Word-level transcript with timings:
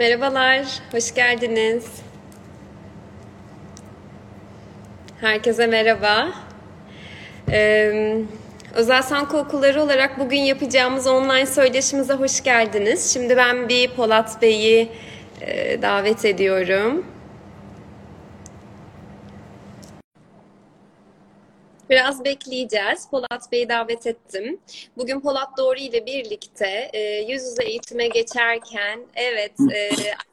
Merhabalar, 0.00 0.66
hoş 0.92 1.14
geldiniz. 1.14 1.86
Herkese 5.20 5.66
merhaba. 5.66 6.28
Ee, 7.50 8.16
Özel 8.74 9.02
Sanko 9.02 9.38
Okulları 9.38 9.82
olarak 9.82 10.18
bugün 10.18 10.40
yapacağımız 10.40 11.06
online 11.06 11.46
söyleşimize 11.46 12.14
hoş 12.14 12.42
geldiniz. 12.42 13.12
Şimdi 13.12 13.36
ben 13.36 13.68
bir 13.68 13.90
Polat 13.90 14.42
Bey'i 14.42 14.88
e, 15.40 15.82
davet 15.82 16.24
ediyorum. 16.24 17.06
Biraz 21.90 22.24
bekleyeceğiz. 22.24 23.08
Polat 23.10 23.52
Bey'i 23.52 23.68
davet 23.68 24.06
ettim. 24.06 24.58
Bugün 24.96 25.20
Polat 25.20 25.58
Doğru 25.58 25.78
ile 25.78 26.06
birlikte 26.06 26.90
e, 26.92 27.00
yüz 27.32 27.42
yüze 27.42 27.62
eğitime 27.64 28.08
geçerken 28.08 29.00
evet 29.14 29.52
e, 29.72 29.90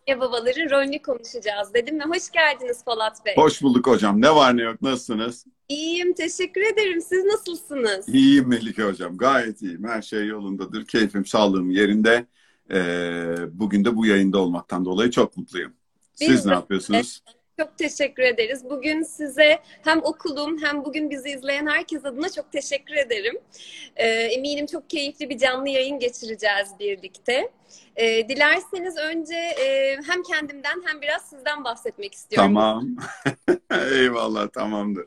anne 0.07 0.19
babaların 0.19 0.69
rolünü 0.69 1.01
konuşacağız 1.01 1.73
dedim 1.73 1.99
ve 1.99 2.03
hoş 2.03 2.31
geldiniz 2.31 2.83
Polat 2.83 3.25
Bey. 3.25 3.35
Hoş 3.35 3.61
bulduk 3.61 3.87
hocam. 3.87 4.21
Ne 4.21 4.35
var 4.35 4.57
ne 4.57 4.61
yok 4.61 4.81
nasılsınız? 4.81 5.45
İyiyim 5.69 6.13
teşekkür 6.13 6.61
ederim. 6.61 7.01
Siz 7.01 7.25
nasılsınız? 7.25 8.09
İyiyim 8.09 8.47
Melike 8.47 8.83
hocam. 8.83 9.17
Gayet 9.17 9.61
iyiyim. 9.61 9.87
Her 9.87 10.01
şey 10.01 10.25
yolundadır. 10.25 10.85
Keyfim, 10.85 11.25
sağlığım 11.25 11.69
yerinde. 11.69 12.25
Ee, 12.71 13.35
bugün 13.51 13.85
de 13.85 13.95
bu 13.95 14.05
yayında 14.05 14.37
olmaktan 14.37 14.85
dolayı 14.85 15.11
çok 15.11 15.37
mutluyum. 15.37 15.73
Siz 16.13 16.29
Biz 16.29 16.45
ne 16.45 16.51
de- 16.51 16.55
yapıyorsunuz? 16.55 17.21
Çok 17.59 17.77
teşekkür 17.77 18.23
ederiz. 18.23 18.69
Bugün 18.69 19.03
size 19.03 19.59
hem 19.83 20.03
okulum 20.03 20.63
hem 20.63 20.85
bugün 20.85 21.09
bizi 21.09 21.29
izleyen 21.29 21.67
herkes 21.67 22.05
adına 22.05 22.29
çok 22.29 22.51
teşekkür 22.51 22.95
ederim. 22.95 23.39
Ee, 23.95 24.07
eminim 24.07 24.65
çok 24.65 24.89
keyifli 24.89 25.29
bir 25.29 25.37
canlı 25.37 25.69
yayın 25.69 25.99
geçireceğiz 25.99 26.69
birlikte. 26.79 27.51
Ee, 27.95 28.29
dilerseniz 28.29 28.97
önce 28.97 29.35
e, 29.35 29.97
hem 30.07 30.23
kendimden 30.23 30.83
hem 30.85 31.01
biraz 31.01 31.29
sizden 31.29 31.63
bahsetmek 31.63 32.13
istiyorum. 32.13 32.47
Tamam. 32.47 32.95
Eyvallah 33.91 34.47
tamamdır. 34.47 35.05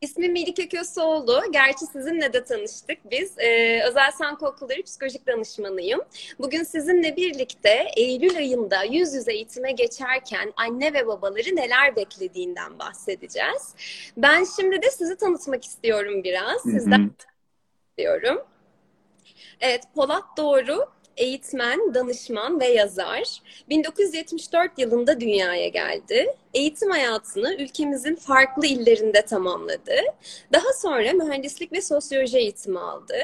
İsmim 0.00 0.32
Melike 0.32 0.68
Köseoğlu. 0.68 1.42
Gerçi 1.52 1.86
sizinle 1.86 2.32
de 2.32 2.44
tanıştık 2.44 3.10
biz. 3.10 3.38
Ee, 3.38 3.82
Özel 3.88 4.10
Sanko 4.10 4.46
Okulları 4.46 4.82
psikolojik 4.82 5.26
danışmanıyım. 5.26 6.00
Bugün 6.38 6.62
sizinle 6.62 7.16
birlikte 7.16 7.86
Eylül 7.96 8.36
ayında 8.36 8.82
yüz 8.82 9.14
yüze 9.14 9.32
eğitime 9.32 9.72
geçerken 9.72 10.52
anne 10.56 10.92
ve 10.92 11.06
babaları 11.06 11.56
neler 11.56 11.96
beklediğinden 11.96 12.78
bahsedeceğiz. 12.78 13.74
Ben 14.16 14.46
şimdi 14.56 14.82
de 14.82 14.90
sizi 14.90 15.16
tanıtmak 15.16 15.64
istiyorum 15.64 16.24
biraz. 16.24 16.64
Hı 16.64 16.68
hı. 16.68 16.72
Sizden 16.72 17.10
istiyorum. 17.88 18.44
Evet, 19.60 19.82
Polat 19.94 20.24
Doğru 20.36 20.86
eğitmen, 21.18 21.94
danışman 21.94 22.60
ve 22.60 22.66
yazar. 22.66 23.42
1974 23.68 24.78
yılında 24.78 25.20
dünyaya 25.20 25.68
geldi. 25.68 26.36
Eğitim 26.54 26.90
hayatını 26.90 27.54
ülkemizin 27.54 28.14
farklı 28.14 28.66
illerinde 28.66 29.22
tamamladı. 29.22 29.96
Daha 30.52 30.72
sonra 30.72 31.12
mühendislik 31.12 31.72
ve 31.72 31.82
sosyoloji 31.82 32.38
eğitimi 32.38 32.78
aldı. 32.78 33.16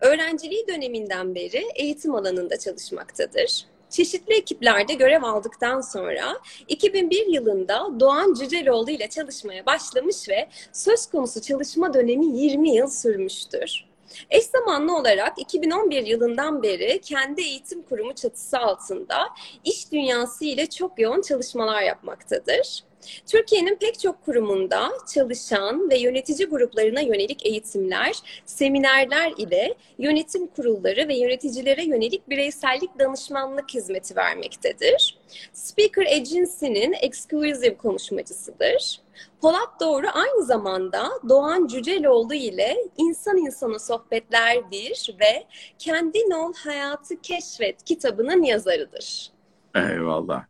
Öğrenciliği 0.00 0.68
döneminden 0.68 1.34
beri 1.34 1.64
eğitim 1.74 2.14
alanında 2.14 2.58
çalışmaktadır. 2.58 3.64
Çeşitli 3.90 4.34
ekiplerde 4.34 4.94
görev 4.94 5.22
aldıktan 5.22 5.80
sonra 5.80 6.38
2001 6.68 7.26
yılında 7.26 8.00
Doğan 8.00 8.34
Cüceloğlu 8.34 8.90
ile 8.90 9.08
çalışmaya 9.08 9.66
başlamış 9.66 10.28
ve 10.28 10.48
söz 10.72 11.06
konusu 11.06 11.42
çalışma 11.42 11.94
dönemi 11.94 12.38
20 12.38 12.74
yıl 12.74 12.86
sürmüştür. 12.86 13.87
Eş 14.30 14.44
zamanlı 14.44 14.96
olarak 14.96 15.38
2011 15.38 16.06
yılından 16.06 16.62
beri 16.62 17.00
kendi 17.00 17.42
eğitim 17.42 17.82
kurumu 17.82 18.14
çatısı 18.14 18.58
altında 18.58 19.28
iş 19.64 19.92
dünyası 19.92 20.44
ile 20.44 20.66
çok 20.66 20.98
yoğun 20.98 21.22
çalışmalar 21.22 21.82
yapmaktadır. 21.82 22.87
Türkiye'nin 23.26 23.76
pek 23.76 24.00
çok 24.00 24.24
kurumunda 24.24 24.90
çalışan 25.14 25.90
ve 25.90 25.98
yönetici 25.98 26.48
gruplarına 26.48 27.00
yönelik 27.00 27.46
eğitimler, 27.46 28.16
seminerler 28.46 29.32
ile 29.38 29.74
yönetim 29.98 30.46
kurulları 30.46 31.08
ve 31.08 31.16
yöneticilere 31.16 31.84
yönelik 31.84 32.28
bireysellik 32.28 32.98
danışmanlık 32.98 33.74
hizmeti 33.74 34.16
vermektedir. 34.16 35.18
Speaker 35.52 36.06
Agency'nin 36.06 36.94
exclusive 37.02 37.76
konuşmacısıdır. 37.76 39.00
Polat 39.40 39.80
Doğru 39.80 40.06
aynı 40.14 40.44
zamanda 40.44 41.10
Doğan 41.28 41.66
Cüceloğlu 41.66 42.34
ile 42.34 42.76
İnsan 42.96 43.36
İnsana 43.36 43.78
Sohbetler 43.78 44.70
1 44.70 45.16
ve 45.20 45.44
Kendin 45.78 46.30
Ol 46.30 46.52
Hayatı 46.64 47.20
Keşfet 47.20 47.84
kitabının 47.84 48.42
yazarıdır. 48.42 49.32
Eyvallah. 49.74 50.44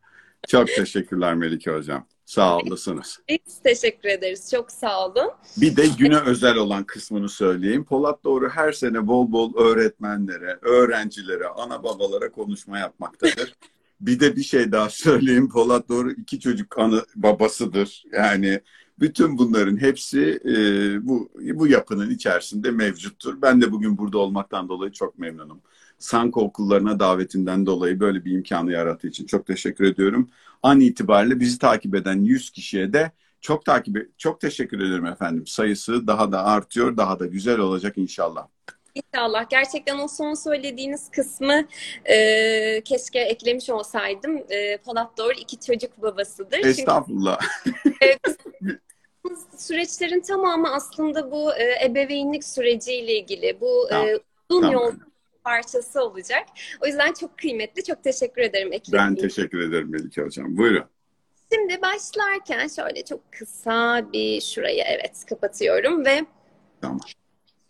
Çok 0.49 0.69
teşekkürler 0.69 1.35
Melike 1.35 1.71
hocam. 1.71 2.07
Sağ 2.29 2.59
olasınız. 2.59 3.21
Biz 3.29 3.59
teşekkür 3.65 4.09
ederiz. 4.09 4.51
Çok 4.51 4.71
sağ 4.71 5.07
olun. 5.07 5.31
Bir 5.57 5.77
de 5.77 5.87
güne 5.99 6.19
özel 6.19 6.57
olan 6.57 6.85
kısmını 6.85 7.29
söyleyeyim. 7.29 7.85
Polat 7.85 8.25
Doğru 8.25 8.49
her 8.49 8.73
sene 8.73 9.07
bol 9.07 9.33
bol 9.33 9.57
öğretmenlere, 9.57 10.59
öğrencilere, 10.63 11.47
ana 11.47 11.83
babalara 11.83 12.31
konuşma 12.33 12.79
yapmaktadır. 12.79 13.55
Bir 14.01 14.21
de 14.21 14.37
bir 14.37 14.43
şey 14.43 14.73
daha 14.73 14.91
söyleyeyim. 14.91 15.49
Polat 15.49 15.89
Doğru 15.89 16.13
iki 16.13 16.41
çocuk 16.41 16.79
anı 16.79 17.05
babasıdır. 17.17 18.05
Yani 18.13 18.61
bütün 19.01 19.39
bunların 19.39 19.77
hepsi 19.77 20.41
e, 20.45 20.55
bu 21.09 21.31
bu 21.35 21.67
yapının 21.67 22.11
içerisinde 22.11 22.71
mevcuttur. 22.71 23.43
Ben 23.43 23.61
de 23.63 23.73
bugün 23.73 23.99
burada 23.99 24.19
olmaktan 24.19 24.69
dolayı 24.69 24.93
çok 24.93 25.19
memnunum. 25.19 25.61
Sanko 25.99 26.41
okullarına 26.41 27.01
davetinden 27.01 27.67
dolayı 27.67 28.01
böyle 28.01 28.25
bir 28.25 28.33
imkanı 28.33 28.73
yarattığı 28.73 29.09
için 29.09 29.27
çok 29.27 29.47
teşekkür 29.47 29.85
ediyorum. 29.85 30.31
An 30.63 30.81
itibariyle 30.81 31.41
bizi 31.41 31.59
takip 31.59 31.95
eden 31.95 32.25
100 32.25 32.51
kişiye 32.51 32.93
de 32.93 33.13
çok 33.41 33.65
takip 33.65 34.19
çok 34.19 34.41
teşekkür 34.41 34.81
ederim 34.81 35.07
efendim. 35.07 35.47
Sayısı 35.47 36.07
daha 36.07 36.33
da 36.33 36.45
artıyor, 36.45 36.97
daha 36.97 37.19
da 37.19 37.27
güzel 37.27 37.59
olacak 37.59 37.99
inşallah. 37.99 38.47
İnşallah. 38.95 39.51
Gerçekten 39.51 39.99
o 39.99 40.09
son 40.09 40.35
söylediğiniz 40.35 41.11
kısmı 41.11 41.67
e, 42.05 42.81
keşke 42.85 43.19
eklemiş 43.19 43.71
olsaydım. 43.71 44.43
E, 44.49 44.77
Polat 44.77 45.19
Doğru 45.19 45.33
iki 45.33 45.61
çocuk 45.61 46.03
babasıdır. 46.03 46.59
Estağfurullah. 46.59 47.39
Çünkü 47.65 47.97
e, 48.05 48.19
süreçlerin 49.57 50.21
tamamı 50.21 50.75
aslında 50.75 51.31
bu 51.31 51.55
e, 51.55 51.85
ebeveynlik 51.85 52.45
süreciyle 52.45 53.19
ilgili. 53.19 53.61
Bu 53.61 53.87
e, 53.87 53.91
Tamam. 53.91 54.09
uzun 54.49 54.63
Tamam. 54.63 54.73
yol 54.73 54.93
parçası 55.49 56.05
olacak. 56.05 56.47
O 56.81 56.87
yüzden 56.87 57.13
çok 57.13 57.39
kıymetli. 57.39 57.85
Çok 57.85 58.05
teşekkür 58.05 58.43
ederim 58.43 58.73
eklediğiniz 58.73 59.09
Ben 59.09 59.15
teşekkür 59.15 59.59
ederim 59.61 59.91
Melike 59.91 60.23
Hocam. 60.23 60.57
Buyurun. 60.57 60.85
Şimdi 61.53 61.83
başlarken 61.83 62.69
şöyle 62.69 63.05
çok 63.05 63.33
kısa 63.33 64.13
bir 64.13 64.41
şurayı 64.41 64.83
evet 64.87 65.25
kapatıyorum 65.29 66.05
ve 66.05 66.25
Tamam. 66.81 67.01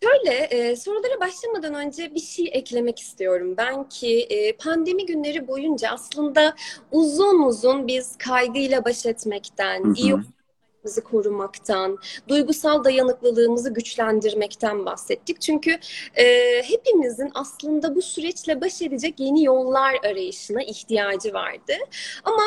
Şöyle 0.03 0.35
e, 0.35 0.75
sorulara 0.75 1.19
başlamadan 1.19 1.73
önce 1.73 2.15
bir 2.15 2.19
şey 2.19 2.49
eklemek 2.53 2.99
istiyorum. 2.99 3.55
Ben 3.57 3.89
ki 3.89 4.21
e, 4.29 4.55
pandemi 4.55 5.05
günleri 5.05 5.47
boyunca 5.47 5.89
aslında 5.89 6.55
uzun 6.91 7.43
uzun 7.43 7.87
biz 7.87 8.17
kaygıyla 8.17 8.85
baş 8.85 9.05
etmekten, 9.05 9.93
iyi 9.93 10.15
bizi 10.85 11.01
korumaktan, 11.01 11.97
duygusal 12.27 12.83
dayanıklılığımızı 12.83 13.73
güçlendirmekten 13.73 14.85
bahsettik. 14.85 15.41
Çünkü 15.41 15.79
e, 16.15 16.25
hepimizin 16.63 17.31
aslında 17.33 17.95
bu 17.95 18.01
süreçle 18.01 18.61
baş 18.61 18.81
edecek 18.81 19.19
yeni 19.19 19.43
yollar 19.43 19.95
arayışına 20.03 20.63
ihtiyacı 20.63 21.33
vardı. 21.33 21.73
Ama 22.23 22.43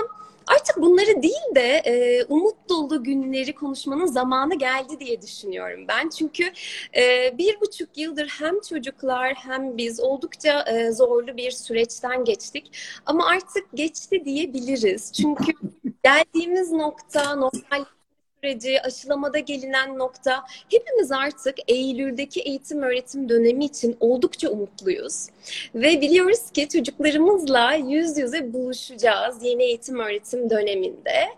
artık 0.46 0.76
bunları 0.76 1.22
değil 1.22 1.54
de 1.54 1.82
e, 1.84 2.24
umut 2.24 2.68
dolu 2.68 3.04
günleri 3.04 3.54
konuşmanın 3.54 4.06
zamanı 4.06 4.54
geldi 4.54 5.00
diye 5.00 5.22
düşünüyorum 5.22 5.84
ben. 5.88 6.08
Çünkü 6.08 6.52
e, 6.96 7.34
bir 7.38 7.60
buçuk 7.60 7.98
yıldır 7.98 8.36
hem 8.38 8.60
çocuklar 8.60 9.34
hem 9.34 9.76
biz 9.76 10.00
oldukça 10.00 10.62
e, 10.62 10.92
zorlu 10.92 11.36
bir 11.36 11.50
süreçten 11.50 12.24
geçtik. 12.24 12.72
Ama 13.06 13.26
artık 13.26 13.64
geçti 13.74 14.24
diyebiliriz. 14.24 15.12
Çünkü 15.12 15.52
geldiğimiz 16.04 16.72
nokta, 16.72 17.34
normal 17.34 17.84
süreci, 18.42 18.82
aşılamada 18.82 19.38
gelinen 19.38 19.98
nokta 19.98 20.44
hepimiz 20.70 21.12
artık 21.12 21.54
Eylül'deki 21.68 22.40
eğitim 22.40 22.82
öğretim 22.82 23.28
dönemi 23.28 23.64
için 23.64 23.96
oldukça 24.00 24.48
umutluyuz. 24.50 25.26
Ve 25.74 26.00
biliyoruz 26.00 26.50
ki 26.50 26.68
çocuklarımızla 26.68 27.74
yüz 27.74 28.18
yüze 28.18 28.52
buluşacağız 28.52 29.42
yeni 29.42 29.62
eğitim 29.62 29.98
öğretim 29.98 30.50
döneminde. 30.50 31.28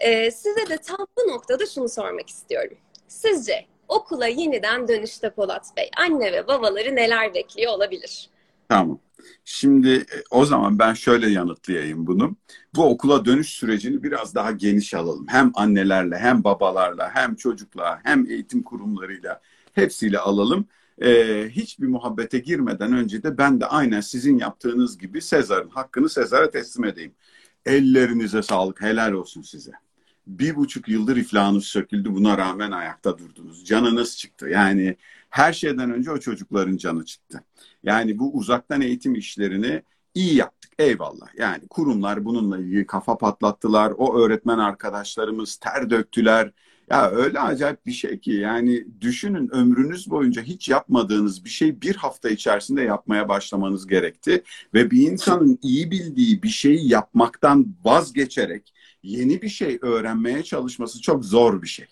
Ee, 0.00 0.30
size 0.30 0.68
de 0.68 0.76
tam 0.78 1.06
bu 1.18 1.32
noktada 1.32 1.66
şunu 1.66 1.88
sormak 1.88 2.28
istiyorum. 2.28 2.76
Sizce 3.08 3.64
okula 3.88 4.26
yeniden 4.26 4.88
dönüşte 4.88 5.30
Polat 5.30 5.66
Bey, 5.76 5.90
anne 5.96 6.32
ve 6.32 6.48
babaları 6.48 6.96
neler 6.96 7.34
bekliyor 7.34 7.72
olabilir? 7.72 8.30
Tamam. 8.68 9.00
Şimdi 9.44 9.90
e, 9.90 10.22
o 10.30 10.44
zaman 10.44 10.78
ben 10.78 10.94
şöyle 10.94 11.30
yanıtlayayım 11.30 12.06
bunu. 12.06 12.36
Bu 12.74 12.84
okula 12.84 13.24
dönüş 13.24 13.48
sürecini 13.48 14.02
biraz 14.02 14.34
daha 14.34 14.50
geniş 14.50 14.94
alalım. 14.94 15.26
Hem 15.28 15.52
annelerle, 15.54 16.18
hem 16.18 16.44
babalarla, 16.44 17.10
hem 17.14 17.34
çocukla, 17.34 18.00
hem 18.04 18.26
eğitim 18.26 18.62
kurumlarıyla 18.62 19.40
hepsiyle 19.72 20.18
alalım. 20.18 20.66
Ee, 21.02 21.48
hiçbir 21.50 21.86
muhabbete 21.86 22.38
girmeden 22.38 22.92
önce 22.92 23.22
de 23.22 23.38
ben 23.38 23.60
de 23.60 23.66
aynen 23.66 24.00
sizin 24.00 24.38
yaptığınız 24.38 24.98
gibi 24.98 25.22
Sezar'ın 25.22 25.68
hakkını 25.68 26.08
Sezar'a 26.08 26.50
teslim 26.50 26.84
edeyim. 26.84 27.12
Ellerinize 27.66 28.42
sağlık, 28.42 28.82
helal 28.82 29.12
olsun 29.12 29.42
size. 29.42 29.72
Bir 30.26 30.56
buçuk 30.56 30.88
yıldır 30.88 31.16
iflahınız 31.16 31.64
söküldü, 31.64 32.14
buna 32.14 32.38
rağmen 32.38 32.70
ayakta 32.70 33.18
durdunuz. 33.18 33.64
Canınız 33.64 34.16
çıktı. 34.16 34.48
Yani 34.48 34.96
her 35.30 35.52
şeyden 35.52 35.90
önce 35.90 36.10
o 36.10 36.18
çocukların 36.18 36.76
canı 36.76 37.04
çıktı. 37.04 37.44
Yani 37.84 38.18
bu 38.18 38.32
uzaktan 38.32 38.80
eğitim 38.80 39.14
işlerini 39.14 39.82
iyi 40.14 40.34
yaptık. 40.34 40.72
Eyvallah. 40.78 41.38
Yani 41.38 41.68
kurumlar 41.68 42.24
bununla 42.24 42.58
ilgili 42.58 42.86
kafa 42.86 43.18
patlattılar. 43.18 43.92
O 43.98 44.18
öğretmen 44.18 44.58
arkadaşlarımız 44.58 45.56
ter 45.56 45.90
döktüler. 45.90 46.52
Ya 46.90 47.10
öyle 47.10 47.40
acayip 47.40 47.86
bir 47.86 47.92
şey 47.92 48.20
ki 48.20 48.32
yani 48.32 48.86
düşünün 49.00 49.54
ömrünüz 49.54 50.10
boyunca 50.10 50.42
hiç 50.42 50.68
yapmadığınız 50.68 51.44
bir 51.44 51.50
şey 51.50 51.80
bir 51.80 51.96
hafta 51.96 52.30
içerisinde 52.30 52.82
yapmaya 52.82 53.28
başlamanız 53.28 53.86
gerekti. 53.86 54.42
Ve 54.74 54.90
bir 54.90 55.10
insanın 55.10 55.58
iyi 55.62 55.90
bildiği 55.90 56.42
bir 56.42 56.48
şeyi 56.48 56.88
yapmaktan 56.88 57.74
vazgeçerek 57.84 58.74
yeni 59.02 59.42
bir 59.42 59.48
şey 59.48 59.78
öğrenmeye 59.82 60.42
çalışması 60.42 61.00
çok 61.00 61.24
zor 61.24 61.62
bir 61.62 61.68
şey. 61.68 61.88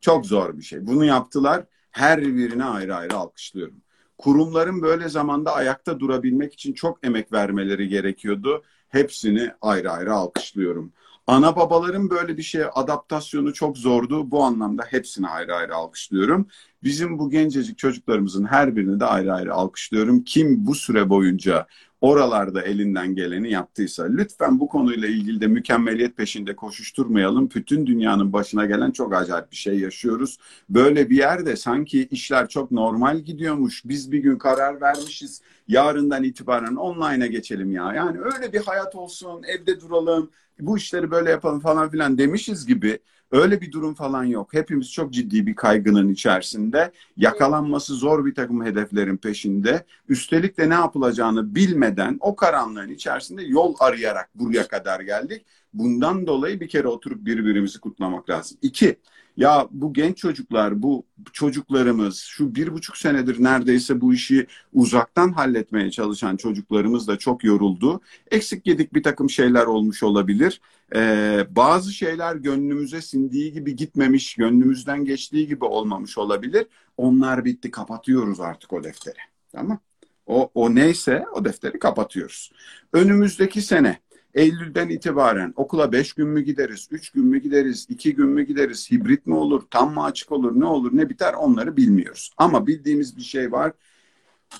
Çok 0.00 0.26
zor 0.26 0.58
bir 0.58 0.62
şey. 0.62 0.86
Bunu 0.86 1.04
yaptılar. 1.04 1.64
Her 1.90 2.22
birine 2.22 2.64
ayrı 2.64 2.96
ayrı 2.96 3.16
alkışlıyorum. 3.16 3.82
Kurumların 4.20 4.82
böyle 4.82 5.08
zamanda 5.08 5.54
ayakta 5.54 6.00
durabilmek 6.00 6.54
için 6.54 6.72
çok 6.72 7.06
emek 7.06 7.32
vermeleri 7.32 7.88
gerekiyordu. 7.88 8.62
Hepsini 8.88 9.50
ayrı 9.62 9.90
ayrı 9.90 10.14
alkışlıyorum. 10.14 10.92
Ana 11.26 11.56
babaların 11.56 12.10
böyle 12.10 12.36
bir 12.36 12.42
şeye 12.42 12.66
adaptasyonu 12.66 13.52
çok 13.52 13.78
zordu. 13.78 14.30
Bu 14.30 14.44
anlamda 14.44 14.82
hepsini 14.88 15.28
ayrı 15.28 15.54
ayrı 15.54 15.74
alkışlıyorum. 15.74 16.48
Bizim 16.82 17.18
bu 17.18 17.30
gencecik 17.30 17.78
çocuklarımızın 17.78 18.44
her 18.44 18.76
birini 18.76 19.00
de 19.00 19.04
ayrı 19.04 19.34
ayrı 19.34 19.54
alkışlıyorum. 19.54 20.24
Kim 20.24 20.66
bu 20.66 20.74
süre 20.74 21.08
boyunca 21.08 21.66
oralarda 22.00 22.62
elinden 22.62 23.14
geleni 23.14 23.50
yaptıysa 23.50 24.04
lütfen 24.04 24.60
bu 24.60 24.68
konuyla 24.68 25.08
ilgili 25.08 25.40
de 25.40 25.46
mükemmeliyet 25.46 26.16
peşinde 26.16 26.56
koşuşturmayalım. 26.56 27.50
Bütün 27.54 27.86
dünyanın 27.86 28.32
başına 28.32 28.66
gelen 28.66 28.90
çok 28.90 29.14
acayip 29.14 29.50
bir 29.50 29.56
şey 29.56 29.78
yaşıyoruz. 29.78 30.38
Böyle 30.68 31.10
bir 31.10 31.16
yerde 31.16 31.56
sanki 31.56 32.08
işler 32.10 32.48
çok 32.48 32.70
normal 32.70 33.18
gidiyormuş. 33.18 33.82
Biz 33.84 34.12
bir 34.12 34.18
gün 34.18 34.38
karar 34.38 34.80
vermişiz. 34.80 35.42
Yarından 35.68 36.24
itibaren 36.24 36.74
online'a 36.76 37.26
geçelim 37.26 37.72
ya. 37.72 37.92
Yani 37.94 38.18
öyle 38.20 38.52
bir 38.52 38.60
hayat 38.60 38.94
olsun, 38.94 39.42
evde 39.42 39.80
duralım, 39.80 40.30
bu 40.60 40.78
işleri 40.78 41.10
böyle 41.10 41.30
yapalım 41.30 41.60
falan 41.60 41.90
filan 41.90 42.18
demişiz 42.18 42.66
gibi 42.66 42.98
öyle 43.32 43.60
bir 43.60 43.72
durum 43.72 43.94
falan 43.94 44.24
yok. 44.24 44.54
Hepimiz 44.54 44.92
çok 44.92 45.12
ciddi 45.12 45.46
bir 45.46 45.54
kaygının 45.54 46.08
içerisinde. 46.08 46.92
Yakalanması 47.16 47.94
zor 47.94 48.26
bir 48.26 48.34
takım 48.34 48.64
hedeflerin 48.64 49.16
peşinde. 49.16 49.84
Üstelik 50.08 50.58
de 50.58 50.70
ne 50.70 50.74
yapılacağını 50.74 51.54
bilmeden 51.54 52.16
o 52.20 52.36
karanlığın 52.36 52.88
içerisinde 52.88 53.42
yol 53.42 53.74
arayarak 53.78 54.30
buraya 54.34 54.68
kadar 54.68 55.00
geldik. 55.00 55.46
Bundan 55.74 56.26
dolayı 56.26 56.60
bir 56.60 56.68
kere 56.68 56.88
oturup 56.88 57.24
birbirimizi 57.24 57.80
kutlamak 57.80 58.30
lazım. 58.30 58.58
İki, 58.62 58.96
ya 59.40 59.68
bu 59.70 59.92
genç 59.92 60.16
çocuklar, 60.16 60.82
bu 60.82 61.06
çocuklarımız, 61.32 62.18
şu 62.18 62.54
bir 62.54 62.72
buçuk 62.72 62.96
senedir 62.96 63.42
neredeyse 63.42 64.00
bu 64.00 64.14
işi 64.14 64.46
uzaktan 64.72 65.32
halletmeye 65.32 65.90
çalışan 65.90 66.36
çocuklarımız 66.36 67.08
da 67.08 67.18
çok 67.18 67.44
yoruldu. 67.44 68.00
Eksik 68.30 68.66
yedik 68.66 68.94
bir 68.94 69.02
takım 69.02 69.30
şeyler 69.30 69.66
olmuş 69.66 70.02
olabilir. 70.02 70.60
Ee, 70.94 71.46
bazı 71.50 71.92
şeyler 71.92 72.36
gönlümüze 72.36 73.02
sindiği 73.02 73.52
gibi 73.52 73.76
gitmemiş, 73.76 74.34
gönlümüzden 74.34 75.04
geçtiği 75.04 75.46
gibi 75.46 75.64
olmamış 75.64 76.18
olabilir. 76.18 76.66
Onlar 76.96 77.44
bitti, 77.44 77.70
kapatıyoruz 77.70 78.40
artık 78.40 78.72
o 78.72 78.84
defteri. 78.84 79.18
Tamam 79.52 79.78
o, 80.26 80.50
o 80.54 80.74
neyse 80.74 81.24
o 81.34 81.44
defteri 81.44 81.78
kapatıyoruz. 81.78 82.52
Önümüzdeki 82.92 83.62
sene 83.62 83.98
Eylül'den 84.34 84.88
itibaren 84.88 85.52
okula 85.56 85.92
5 85.92 86.12
gün 86.12 86.28
mü 86.28 86.40
gideriz, 86.40 86.88
3 86.90 87.10
gün 87.10 87.24
mü 87.24 87.38
gideriz, 87.38 87.86
2 87.88 88.14
gün 88.14 88.28
mü 88.28 88.42
gideriz, 88.42 88.90
hibrit 88.90 89.26
mi 89.26 89.34
olur, 89.34 89.62
tam 89.70 89.94
mı 89.94 90.04
açık 90.04 90.32
olur, 90.32 90.60
ne 90.60 90.64
olur, 90.64 90.90
ne 90.96 91.08
biter 91.08 91.34
onları 91.34 91.76
bilmiyoruz. 91.76 92.30
Ama 92.36 92.66
bildiğimiz 92.66 93.16
bir 93.16 93.22
şey 93.22 93.52
var. 93.52 93.72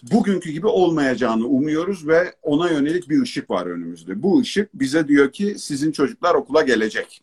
Bugünkü 0.02 0.50
gibi 0.50 0.66
olmayacağını 0.66 1.46
umuyoruz 1.46 2.08
ve 2.08 2.34
ona 2.42 2.70
yönelik 2.70 3.10
bir 3.10 3.22
ışık 3.22 3.50
var 3.50 3.66
önümüzde. 3.66 4.22
Bu 4.22 4.40
ışık 4.40 4.74
bize 4.74 5.08
diyor 5.08 5.32
ki 5.32 5.54
sizin 5.58 5.92
çocuklar 5.92 6.34
okula 6.34 6.62
gelecek. 6.62 7.22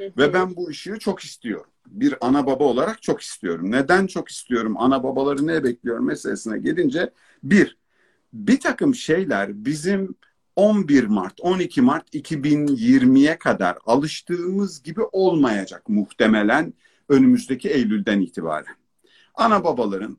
Ve 0.00 0.32
ben 0.34 0.56
bu 0.56 0.68
ışığı 0.68 0.98
çok 0.98 1.20
istiyorum. 1.20 1.70
Bir 1.86 2.14
ana 2.20 2.46
baba 2.46 2.64
olarak 2.64 3.02
çok 3.02 3.20
istiyorum. 3.20 3.70
Neden 3.70 4.06
çok 4.06 4.28
istiyorum? 4.28 4.74
Ana 4.78 5.02
babaları 5.02 5.46
ne 5.46 5.64
bekliyor 5.64 5.98
meselesine 5.98 6.58
gelince 6.58 7.10
bir, 7.42 7.76
bir 8.32 8.60
takım 8.60 8.94
şeyler 8.94 9.64
bizim 9.64 10.14
11 10.58 11.04
Mart, 11.04 11.40
12 11.40 11.82
Mart 11.82 12.14
2020'ye 12.14 13.38
kadar 13.38 13.78
alıştığımız 13.86 14.82
gibi 14.82 15.00
olmayacak 15.12 15.88
muhtemelen 15.88 16.74
önümüzdeki 17.08 17.68
Eylül'den 17.68 18.20
itibaren. 18.20 18.76
Ana 19.34 19.64
babaların 19.64 20.18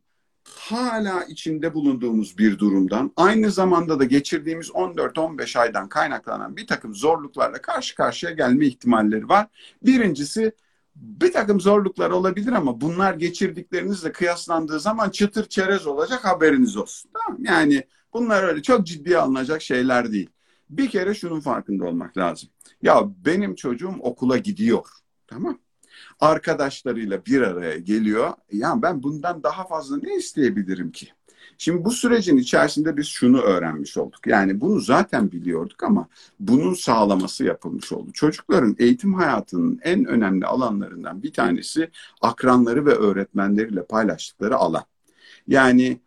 hala 0.56 1.24
içinde 1.24 1.74
bulunduğumuz 1.74 2.38
bir 2.38 2.60
durumdan 2.60 3.12
aynı 3.16 3.52
zamanda 3.52 4.00
da 4.00 4.04
geçirdiğimiz 4.04 4.70
14-15 4.70 5.60
aydan 5.60 5.90
kaynaklanan 5.90 6.58
bir 6.58 6.68
takım 6.68 6.96
zorluklarla 6.96 7.62
karşı 7.62 7.96
karşıya 7.96 8.32
gelme 8.32 8.66
ihtimalleri 8.66 9.30
var. 9.30 9.48
Birincisi 9.84 10.52
bir 10.96 11.34
takım 11.34 11.60
zorluklar 11.60 12.10
olabilir 12.10 12.52
ama 12.52 12.82
bunlar 12.82 13.14
geçirdiklerinizle 13.14 14.12
kıyaslandığı 14.12 14.80
zaman 14.80 15.10
çıtır 15.10 15.46
çerez 15.46 15.88
olacak 15.88 16.26
haberiniz 16.26 16.78
olsun. 16.78 17.12
Tamam 17.14 17.44
Yani 17.44 17.84
Bunlar 18.14 18.44
öyle 18.44 18.62
çok 18.62 18.88
ciddiye 18.88 19.18
alınacak 19.18 19.62
şeyler 19.62 20.12
değil. 20.12 20.30
Bir 20.70 20.90
kere 20.90 21.14
şunun 21.14 21.40
farkında 21.40 21.86
olmak 21.86 22.18
lazım. 22.18 22.50
Ya 22.82 23.04
benim 23.26 23.56
çocuğum 23.56 23.96
okula 24.00 24.38
gidiyor. 24.38 24.88
Tamam. 25.28 25.60
Arkadaşlarıyla 26.20 27.26
bir 27.26 27.42
araya 27.42 27.78
geliyor. 27.78 28.34
Ya 28.52 28.82
ben 28.82 29.04
bundan 29.04 29.44
daha 29.44 29.68
fazla 29.68 29.98
ne 30.04 30.16
isteyebilirim 30.16 30.92
ki? 30.92 31.08
Şimdi 31.58 31.86
bu 31.86 31.92
sürecin 31.92 32.38
içerisinde 32.38 32.98
biz 32.98 33.08
şunu 33.08 33.42
öğrenmiş 33.42 33.98
olduk. 33.98 34.28
Yani 34.28 34.62
bunu 34.62 34.80
zaten 34.80 35.32
biliyorduk 35.32 35.84
ama 35.84 36.08
bunun 36.40 36.74
sağlaması 36.74 37.44
yapılmış 37.44 37.92
oldu. 37.92 38.12
Çocukların 38.14 38.76
eğitim 38.80 39.14
hayatının 39.14 39.80
en 39.84 40.06
önemli 40.06 40.46
alanlarından 40.46 41.24
bir 41.24 41.34
tanesi 41.34 41.90
akranları 42.22 42.86
ve 42.86 42.94
öğretmenleriyle 42.94 43.86
paylaştıkları 43.86 44.56
alan. 44.56 44.84
Yani 45.48 46.00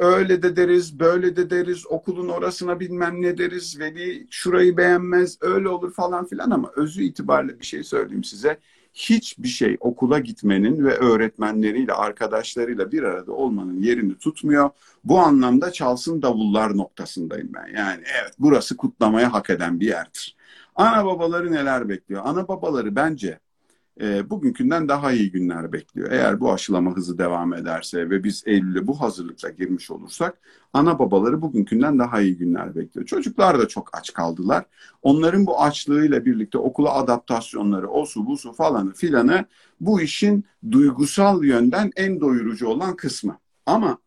öyle 0.00 0.42
de 0.42 0.56
deriz, 0.56 1.00
böyle 1.00 1.36
de 1.36 1.50
deriz, 1.50 1.86
okulun 1.86 2.28
orasına 2.28 2.80
bilmem 2.80 3.22
ne 3.22 3.38
deriz, 3.38 3.80
veli 3.80 4.26
şurayı 4.30 4.76
beğenmez, 4.76 5.38
öyle 5.40 5.68
olur 5.68 5.92
falan 5.92 6.26
filan 6.26 6.50
ama 6.50 6.72
özü 6.76 7.02
itibariyle 7.02 7.60
bir 7.60 7.66
şey 7.66 7.84
söyleyeyim 7.84 8.24
size. 8.24 8.58
Hiçbir 8.94 9.48
şey 9.48 9.76
okula 9.80 10.18
gitmenin 10.18 10.84
ve 10.84 10.94
öğretmenleriyle, 10.96 11.92
arkadaşlarıyla 11.92 12.92
bir 12.92 13.02
arada 13.02 13.32
olmanın 13.32 13.82
yerini 13.82 14.18
tutmuyor. 14.18 14.70
Bu 15.04 15.18
anlamda 15.18 15.72
çalsın 15.72 16.22
davullar 16.22 16.76
noktasındayım 16.76 17.50
ben. 17.54 17.66
Yani 17.76 18.02
evet 18.22 18.32
burası 18.38 18.76
kutlamaya 18.76 19.32
hak 19.32 19.50
eden 19.50 19.80
bir 19.80 19.86
yerdir. 19.86 20.36
Ana 20.74 21.06
babaları 21.06 21.52
neler 21.52 21.88
bekliyor? 21.88 22.22
Ana 22.24 22.48
babaları 22.48 22.96
bence 22.96 23.38
e, 24.00 24.30
bugünkünden 24.30 24.88
daha 24.88 25.12
iyi 25.12 25.30
günler 25.30 25.72
bekliyor. 25.72 26.10
Eğer 26.12 26.40
bu 26.40 26.52
aşılama 26.52 26.96
hızı 26.96 27.18
devam 27.18 27.54
ederse 27.54 28.10
ve 28.10 28.24
biz 28.24 28.42
Eylül'e 28.46 28.86
bu 28.86 29.00
hazırlıkla 29.00 29.50
girmiş 29.50 29.90
olursak 29.90 30.38
ana 30.72 30.98
babaları 30.98 31.42
bugünkünden 31.42 31.98
daha 31.98 32.20
iyi 32.20 32.36
günler 32.36 32.74
bekliyor. 32.74 33.06
Çocuklar 33.06 33.58
da 33.58 33.68
çok 33.68 33.98
aç 33.98 34.12
kaldılar. 34.12 34.64
Onların 35.02 35.46
bu 35.46 35.62
açlığıyla 35.62 36.24
birlikte 36.24 36.58
okula 36.58 36.94
adaptasyonları, 36.94 37.88
o 37.88 38.06
su 38.06 38.26
bu 38.26 38.36
su 38.36 38.52
falanı 38.52 38.92
filanı 38.92 39.44
bu 39.80 40.00
işin 40.00 40.44
duygusal 40.70 41.44
yönden 41.44 41.90
en 41.96 42.20
doyurucu 42.20 42.68
olan 42.68 42.96
kısmı. 42.96 43.38
Ama 43.66 43.98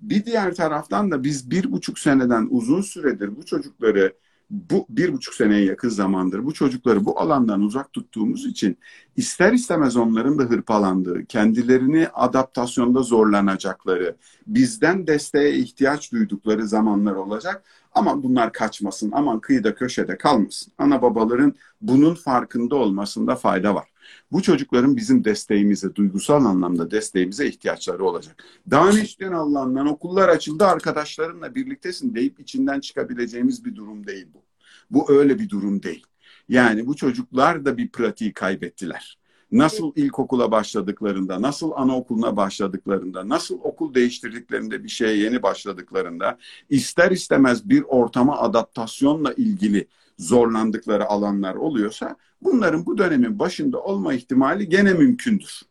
bir 0.00 0.24
diğer 0.24 0.54
taraftan 0.54 1.10
da 1.10 1.24
biz 1.24 1.50
bir 1.50 1.72
buçuk 1.72 1.98
seneden 1.98 2.48
uzun 2.50 2.80
süredir 2.80 3.36
bu 3.36 3.46
çocukları 3.46 4.12
bu 4.50 4.86
bir 4.88 5.12
buçuk 5.12 5.34
seneye 5.34 5.64
yakın 5.64 5.88
zamandır 5.88 6.44
bu 6.44 6.54
çocukları 6.54 7.04
bu 7.04 7.20
alandan 7.20 7.62
uzak 7.62 7.92
tuttuğumuz 7.92 8.46
için 8.46 8.78
ister 9.16 9.52
istemez 9.52 9.96
onların 9.96 10.38
da 10.38 10.42
hırpalandığı, 10.42 11.24
kendilerini 11.26 12.08
adaptasyonda 12.14 13.02
zorlanacakları, 13.02 14.16
bizden 14.46 15.06
desteğe 15.06 15.54
ihtiyaç 15.54 16.12
duydukları 16.12 16.66
zamanlar 16.66 17.12
olacak. 17.12 17.64
Ama 17.92 18.22
bunlar 18.22 18.52
kaçmasın, 18.52 19.10
aman 19.14 19.40
kıyıda 19.40 19.74
köşede 19.74 20.18
kalmasın. 20.18 20.72
Ana 20.78 21.02
babaların 21.02 21.54
bunun 21.80 22.14
farkında 22.14 22.76
olmasında 22.76 23.36
fayda 23.36 23.74
var. 23.74 23.88
Bu 24.32 24.42
çocukların 24.42 24.96
bizim 24.96 25.24
desteğimize, 25.24 25.94
duygusal 25.94 26.44
anlamda 26.44 26.90
desteğimize 26.90 27.46
ihtiyaçları 27.46 28.04
olacak. 28.04 28.44
Daha 28.70 28.90
istiyorsun 28.90 29.36
Allah'ından? 29.36 29.86
Okullar 29.86 30.28
açıldı, 30.28 30.66
arkadaşlarınla 30.66 31.54
birliktesin 31.54 32.14
deyip 32.14 32.40
içinden 32.40 32.80
çıkabileceğimiz 32.80 33.64
bir 33.64 33.76
durum 33.76 34.06
değil 34.06 34.26
bu. 34.34 34.42
Bu 34.90 35.12
öyle 35.12 35.38
bir 35.38 35.48
durum 35.48 35.82
değil. 35.82 36.06
Yani 36.48 36.86
bu 36.86 36.96
çocuklar 36.96 37.64
da 37.64 37.76
bir 37.76 37.88
pratiği 37.88 38.32
kaybettiler. 38.32 39.19
Nasıl 39.52 39.92
ilkokula 39.96 40.52
başladıklarında, 40.52 41.42
nasıl 41.42 41.70
anaokuluna 41.74 42.36
başladıklarında, 42.36 43.28
nasıl 43.28 43.58
okul 43.62 43.94
değiştirdiklerinde 43.94 44.84
bir 44.84 44.88
şeye 44.88 45.16
yeni 45.16 45.42
başladıklarında 45.42 46.38
ister 46.68 47.10
istemez 47.10 47.68
bir 47.68 47.82
ortama 47.82 48.38
adaptasyonla 48.38 49.32
ilgili 49.32 49.88
zorlandıkları 50.18 51.06
alanlar 51.06 51.54
oluyorsa 51.54 52.16
bunların 52.42 52.86
bu 52.86 52.98
dönemin 52.98 53.38
başında 53.38 53.80
olma 53.80 54.14
ihtimali 54.14 54.68
gene 54.68 54.92
mümkündür. 54.92 55.69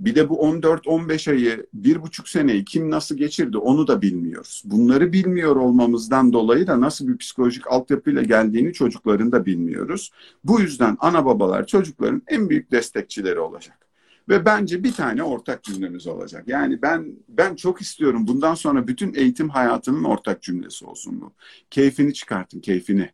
Bir 0.00 0.14
de 0.14 0.28
bu 0.28 0.34
14-15 0.34 1.30
ayı, 1.30 1.66
bir 1.74 2.02
buçuk 2.02 2.28
seneyi 2.28 2.64
kim 2.64 2.90
nasıl 2.90 3.16
geçirdi 3.16 3.58
onu 3.58 3.86
da 3.86 4.02
bilmiyoruz. 4.02 4.62
Bunları 4.64 5.12
bilmiyor 5.12 5.56
olmamızdan 5.56 6.32
dolayı 6.32 6.66
da 6.66 6.80
nasıl 6.80 7.08
bir 7.08 7.18
psikolojik 7.18 7.66
altyapıyla 7.66 8.22
geldiğini 8.22 8.72
çocukların 8.72 9.32
da 9.32 9.46
bilmiyoruz. 9.46 10.10
Bu 10.44 10.60
yüzden 10.60 10.96
ana 11.00 11.26
babalar 11.26 11.66
çocukların 11.66 12.22
en 12.26 12.48
büyük 12.48 12.70
destekçileri 12.70 13.40
olacak. 13.40 13.86
Ve 14.28 14.44
bence 14.44 14.84
bir 14.84 14.92
tane 14.92 15.22
ortak 15.22 15.64
cümlemiz 15.64 16.06
olacak. 16.06 16.44
Yani 16.46 16.82
ben 16.82 17.12
ben 17.28 17.56
çok 17.56 17.80
istiyorum 17.80 18.26
bundan 18.26 18.54
sonra 18.54 18.86
bütün 18.86 19.14
eğitim 19.14 19.48
hayatının 19.48 20.04
ortak 20.04 20.42
cümlesi 20.42 20.86
olsun 20.86 21.20
bu. 21.20 21.32
Keyfini 21.70 22.14
çıkartın, 22.14 22.60
keyfini. 22.60 23.10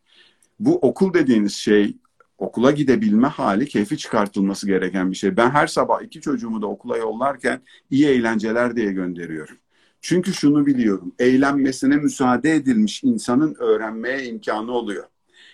Bu 0.61 0.79
okul 0.79 1.15
dediğiniz 1.15 1.53
şey 1.53 1.97
okula 2.39 2.71
gidebilme 2.71 3.29
hali 3.29 3.69
keyfi 3.69 3.99
çıkartılması 3.99 4.67
gereken 4.67 5.11
bir 5.11 5.17
şey. 5.17 5.37
Ben 5.37 5.51
her 5.51 5.67
sabah 5.67 6.03
iki 6.03 6.21
çocuğumu 6.21 6.63
da 6.63 6.67
okula 6.67 6.97
yollarken 6.97 7.63
iyi 7.91 8.07
eğlenceler 8.07 8.77
diye 8.77 8.93
gönderiyorum. 8.93 9.57
Çünkü 10.01 10.35
şunu 10.35 10.67
biliyorum. 10.67 11.15
Eğlenmesine 11.19 11.97
müsaade 11.97 12.55
edilmiş 12.55 13.05
insanın 13.05 13.55
öğrenmeye 13.59 14.25
imkanı 14.25 14.73
oluyor. 14.73 15.05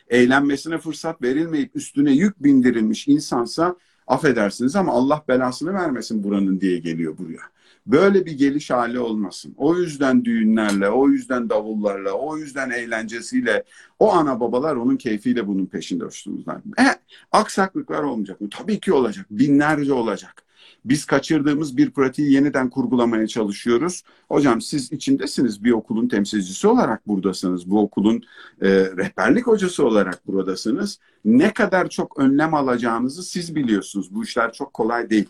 Eğlenmesine 0.08 0.78
fırsat 0.78 1.22
verilmeyip 1.22 1.76
üstüne 1.76 2.12
yük 2.12 2.42
bindirilmiş 2.42 3.08
insansa 3.08 3.76
affedersiniz 4.06 4.76
ama 4.76 4.92
Allah 4.92 5.24
belasını 5.28 5.74
vermesin 5.74 6.24
buranın 6.24 6.60
diye 6.60 6.78
geliyor 6.78 7.18
buraya. 7.18 7.42
Böyle 7.86 8.26
bir 8.26 8.32
geliş 8.32 8.70
hali 8.70 8.98
olmasın. 8.98 9.54
O 9.56 9.76
yüzden 9.76 10.24
düğünlerle, 10.24 10.88
o 10.88 11.08
yüzden 11.08 11.50
davullarla, 11.50 12.12
o 12.12 12.36
yüzden 12.36 12.70
eğlencesiyle 12.70 13.64
o 13.98 14.12
ana 14.12 14.40
babalar 14.40 14.76
onun 14.76 14.96
keyfiyle 14.96 15.46
bunun 15.46 15.66
peşinde 15.66 16.04
koştuğumuzdan. 16.04 16.62
E, 16.80 16.84
aksaklıklar 17.32 18.02
olmayacak 18.02 18.40
mı? 18.40 18.48
Tabii 18.50 18.80
ki 18.80 18.92
olacak. 18.92 19.26
Binlerce 19.30 19.92
olacak. 19.92 20.44
Biz 20.84 21.04
kaçırdığımız 21.04 21.76
bir 21.76 21.90
pratiği 21.90 22.32
yeniden 22.32 22.70
kurgulamaya 22.70 23.26
çalışıyoruz. 23.26 24.02
Hocam 24.28 24.60
siz 24.60 24.92
içindesiniz 24.92 25.64
bir 25.64 25.70
okulun 25.70 26.08
temsilcisi 26.08 26.68
olarak 26.68 27.08
buradasınız. 27.08 27.70
Bu 27.70 27.80
okulun 27.80 28.22
e, 28.60 28.68
rehberlik 28.70 29.46
hocası 29.46 29.86
olarak 29.86 30.26
buradasınız. 30.26 30.98
Ne 31.24 31.52
kadar 31.52 31.88
çok 31.88 32.18
önlem 32.18 32.54
alacağınızı 32.54 33.22
siz 33.22 33.54
biliyorsunuz. 33.54 34.14
Bu 34.14 34.24
işler 34.24 34.52
çok 34.52 34.74
kolay 34.74 35.10
değil 35.10 35.28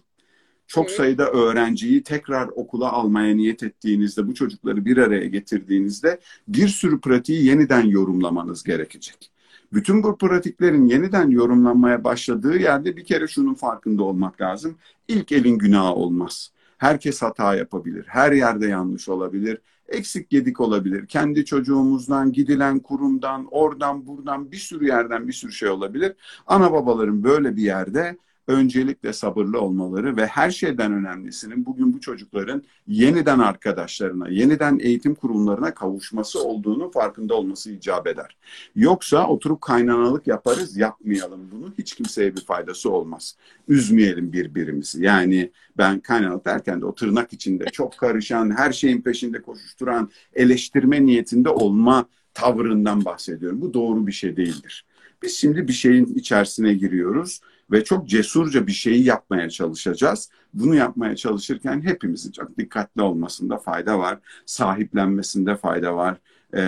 çok 0.73 0.91
sayıda 0.91 1.31
öğrenciyi 1.31 2.03
tekrar 2.03 2.49
okula 2.49 2.93
almaya 2.93 3.37
niyet 3.37 3.63
ettiğinizde, 3.63 4.27
bu 4.27 4.35
çocukları 4.35 4.85
bir 4.85 4.97
araya 4.97 5.27
getirdiğinizde 5.27 6.21
bir 6.49 6.69
sürü 6.69 7.01
pratiği 7.01 7.45
yeniden 7.45 7.87
yorumlamanız 7.87 8.63
gerekecek. 8.63 9.31
Bütün 9.73 10.03
bu 10.03 10.19
pratiklerin 10.19 10.87
yeniden 10.87 11.31
yorumlanmaya 11.31 12.05
başladığı 12.05 12.59
yerde 12.59 12.97
bir 12.97 13.05
kere 13.05 13.27
şunun 13.27 13.55
farkında 13.55 14.03
olmak 14.03 14.41
lazım. 14.41 14.77
İlk 15.09 15.33
elin 15.33 15.59
günahı 15.59 15.93
olmaz. 15.93 16.53
Herkes 16.79 17.23
hata 17.23 17.55
yapabilir. 17.55 18.05
Her 18.09 18.33
yerde 18.33 18.67
yanlış 18.67 19.09
olabilir. 19.09 19.59
Eksik 19.89 20.31
gedik 20.31 20.61
olabilir. 20.61 21.07
Kendi 21.07 21.45
çocuğumuzdan, 21.45 22.33
gidilen 22.33 22.79
kurumdan, 22.79 23.47
oradan, 23.51 24.07
buradan 24.07 24.53
bir 24.53 24.57
sürü 24.57 24.87
yerden 24.87 25.29
bir 25.29 25.33
sürü 25.33 25.53
şey 25.53 25.69
olabilir. 25.69 26.13
Ana 26.47 26.73
babaların 26.73 27.25
böyle 27.25 27.57
bir 27.57 27.63
yerde 27.63 28.17
öncelikle 28.49 29.13
sabırlı 29.13 29.61
olmaları 29.61 30.17
ve 30.17 30.27
her 30.27 30.51
şeyden 30.51 30.93
önemlisinin 30.93 31.67
bugün 31.67 31.95
bu 31.95 32.01
çocukların 32.01 32.63
yeniden 32.87 33.39
arkadaşlarına, 33.39 34.29
yeniden 34.29 34.79
eğitim 34.79 35.15
kurumlarına 35.15 35.75
kavuşması 35.75 36.45
olduğunu 36.45 36.91
farkında 36.91 37.35
olması 37.35 37.73
icap 37.73 38.07
eder. 38.07 38.37
Yoksa 38.77 39.27
oturup 39.29 39.61
kaynanalık 39.61 40.27
yaparız, 40.27 40.77
yapmayalım 40.77 41.51
bunu. 41.53 41.73
Hiç 41.79 41.95
kimseye 41.95 42.37
bir 42.37 42.45
faydası 42.45 42.91
olmaz. 42.91 43.37
Üzmeyelim 43.69 44.33
birbirimizi. 44.33 45.05
Yani 45.05 45.51
ben 45.79 46.01
kaynanalık 46.01 46.45
derken 46.45 46.81
de 46.81 46.87
o 46.87 46.95
tırnak 46.95 47.33
içinde 47.33 47.65
çok 47.65 47.99
karışan, 47.99 48.57
her 48.57 48.73
şeyin 48.73 49.03
peşinde 49.03 49.43
koşuşturan, 49.43 50.11
eleştirme 50.35 51.07
niyetinde 51.07 51.49
olma 51.49 52.07
tavrından 52.35 53.05
bahsediyorum. 53.05 53.61
Bu 53.61 53.75
doğru 53.75 54.07
bir 54.07 54.13
şey 54.13 54.37
değildir. 54.37 54.87
Biz 55.23 55.37
şimdi 55.37 55.69
bir 55.69 55.73
şeyin 55.73 56.07
içerisine 56.15 56.75
giriyoruz 56.75 57.41
ve 57.73 57.85
çok 57.85 58.09
cesurca 58.09 58.67
bir 58.67 58.73
şeyi 58.73 59.05
yapmaya 59.05 59.51
çalışacağız. 59.51 60.31
Bunu 60.55 60.75
yapmaya 60.75 61.17
çalışırken 61.17 61.81
hepimizin 61.81 62.33
çok 62.33 62.59
dikkatli 62.59 63.03
olmasında 63.03 63.57
fayda 63.57 63.99
var. 63.99 64.19
Sahiplenmesinde 64.47 65.57
fayda 65.57 65.97
var. 65.97 66.17
E, 66.55 66.61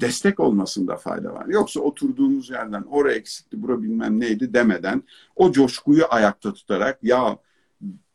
destek 0.00 0.40
olmasında 0.40 0.96
fayda 0.96 1.34
var. 1.34 1.46
Yoksa 1.46 1.80
oturduğumuz 1.80 2.50
yerden 2.50 2.82
oraya 2.82 3.16
eksikti, 3.16 3.62
bura 3.62 3.82
bilmem 3.82 4.20
neydi 4.20 4.54
demeden 4.54 5.02
o 5.36 5.52
coşkuyu 5.52 6.04
ayakta 6.10 6.52
tutarak 6.52 6.98
ya 7.02 7.38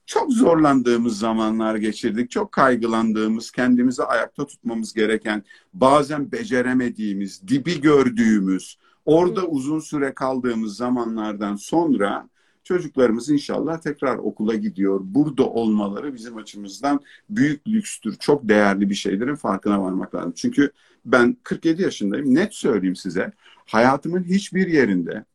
çok 0.05 0.33
zorlandığımız 0.33 1.19
zamanlar 1.19 1.75
geçirdik. 1.75 2.31
Çok 2.31 2.51
kaygılandığımız, 2.51 3.51
kendimizi 3.51 4.03
ayakta 4.03 4.47
tutmamız 4.47 4.93
gereken, 4.93 5.43
bazen 5.73 6.31
beceremediğimiz, 6.31 7.47
dibi 7.47 7.81
gördüğümüz, 7.81 8.77
Orada 9.07 9.45
uzun 9.45 9.79
süre 9.79 10.13
kaldığımız 10.13 10.75
zamanlardan 10.75 11.55
sonra 11.55 12.29
çocuklarımız 12.63 13.29
inşallah 13.29 13.81
tekrar 13.81 14.17
okula 14.17 14.55
gidiyor. 14.55 14.99
Burada 15.03 15.49
olmaları 15.49 16.13
bizim 16.13 16.37
açımızdan 16.37 16.99
büyük 17.29 17.67
lükstür. 17.67 18.15
Çok 18.15 18.49
değerli 18.49 18.89
bir 18.89 18.95
şeylerin 18.95 19.35
farkına 19.35 19.81
varmak 19.81 20.15
lazım. 20.15 20.33
Çünkü 20.35 20.71
ben 21.05 21.37
47 21.43 21.81
yaşındayım. 21.81 22.35
Net 22.35 22.53
söyleyeyim 22.53 22.95
size. 22.95 23.31
Hayatımın 23.65 24.23
hiçbir 24.23 24.67
yerinde 24.67 25.25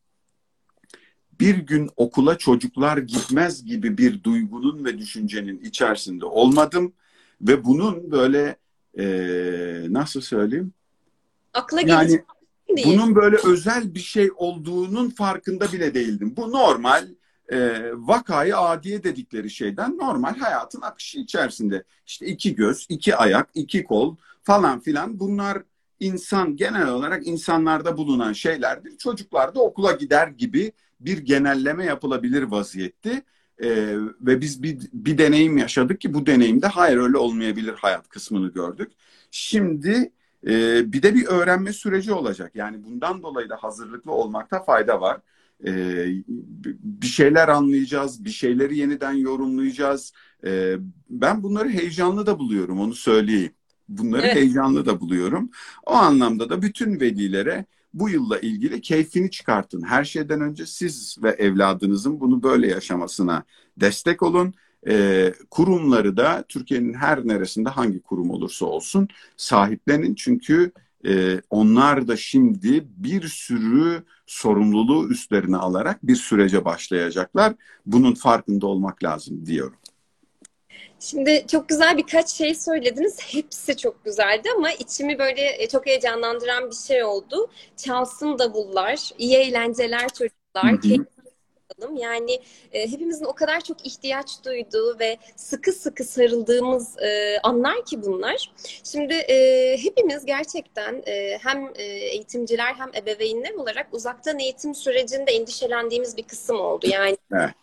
bir 1.39 1.57
gün 1.57 1.89
okula 1.95 2.37
çocuklar 2.37 2.97
gitmez 2.97 3.65
gibi 3.65 3.97
bir 3.97 4.23
duygunun 4.23 4.85
ve 4.85 4.97
düşüncenin 4.97 5.59
içerisinde 5.59 6.25
olmadım. 6.25 6.93
Ve 7.41 7.63
bunun 7.63 8.11
böyle 8.11 8.55
e, 8.97 9.05
nasıl 9.89 10.21
söyleyeyim? 10.21 10.73
Akla 11.53 11.81
yani, 11.81 11.87
gelecek 11.87 12.25
değil. 12.77 12.87
Bunun 12.87 13.15
böyle 13.15 13.37
özel 13.45 13.95
bir 13.95 13.99
şey 13.99 14.29
olduğunun 14.35 15.09
farkında 15.09 15.71
bile 15.71 15.93
değildim. 15.93 16.33
Bu 16.37 16.51
normal 16.51 17.07
e, 17.51 17.79
vakayı 17.93 18.57
adiye 18.57 19.03
dedikleri 19.03 19.49
şeyden 19.49 19.97
normal 19.97 20.35
hayatın 20.37 20.81
akışı 20.81 21.19
içerisinde. 21.19 21.83
İşte 22.07 22.25
iki 22.25 22.55
göz, 22.55 22.85
iki 22.89 23.15
ayak, 23.15 23.49
iki 23.53 23.83
kol 23.83 24.15
falan 24.43 24.79
filan 24.79 25.19
bunlar 25.19 25.63
insan 25.99 26.55
genel 26.55 26.87
olarak 26.87 27.27
insanlarda 27.27 27.97
bulunan 27.97 28.33
şeylerdir. 28.33 28.97
Çocuklar 28.97 29.55
da 29.55 29.59
okula 29.59 29.91
gider 29.91 30.27
gibi 30.27 30.71
bir 30.99 31.17
genelleme 31.17 31.85
yapılabilir 31.85 32.43
vaziyetti. 32.43 33.23
Ee, 33.63 33.95
ve 34.21 34.41
biz 34.41 34.63
bir, 34.63 34.79
bir 34.93 35.17
deneyim 35.17 35.57
yaşadık 35.57 36.01
ki 36.01 36.13
bu 36.13 36.25
deneyimde 36.25 36.67
hayır 36.67 36.97
öyle 36.97 37.17
olmayabilir 37.17 37.73
hayat 37.73 38.09
kısmını 38.09 38.53
gördük. 38.53 38.91
Şimdi 39.31 40.11
e, 40.47 40.83
bir 40.93 41.01
de 41.01 41.15
bir 41.15 41.25
öğrenme 41.25 41.73
süreci 41.73 42.13
olacak. 42.13 42.51
Yani 42.55 42.83
bundan 42.83 43.23
dolayı 43.23 43.49
da 43.49 43.55
hazırlıklı 43.55 44.11
olmakta 44.11 44.63
fayda 44.63 45.01
var. 45.01 45.21
E, 45.65 45.71
bir 46.83 47.07
şeyler 47.07 47.47
anlayacağız, 47.47 48.25
bir 48.25 48.29
şeyleri 48.29 48.77
yeniden 48.77 49.13
yorumlayacağız. 49.13 50.13
E, 50.45 50.75
ben 51.09 51.43
bunları 51.43 51.69
heyecanlı 51.69 52.25
da 52.25 52.39
buluyorum, 52.39 52.79
onu 52.79 52.95
söyleyeyim. 52.95 53.51
Bunları 53.89 54.21
evet. 54.25 54.35
heyecanlı 54.35 54.85
da 54.85 55.01
buluyorum. 55.01 55.49
O 55.85 55.91
anlamda 55.93 56.49
da 56.49 56.61
bütün 56.61 56.99
velilere 56.99 57.65
bu 57.93 58.09
yılla 58.09 58.39
ilgili 58.39 58.81
keyfini 58.81 59.31
çıkartın. 59.31 59.81
Her 59.81 60.03
şeyden 60.03 60.41
önce 60.41 60.65
siz 60.65 61.17
ve 61.23 61.29
evladınızın 61.29 62.19
bunu 62.19 62.43
böyle 62.43 62.67
yaşamasına 62.67 63.43
destek 63.77 64.23
olun 64.23 64.53
e, 64.87 65.33
kurumları 65.51 66.17
da 66.17 66.43
Türkiye'nin 66.49 66.93
her 66.93 67.27
neresinde 67.27 67.69
hangi 67.69 68.01
kurum 68.01 68.29
olursa 68.29 68.65
olsun 68.65 69.07
sahiplenin. 69.37 70.15
Çünkü 70.15 70.71
e, 71.07 71.41
onlar 71.49 72.07
da 72.07 72.17
şimdi 72.17 72.85
bir 72.97 73.27
sürü 73.27 74.03
sorumluluğu 74.25 75.09
üstlerine 75.09 75.57
alarak 75.57 76.07
bir 76.07 76.15
sürece 76.15 76.65
başlayacaklar. 76.65 77.53
Bunun 77.85 78.13
farkında 78.13 78.67
olmak 78.67 79.03
lazım 79.03 79.45
diyorum. 79.45 79.77
Şimdi 80.99 81.45
çok 81.51 81.69
güzel 81.69 81.97
birkaç 81.97 82.29
şey 82.29 82.55
söylediniz. 82.55 83.17
Hepsi 83.21 83.77
çok 83.77 84.05
güzeldi 84.05 84.49
ama 84.55 84.71
içimi 84.71 85.19
böyle 85.19 85.63
e, 85.63 85.67
çok 85.69 85.85
heyecanlandıran 85.85 86.69
bir 86.69 86.75
şey 86.75 87.03
oldu. 87.03 87.49
Çalsın 87.77 88.39
davullar, 88.39 89.09
iyi 89.17 89.35
eğlenceler 89.35 90.09
çocuklar, 90.09 90.81
keyifli 90.81 91.12
bakalım. 91.69 91.95
Yani 91.95 92.39
e, 92.71 92.91
hepimizin 92.91 93.25
o 93.25 93.33
kadar 93.33 93.61
çok 93.61 93.85
ihtiyaç 93.85 94.45
duyduğu 94.45 94.99
ve 94.99 95.17
sıkı 95.35 95.71
sıkı 95.71 96.03
sarıldığımız 96.03 96.99
e, 96.99 97.39
anlar 97.43 97.85
ki 97.85 98.03
bunlar. 98.03 98.51
Şimdi 98.83 99.13
e, 99.13 99.77
hepimiz 99.83 100.25
gerçekten 100.25 101.03
e, 101.07 101.37
hem 101.41 101.71
e, 101.75 101.83
eğitimciler 101.83 102.73
hem 102.73 102.91
ebeveynler 102.95 103.53
olarak 103.53 103.87
uzaktan 103.91 104.39
eğitim 104.39 104.75
sürecinde 104.75 105.31
endişelendiğimiz 105.31 106.17
bir 106.17 106.23
kısım 106.23 106.59
oldu. 106.59 106.87
Yani 106.89 107.17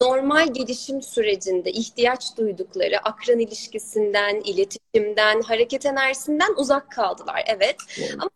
normal 0.00 0.54
gelişim 0.54 1.02
sürecinde 1.02 1.70
ihtiyaç 1.70 2.36
duydukları 2.36 2.98
akran 2.98 3.38
ilişkisinden, 3.38 4.40
iletişimden, 4.40 5.42
hareket 5.42 5.86
enerjisinden 5.86 6.54
uzak 6.56 6.90
kaldılar. 6.90 7.44
Evet. 7.46 7.76
Ama 8.18 8.30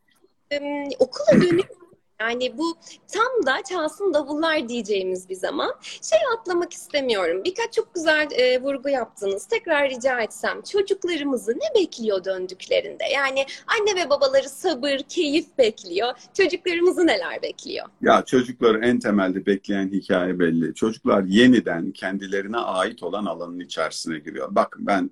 e, 0.53 0.89
okula 0.99 1.41
dönüp 1.41 1.84
yani 2.21 2.59
bu 2.59 2.77
tam 3.13 3.47
da 3.47 3.63
çalsın 3.71 4.15
davullar 4.15 4.69
diyeceğimiz 4.69 5.29
bir 5.29 5.35
zaman. 5.35 5.75
Şey 5.83 6.19
atlamak 6.39 6.73
istemiyorum. 6.73 7.45
Birkaç 7.45 7.73
çok 7.73 7.95
güzel 7.95 8.29
e, 8.33 8.63
vurgu 8.63 8.89
yaptınız. 8.89 9.47
Tekrar 9.47 9.91
rica 9.91 10.21
etsem 10.21 10.63
çocuklarımızı 10.63 11.53
ne 11.53 11.81
bekliyor 11.81 12.25
döndüklerinde? 12.25 13.05
Yani 13.15 13.47
anne 13.67 14.05
ve 14.05 14.11
babaları 14.11 14.49
sabır, 14.49 14.99
keyif 15.09 15.59
bekliyor. 15.59 16.13
Çocuklarımızı 16.35 17.07
neler 17.07 17.43
bekliyor? 17.43 17.87
Ya 18.03 18.25
çocukları 18.25 18.87
en 18.87 18.99
temelde 18.99 19.47
bekleyen 19.47 19.89
hikaye 19.89 20.39
belli. 20.39 20.75
Çocuklar 20.75 21.23
yeniden 21.23 21.93
kendilerine 21.93 22.59
ait 22.59 23.03
olan 23.03 23.25
alanın 23.25 23.61
içerisine 23.61 24.19
giriyor. 24.19 24.49
Bakın 24.51 24.87
ben 24.87 25.11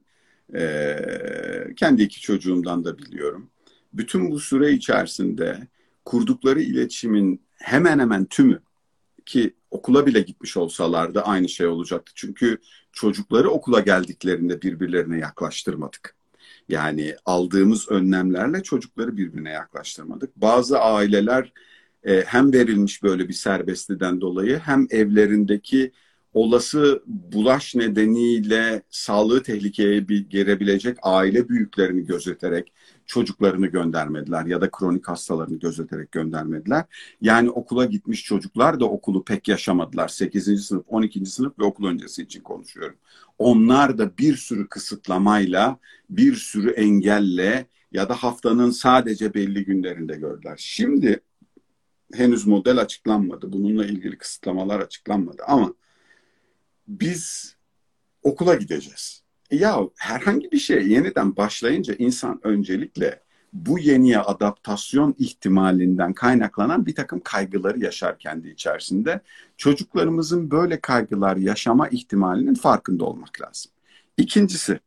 e, 0.55 0.97
kendi 1.77 2.03
iki 2.03 2.21
çocuğumdan 2.21 2.85
da 2.85 2.99
biliyorum. 2.99 3.51
Bütün 3.93 4.31
bu 4.31 4.41
süre 4.41 4.73
içerisinde 4.73 5.59
kurdukları 6.05 6.63
iletişimin 6.63 7.43
hemen 7.55 7.99
hemen 7.99 8.25
tümü 8.25 8.63
ki 9.27 9.55
okula 9.71 10.07
bile 10.07 10.21
gitmiş 10.21 10.57
olsalardı 10.57 11.21
aynı 11.21 11.49
şey 11.49 11.67
olacaktı. 11.67 12.13
Çünkü 12.15 12.59
çocukları 12.93 13.51
okula 13.51 13.81
geldiklerinde 13.81 14.63
birbirlerine 14.63 15.19
yaklaştırmadık. 15.19 16.17
Yani 16.69 17.17
aldığımız 17.25 17.89
önlemlerle 17.89 18.63
çocukları 18.63 19.17
birbirine 19.17 19.51
yaklaştırmadık. 19.51 20.37
Bazı 20.37 20.79
aileler 20.79 21.53
e, 22.05 22.21
hem 22.21 22.53
verilmiş 22.53 23.03
böyle 23.03 23.29
bir 23.29 23.35
serbestliden 23.35 24.21
dolayı 24.21 24.59
hem 24.59 24.87
evlerindeki 24.91 25.93
olası 26.35 27.03
bulaş 27.07 27.75
nedeniyle 27.75 28.83
sağlığı 28.91 29.43
tehlikeye 29.43 30.01
girebilecek 30.31 30.99
aile 31.03 31.49
büyüklerini 31.49 32.07
gözeterek 32.07 32.73
çocuklarını 33.07 33.67
göndermediler 33.67 34.47
ya 34.47 34.61
da 34.61 34.71
kronik 34.71 35.09
hastalarını 35.09 35.59
gözeterek 35.59 36.13
göndermediler. 36.13 36.85
Yani 37.21 37.51
okula 37.51 37.85
gitmiş 37.85 38.25
çocuklar 38.25 38.81
da 38.81 38.85
okulu 38.85 39.25
pek 39.25 39.49
yaşamadılar. 39.49 40.09
8. 40.09 40.65
sınıf, 40.65 40.85
12. 40.89 41.27
sınıf 41.27 41.59
ve 41.59 41.65
okul 41.65 41.87
öncesi 41.87 42.23
için 42.23 42.41
konuşuyorum. 42.41 42.97
Onlar 43.39 43.99
da 43.99 44.19
bir 44.19 44.37
sürü 44.37 44.69
kısıtlamayla, 44.69 45.79
bir 46.11 46.35
sürü 46.35 46.71
engelle 46.71 47.67
ya 47.93 48.09
da 48.09 48.15
haftanın 48.15 48.71
sadece 48.71 49.35
belli 49.35 49.65
günlerinde 49.65 50.17
gördüler. 50.17 50.55
Şimdi 50.59 51.21
henüz 52.15 52.47
model 52.47 52.79
açıklanmadı. 52.79 53.53
Bununla 53.53 53.87
ilgili 53.87 54.19
kısıtlamalar 54.19 54.81
açıklanmadı 54.81 55.43
ama 55.47 55.75
biz 56.89 57.57
okula 58.23 58.55
gideceğiz. 58.55 59.23
E 59.51 59.57
ya 59.57 59.81
herhangi 59.97 60.53
bir 60.53 60.59
şey 60.59 60.89
yeniden 60.89 61.37
başlayınca 61.37 61.95
insan 61.99 62.41
öncelikle 62.43 63.23
bu 63.53 63.79
yeniye 63.79 64.19
adaptasyon 64.19 65.15
ihtimalinden 65.19 66.13
kaynaklanan 66.13 66.87
bir 66.87 66.95
takım 66.95 67.21
kaygıları 67.25 67.79
yaşar 67.79 68.19
kendi 68.19 68.49
içerisinde. 68.49 69.21
Çocuklarımızın 69.57 70.51
böyle 70.51 70.81
kaygılar 70.81 71.37
yaşama 71.37 71.89
ihtimalinin 71.89 72.55
farkında 72.55 73.05
olmak 73.05 73.41
lazım. 73.41 73.73
İkincisi, 74.17 74.81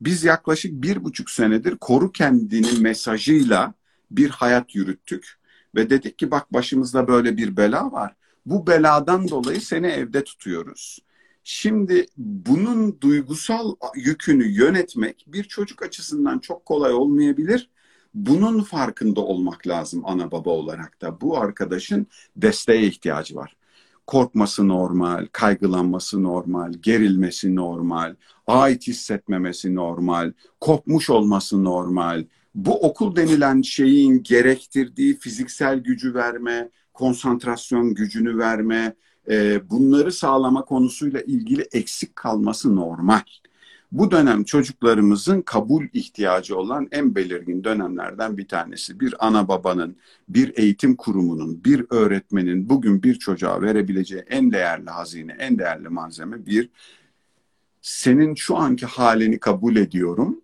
biz 0.00 0.24
yaklaşık 0.24 0.72
bir 0.72 1.04
buçuk 1.04 1.30
senedir 1.30 1.76
koru 1.76 2.12
kendini 2.12 2.80
mesajıyla 2.80 3.74
bir 4.10 4.30
hayat 4.30 4.74
yürüttük 4.74 5.38
ve 5.74 5.90
dedik 5.90 6.18
ki 6.18 6.30
bak 6.30 6.52
başımızda 6.52 7.08
böyle 7.08 7.36
bir 7.36 7.56
bela 7.56 7.92
var. 7.92 8.14
Bu 8.46 8.66
beladan 8.66 9.28
dolayı 9.28 9.60
seni 9.60 9.86
evde 9.86 10.24
tutuyoruz. 10.24 10.98
Şimdi 11.48 12.06
bunun 12.16 13.00
duygusal 13.00 13.74
yükünü 13.96 14.46
yönetmek 14.46 15.24
bir 15.28 15.44
çocuk 15.44 15.82
açısından 15.82 16.38
çok 16.38 16.64
kolay 16.64 16.92
olmayabilir. 16.92 17.70
Bunun 18.14 18.62
farkında 18.62 19.20
olmak 19.20 19.66
lazım 19.66 20.02
ana 20.04 20.30
baba 20.30 20.50
olarak 20.50 21.02
da. 21.02 21.20
Bu 21.20 21.38
arkadaşın 21.38 22.06
desteğe 22.36 22.86
ihtiyacı 22.86 23.36
var. 23.36 23.56
Korkması 24.06 24.68
normal, 24.68 25.26
kaygılanması 25.32 26.22
normal, 26.22 26.72
gerilmesi 26.72 27.54
normal, 27.54 28.14
ait 28.46 28.86
hissetmemesi 28.86 29.74
normal, 29.74 30.32
kopmuş 30.60 31.10
olması 31.10 31.64
normal. 31.64 32.24
Bu 32.54 32.80
okul 32.80 33.16
denilen 33.16 33.62
şeyin 33.62 34.22
gerektirdiği 34.22 35.18
fiziksel 35.18 35.78
gücü 35.78 36.14
verme, 36.14 36.70
konsantrasyon 36.94 37.94
gücünü 37.94 38.38
verme, 38.38 38.94
e, 39.30 39.70
bunları 39.70 40.12
sağlama 40.12 40.64
konusuyla 40.64 41.20
ilgili 41.20 41.62
eksik 41.62 42.16
kalması 42.16 42.76
normal. 42.76 43.20
Bu 43.92 44.10
dönem 44.10 44.44
çocuklarımızın 44.44 45.42
kabul 45.42 45.84
ihtiyacı 45.92 46.56
olan 46.56 46.88
en 46.90 47.14
belirgin 47.14 47.64
dönemlerden 47.64 48.38
bir 48.38 48.48
tanesi. 48.48 49.00
Bir 49.00 49.26
ana 49.26 49.48
babanın, 49.48 49.96
bir 50.28 50.58
eğitim 50.58 50.96
kurumunun, 50.96 51.64
bir 51.64 51.86
öğretmenin 51.90 52.68
bugün 52.68 53.02
bir 53.02 53.14
çocuğa 53.14 53.62
verebileceği 53.62 54.22
en 54.22 54.52
değerli 54.52 54.90
hazine, 54.90 55.36
en 55.38 55.58
değerli 55.58 55.88
malzeme 55.88 56.46
bir 56.46 56.68
senin 57.82 58.34
şu 58.34 58.56
anki 58.56 58.86
halini 58.86 59.38
kabul 59.40 59.76
ediyorum 59.76 60.40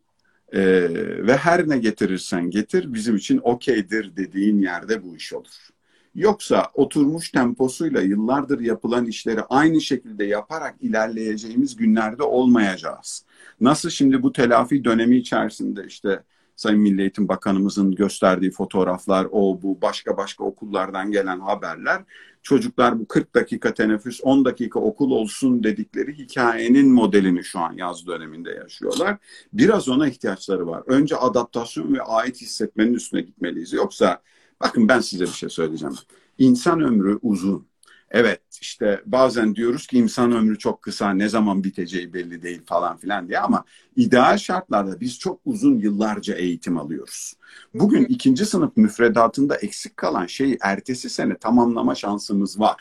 ee, 0.53 0.88
ve 1.27 1.37
her 1.37 1.68
ne 1.68 1.79
getirirsen 1.79 2.51
getir 2.51 2.95
bizim 2.95 3.16
için 3.16 3.40
okeydir 3.42 4.16
dediğin 4.16 4.59
yerde 4.59 5.03
bu 5.05 5.16
iş 5.16 5.33
olur. 5.33 5.72
Yoksa 6.14 6.70
oturmuş 6.75 7.31
temposuyla 7.31 8.01
yıllardır 8.01 8.61
yapılan 8.61 9.07
işleri 9.07 9.42
aynı 9.42 9.81
şekilde 9.81 10.25
yaparak 10.25 10.75
ilerleyeceğimiz 10.81 11.77
günlerde 11.77 12.22
olmayacağız. 12.22 13.25
Nasıl 13.61 13.90
şimdi 13.90 14.22
bu 14.22 14.33
telafi 14.33 14.85
dönemi 14.85 15.16
içerisinde 15.16 15.85
işte 15.87 16.22
Sayın 16.57 16.81
Milli 16.81 17.01
Eğitim 17.01 17.29
Bakanımızın 17.29 17.94
gösterdiği 17.94 18.51
fotoğraflar, 18.51 19.27
o 19.33 19.62
bu 19.62 19.83
başka 19.83 20.16
başka 20.16 20.44
okullardan 20.44 21.11
gelen 21.11 21.40
haberler, 21.40 22.03
çocuklar 22.42 22.98
bu 22.98 23.07
40 23.07 23.35
dakika 23.35 23.75
teneffüs, 23.75 24.20
10 24.22 24.44
dakika 24.44 24.81
okul 24.81 25.11
olsun 25.11 25.64
dedikleri 25.64 26.18
hikayenin 26.18 26.92
modelini 26.92 27.44
şu 27.44 27.59
an 27.59 27.72
yaz 27.72 28.07
döneminde 28.07 28.51
yaşıyorlar. 28.51 29.16
Biraz 29.53 29.88
ona 29.88 30.09
ihtiyaçları 30.09 30.66
var. 30.66 30.83
Önce 30.87 31.16
adaptasyon 31.16 31.94
ve 31.94 32.03
ait 32.03 32.40
hissetmenin 32.40 32.94
üstüne 32.94 33.20
gitmeliyiz. 33.20 33.72
Yoksa 33.72 34.22
Bakın 34.62 34.88
ben 34.88 35.01
size 35.01 35.25
bir 35.25 35.31
şey 35.31 35.48
söyleyeceğim. 35.48 35.94
İnsan 36.38 36.81
ömrü 36.81 37.18
uzun. 37.22 37.66
Evet 38.11 38.42
işte 38.61 39.03
bazen 39.07 39.55
diyoruz 39.55 39.87
ki 39.87 39.98
insan 39.98 40.33
ömrü 40.33 40.59
çok 40.59 40.83
kısa 40.83 41.11
ne 41.11 41.29
zaman 41.29 41.64
biteceği 41.64 42.12
belli 42.14 42.42
değil 42.42 42.62
falan 42.66 42.96
filan 42.96 43.29
diye 43.29 43.38
ama 43.38 43.64
ideal 43.96 44.38
şartlarda 44.38 45.01
biz 45.01 45.18
çok 45.18 45.40
uzun 45.44 45.79
yıllarca 45.79 46.35
eğitim 46.35 46.79
alıyoruz. 46.79 47.35
Bugün 47.75 48.05
ikinci 48.05 48.46
sınıf 48.46 48.77
müfredatında 48.77 49.57
eksik 49.57 49.96
kalan 49.96 50.27
şeyi 50.27 50.59
ertesi 50.61 51.11
sene 51.11 51.37
tamamlama 51.38 51.94
şansımız 51.94 52.61
var. 52.61 52.77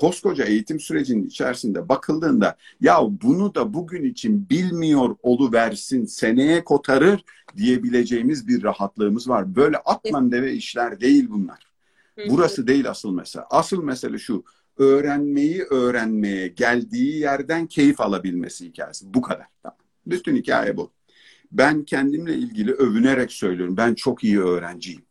Koskoca 0.00 0.44
eğitim 0.44 0.80
sürecinin 0.80 1.26
içerisinde 1.26 1.88
bakıldığında 1.88 2.56
ya 2.80 3.00
bunu 3.02 3.54
da 3.54 3.74
bugün 3.74 4.04
için 4.04 4.50
bilmiyor 4.50 5.16
oluversin 5.22 6.04
seneye 6.04 6.64
kotarır 6.64 7.24
diyebileceğimiz 7.56 8.48
bir 8.48 8.62
rahatlığımız 8.62 9.28
var. 9.28 9.56
Böyle 9.56 9.76
atman 9.76 10.32
deve 10.32 10.52
işler 10.52 11.00
değil 11.00 11.26
bunlar. 11.30 11.70
Burası 12.28 12.66
değil 12.66 12.90
asıl 12.90 13.10
mesele. 13.10 13.44
Asıl 13.50 13.82
mesele 13.82 14.18
şu 14.18 14.44
öğrenmeyi 14.76 15.62
öğrenmeye 15.62 16.48
geldiği 16.48 17.18
yerden 17.18 17.66
keyif 17.66 18.00
alabilmesi 18.00 18.66
hikayesi. 18.66 19.14
Bu 19.14 19.22
kadar. 19.22 19.46
Tamam. 19.62 19.78
Bütün 20.06 20.36
hikaye 20.36 20.76
bu. 20.76 20.92
Ben 21.52 21.84
kendimle 21.84 22.34
ilgili 22.34 22.72
övünerek 22.72 23.32
söylüyorum. 23.32 23.76
Ben 23.76 23.94
çok 23.94 24.24
iyi 24.24 24.40
öğrenciyim. 24.40 25.02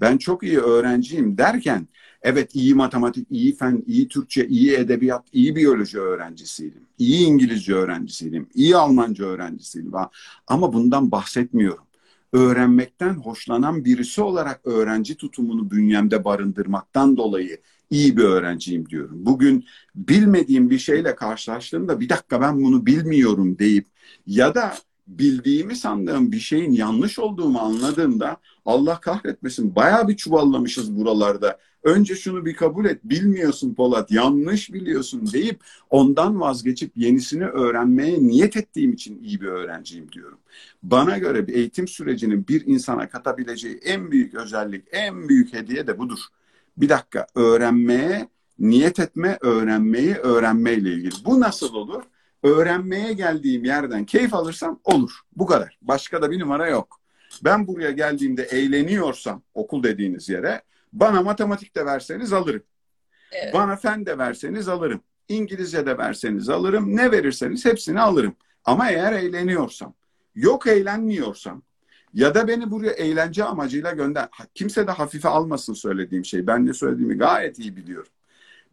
Ben 0.00 0.18
çok 0.18 0.42
iyi 0.42 0.58
öğrenciyim 0.58 1.38
derken 1.38 1.88
evet 2.26 2.54
iyi 2.54 2.74
matematik, 2.74 3.26
iyi 3.30 3.56
fen, 3.56 3.84
iyi 3.86 4.08
Türkçe, 4.08 4.46
iyi 4.48 4.72
edebiyat, 4.72 5.24
iyi 5.32 5.56
biyoloji 5.56 5.98
öğrencisiydim. 5.98 6.82
İyi 6.98 7.26
İngilizce 7.26 7.74
öğrencisiydim. 7.74 8.48
iyi 8.54 8.76
Almanca 8.76 9.24
öğrencisiydim. 9.24 9.92
Ama 10.46 10.72
bundan 10.72 11.10
bahsetmiyorum 11.10 11.86
öğrenmekten 12.32 13.14
hoşlanan 13.14 13.84
birisi 13.84 14.22
olarak 14.22 14.60
öğrenci 14.64 15.16
tutumunu 15.16 15.70
bünyemde 15.70 16.24
barındırmaktan 16.24 17.16
dolayı 17.16 17.60
iyi 17.90 18.16
bir 18.16 18.22
öğrenciyim 18.22 18.88
diyorum. 18.88 19.26
Bugün 19.26 19.64
bilmediğim 19.94 20.70
bir 20.70 20.78
şeyle 20.78 21.14
karşılaştığımda 21.14 22.00
bir 22.00 22.08
dakika 22.08 22.40
ben 22.40 22.62
bunu 22.62 22.86
bilmiyorum 22.86 23.58
deyip 23.58 23.86
ya 24.26 24.54
da 24.54 24.74
bildiğimi 25.06 25.76
sandığım 25.76 26.32
bir 26.32 26.40
şeyin 26.40 26.72
yanlış 26.72 27.18
olduğumu 27.18 27.58
anladığımda 27.58 28.36
Allah 28.64 29.00
kahretmesin 29.00 29.76
bayağı 29.76 30.08
bir 30.08 30.16
çuvallamışız 30.16 30.96
buralarda. 30.96 31.58
Önce 31.86 32.14
şunu 32.14 32.44
bir 32.46 32.54
kabul 32.54 32.84
et. 32.84 33.04
Bilmiyorsun 33.04 33.74
Polat, 33.74 34.10
yanlış 34.10 34.72
biliyorsun 34.72 35.32
deyip 35.32 35.60
ondan 35.90 36.40
vazgeçip 36.40 36.96
yenisini 36.96 37.46
öğrenmeye 37.46 38.22
niyet 38.22 38.56
ettiğim 38.56 38.92
için 38.92 39.22
iyi 39.22 39.40
bir 39.40 39.46
öğrenciyim 39.46 40.12
diyorum. 40.12 40.38
Bana 40.82 41.18
göre 41.18 41.46
bir 41.46 41.54
eğitim 41.54 41.88
sürecinin 41.88 42.48
bir 42.48 42.66
insana 42.66 43.08
katabileceği 43.08 43.76
en 43.76 44.10
büyük 44.10 44.34
özellik, 44.34 44.84
en 44.92 45.28
büyük 45.28 45.52
hediye 45.52 45.86
de 45.86 45.98
budur. 45.98 46.18
Bir 46.76 46.88
dakika 46.88 47.26
öğrenmeye 47.34 48.28
Niyet 48.58 49.00
etme, 49.00 49.38
öğrenmeyi, 49.40 50.14
öğrenmeyle 50.14 50.92
ilgili. 50.92 51.14
Bu 51.24 51.40
nasıl 51.40 51.74
olur? 51.74 52.02
Öğrenmeye 52.42 53.12
geldiğim 53.12 53.64
yerden 53.64 54.04
keyif 54.04 54.34
alırsam 54.34 54.80
olur. 54.84 55.10
Bu 55.36 55.46
kadar. 55.46 55.78
Başka 55.82 56.22
da 56.22 56.30
bir 56.30 56.40
numara 56.40 56.68
yok. 56.68 57.00
Ben 57.44 57.66
buraya 57.66 57.90
geldiğimde 57.90 58.42
eğleniyorsam 58.42 59.42
okul 59.54 59.82
dediğiniz 59.82 60.28
yere 60.28 60.62
bana 61.00 61.22
matematik 61.22 61.76
de 61.76 61.86
verseniz 61.86 62.32
alırım. 62.32 62.62
Evet. 63.32 63.54
Bana 63.54 63.76
fen 63.76 64.06
de 64.06 64.18
verseniz 64.18 64.68
alırım. 64.68 65.00
İngilizce 65.28 65.86
de 65.86 65.98
verseniz 65.98 66.48
alırım. 66.48 66.96
Ne 66.96 67.12
verirseniz 67.12 67.64
hepsini 67.64 68.00
alırım. 68.00 68.36
Ama 68.64 68.90
eğer 68.90 69.12
eğleniyorsam, 69.12 69.94
yok 70.34 70.66
eğlenmiyorsam 70.66 71.62
ya 72.14 72.34
da 72.34 72.48
beni 72.48 72.70
buraya 72.70 72.92
eğlence 72.92 73.44
amacıyla 73.44 73.92
gönder. 73.92 74.28
Kimse 74.54 74.86
de 74.86 74.90
hafife 74.90 75.28
almasın 75.28 75.74
söylediğim 75.74 76.24
şey. 76.24 76.46
Ben 76.46 76.66
ne 76.66 76.72
söylediğimi 76.72 77.14
gayet 77.14 77.58
iyi 77.58 77.76
biliyorum. 77.76 78.12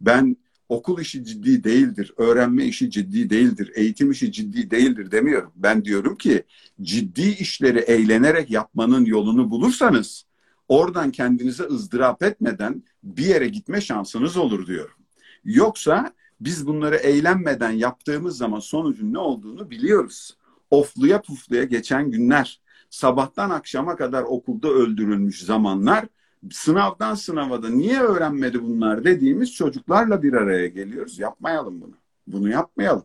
Ben 0.00 0.36
okul 0.68 1.00
işi 1.00 1.24
ciddi 1.24 1.64
değildir, 1.64 2.12
öğrenme 2.16 2.64
işi 2.64 2.90
ciddi 2.90 3.30
değildir, 3.30 3.72
eğitim 3.74 4.10
işi 4.10 4.32
ciddi 4.32 4.70
değildir 4.70 5.10
demiyorum. 5.10 5.52
Ben 5.56 5.84
diyorum 5.84 6.16
ki 6.16 6.42
ciddi 6.82 7.28
işleri 7.28 7.78
eğlenerek 7.78 8.50
yapmanın 8.50 9.04
yolunu 9.04 9.50
bulursanız 9.50 10.24
oradan 10.68 11.10
kendinize 11.10 11.64
ızdırap 11.64 12.22
etmeden 12.22 12.82
bir 13.02 13.26
yere 13.26 13.48
gitme 13.48 13.80
şansınız 13.80 14.36
olur 14.36 14.66
diyorum. 14.66 14.96
Yoksa 15.44 16.12
biz 16.40 16.66
bunları 16.66 16.96
eğlenmeden 16.96 17.70
yaptığımız 17.70 18.36
zaman 18.36 18.60
sonucun 18.60 19.12
ne 19.12 19.18
olduğunu 19.18 19.70
biliyoruz. 19.70 20.36
Ofluya 20.70 21.22
pufluya 21.22 21.64
geçen 21.64 22.10
günler, 22.10 22.60
sabahtan 22.90 23.50
akşama 23.50 23.96
kadar 23.96 24.22
okulda 24.22 24.68
öldürülmüş 24.68 25.42
zamanlar, 25.42 26.04
sınavdan 26.50 27.14
sınava 27.14 27.62
da 27.62 27.68
niye 27.68 28.00
öğrenmedi 28.00 28.62
bunlar 28.62 29.04
dediğimiz 29.04 29.52
çocuklarla 29.52 30.22
bir 30.22 30.32
araya 30.32 30.66
geliyoruz. 30.66 31.18
Yapmayalım 31.18 31.80
bunu. 31.80 31.94
Bunu 32.26 32.48
yapmayalım. 32.48 33.04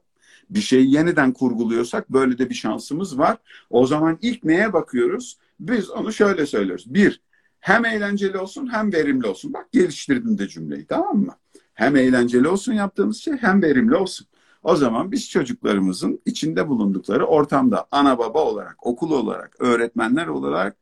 Bir 0.49 0.61
şeyi 0.61 0.93
yeniden 0.93 1.33
kurguluyorsak 1.33 2.09
böyle 2.09 2.37
de 2.37 2.49
bir 2.49 2.55
şansımız 2.55 3.19
var. 3.19 3.37
O 3.69 3.87
zaman 3.87 4.17
ilk 4.21 4.43
neye 4.43 4.73
bakıyoruz? 4.73 5.37
Biz 5.59 5.89
onu 5.89 6.13
şöyle 6.13 6.45
söylüyoruz. 6.45 6.93
Bir, 6.93 7.21
hem 7.59 7.85
eğlenceli 7.85 8.37
olsun 8.37 8.73
hem 8.73 8.93
verimli 8.93 9.27
olsun. 9.27 9.53
Bak 9.53 9.71
geliştirdim 9.71 10.37
de 10.37 10.47
cümleyi 10.47 10.85
tamam 10.85 11.17
mı? 11.17 11.35
Hem 11.73 11.95
eğlenceli 11.95 12.47
olsun 12.47 12.73
yaptığımız 12.73 13.17
şey 13.17 13.33
hem 13.37 13.61
verimli 13.61 13.95
olsun. 13.95 14.27
O 14.63 14.75
zaman 14.75 15.11
biz 15.11 15.29
çocuklarımızın 15.29 16.21
içinde 16.25 16.67
bulundukları 16.67 17.25
ortamda 17.25 17.87
ana 17.91 18.19
baba 18.19 18.43
olarak, 18.43 18.87
okul 18.87 19.11
olarak, 19.11 19.55
öğretmenler 19.59 20.27
olarak 20.27 20.77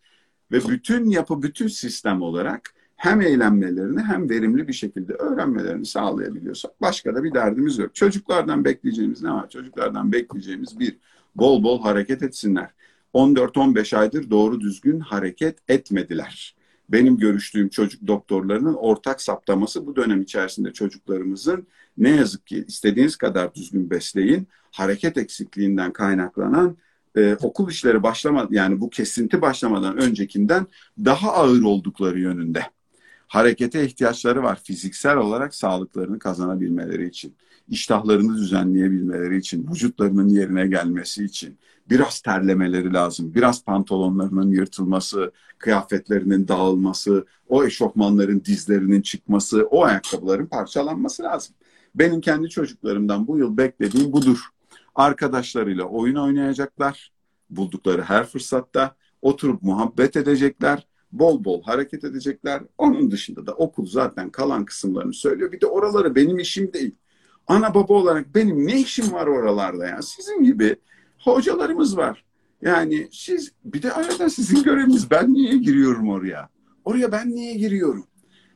ve 0.51 0.59
bütün 0.67 1.09
yapı, 1.09 1.41
bütün 1.41 1.67
sistem 1.67 2.21
olarak 2.21 2.73
hem 2.95 3.21
eğlenmelerini 3.21 4.01
hem 4.01 4.29
verimli 4.29 4.67
bir 4.67 4.73
şekilde 4.73 5.13
öğrenmelerini 5.13 5.85
sağlayabiliyorsak 5.85 6.81
başka 6.81 7.15
da 7.15 7.23
bir 7.23 7.33
derdimiz 7.33 7.77
yok. 7.77 7.95
Çocuklardan 7.95 8.65
bekleyeceğimiz 8.65 9.23
ne 9.23 9.31
var? 9.31 9.49
Çocuklardan 9.49 10.11
bekleyeceğimiz 10.11 10.79
bir, 10.79 10.97
bol 11.35 11.63
bol 11.63 11.81
hareket 11.81 12.23
etsinler. 12.23 12.69
14-15 13.13 13.97
aydır 13.97 14.29
doğru 14.29 14.61
düzgün 14.61 14.99
hareket 14.99 15.57
etmediler 15.67 16.56
benim 16.89 17.17
görüştüğüm 17.17 17.69
çocuk 17.69 18.07
doktorlarının 18.07 18.73
ortak 18.73 19.21
saptaması 19.21 19.85
bu 19.85 19.95
dönem 19.95 20.21
içerisinde 20.21 20.73
çocuklarımızın 20.73 21.67
ne 21.97 22.09
yazık 22.09 22.47
ki 22.47 22.65
istediğiniz 22.67 23.15
kadar 23.15 23.55
düzgün 23.55 23.89
besleyin 23.89 24.47
hareket 24.71 25.17
eksikliğinden 25.17 25.93
kaynaklanan 25.93 26.77
e, 27.17 27.35
okul 27.35 27.69
işleri 27.69 28.03
başlamadı 28.03 28.55
yani 28.55 28.81
bu 28.81 28.89
kesinti 28.89 29.41
başlamadan 29.41 29.97
öncekinden 29.97 30.67
daha 31.05 31.33
ağır 31.33 31.61
oldukları 31.61 32.19
yönünde. 32.19 32.61
Harekete 33.27 33.85
ihtiyaçları 33.85 34.43
var 34.43 34.59
fiziksel 34.63 35.17
olarak 35.17 35.55
sağlıklarını 35.55 36.19
kazanabilmeleri 36.19 37.07
için, 37.07 37.35
iştahlarını 37.69 38.37
düzenleyebilmeleri 38.37 39.37
için, 39.37 39.67
vücutlarının 39.71 40.29
yerine 40.29 40.67
gelmesi 40.67 41.23
için, 41.23 41.57
biraz 41.89 42.21
terlemeleri 42.21 42.93
lazım. 42.93 43.35
Biraz 43.35 43.65
pantolonlarının 43.65 44.51
yırtılması, 44.51 45.31
kıyafetlerinin 45.57 46.47
dağılması, 46.47 47.25
o 47.49 47.63
eşofmanların 47.63 48.43
dizlerinin 48.45 49.01
çıkması, 49.01 49.67
o 49.71 49.83
ayakkabıların 49.83 50.45
parçalanması 50.45 51.23
lazım. 51.23 51.55
Benim 51.95 52.21
kendi 52.21 52.49
çocuklarımdan 52.49 53.27
bu 53.27 53.37
yıl 53.37 53.57
beklediğim 53.57 54.13
budur. 54.13 54.39
Arkadaşlarıyla 54.95 55.83
oyun 55.83 56.15
oynayacaklar. 56.15 57.11
Buldukları 57.49 58.01
her 58.01 58.25
fırsatta 58.25 58.95
oturup 59.21 59.61
muhabbet 59.61 60.15
edecekler. 60.15 60.87
Bol 61.11 61.43
bol 61.43 61.63
hareket 61.63 62.03
edecekler. 62.03 62.63
Onun 62.77 63.11
dışında 63.11 63.47
da 63.47 63.53
okul 63.53 63.85
zaten 63.85 64.29
kalan 64.29 64.65
kısımlarını 64.65 65.13
söylüyor. 65.13 65.51
Bir 65.51 65.61
de 65.61 65.65
oraları 65.65 66.15
benim 66.15 66.39
işim 66.39 66.73
değil. 66.73 66.95
Ana 67.47 67.73
baba 67.73 67.93
olarak 67.93 68.35
benim 68.35 68.67
ne 68.67 68.79
işim 68.79 69.11
var 69.11 69.27
oralarda 69.27 69.87
ya? 69.87 70.01
Sizin 70.01 70.43
gibi 70.43 70.75
hocalarımız 71.19 71.97
var. 71.97 72.23
Yani 72.61 73.07
siz 73.11 73.51
bir 73.65 73.81
de 73.81 73.93
arada 73.93 74.29
sizin 74.29 74.63
göreviniz 74.63 75.11
ben 75.11 75.33
niye 75.33 75.57
giriyorum 75.57 76.09
oraya? 76.09 76.49
Oraya 76.85 77.11
ben 77.11 77.29
niye 77.29 77.53
giriyorum? 77.53 78.07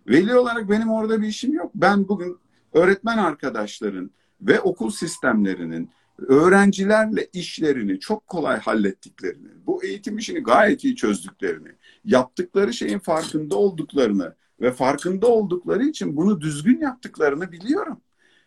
Veli 0.07 0.35
olarak 0.35 0.69
benim 0.69 0.89
orada 0.89 1.21
bir 1.21 1.27
işim 1.27 1.53
yok. 1.53 1.71
Ben 1.75 2.07
bugün 2.07 2.37
öğretmen 2.73 3.17
arkadaşların 3.17 4.11
ve 4.41 4.59
okul 4.59 4.91
sistemlerinin 4.91 5.89
öğrencilerle 6.27 7.27
işlerini 7.33 7.99
çok 7.99 8.27
kolay 8.27 8.59
hallettiklerini, 8.59 9.49
bu 9.65 9.83
eğitim 9.83 10.17
işini 10.17 10.39
gayet 10.39 10.83
iyi 10.83 10.95
çözdüklerini, 10.95 11.69
yaptıkları 12.05 12.73
şeyin 12.73 12.99
farkında 12.99 13.55
olduklarını 13.55 14.35
ve 14.61 14.71
farkında 14.71 15.27
oldukları 15.27 15.83
için 15.83 16.17
bunu 16.17 16.41
düzgün 16.41 16.79
yaptıklarını 16.81 17.51
biliyorum. 17.51 18.01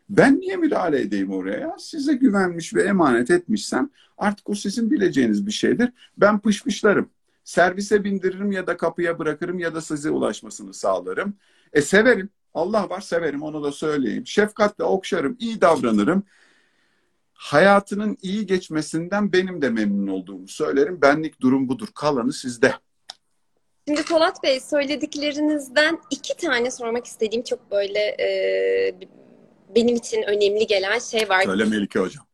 Ben 0.09 0.41
niye 0.41 0.57
müdahale 0.57 1.01
edeyim 1.01 1.33
oraya? 1.33 1.77
Size 1.79 2.15
güvenmiş 2.15 2.75
ve 2.75 2.83
emanet 2.83 3.31
etmişsem 3.31 3.91
artık 4.19 4.51
o 4.51 4.55
sizin 4.55 4.91
bileceğiniz 4.91 5.47
bir 5.47 5.53
şeydir. 5.53 5.93
Ben 6.17 6.39
pışpışlarım. 6.39 7.11
Servise 7.45 8.05
bindiririm 8.05 8.53
ya 8.53 8.67
da 8.67 8.77
kapıya 8.77 9.19
bırakırım 9.19 9.59
ya 9.59 9.75
da 9.75 9.81
size 9.81 10.11
ulaşmasını 10.11 10.75
sağlarım. 10.75 11.37
E 11.73 11.83
severim. 11.83 12.29
Allah 12.55 12.91
var 12.91 13.01
severim 13.01 13.43
onu 13.43 13.65
da 13.65 13.73
söyleyeyim. 13.73 14.27
Şefkatle 14.27 14.85
okşarım, 14.85 15.37
iyi 15.41 15.61
davranırım. 15.61 16.25
Hayatının 17.33 18.17
iyi 18.23 18.47
geçmesinden 18.47 19.33
benim 19.33 19.63
de 19.63 19.71
memnun 19.71 20.07
olduğumu 20.07 20.49
söylerim. 20.49 21.03
Benlik 21.03 21.41
durum 21.41 21.69
budur. 21.69 21.89
Kalanı 21.95 22.33
sizde. 22.33 22.75
Şimdi 23.89 24.05
Polat 24.05 24.43
Bey 24.43 24.61
söylediklerinizden 24.61 25.99
iki 26.11 26.37
tane 26.37 26.71
sormak 26.71 27.07
istediğim 27.07 27.45
çok 27.45 27.71
böyle 27.71 27.99
e, 27.99 28.95
benim 29.75 29.97
için 29.97 30.23
önemli 30.23 30.67
gelen 30.67 30.99
şey 30.99 31.29
var. 31.29 31.43
Söyle 31.43 31.65
Melike 31.65 31.99
Hocam. 31.99 32.27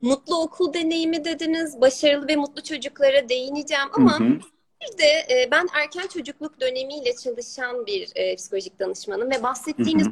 Mutlu 0.00 0.42
okul 0.42 0.74
deneyimi 0.74 1.24
dediniz. 1.24 1.80
Başarılı 1.80 2.28
ve 2.28 2.36
mutlu 2.36 2.62
çocuklara 2.62 3.28
değineceğim 3.28 3.88
ama 3.92 4.20
hı 4.20 4.24
hı. 4.24 4.38
bir 4.82 4.98
de 4.98 5.26
e, 5.30 5.48
ben 5.50 5.68
erken 5.74 6.06
çocukluk 6.06 6.60
dönemiyle 6.60 7.16
çalışan 7.16 7.86
bir 7.86 8.12
e, 8.14 8.36
psikolojik 8.36 8.80
danışmanım 8.80 9.30
ve 9.30 9.42
bahsettiğiniz 9.42 10.06
hı 10.06 10.10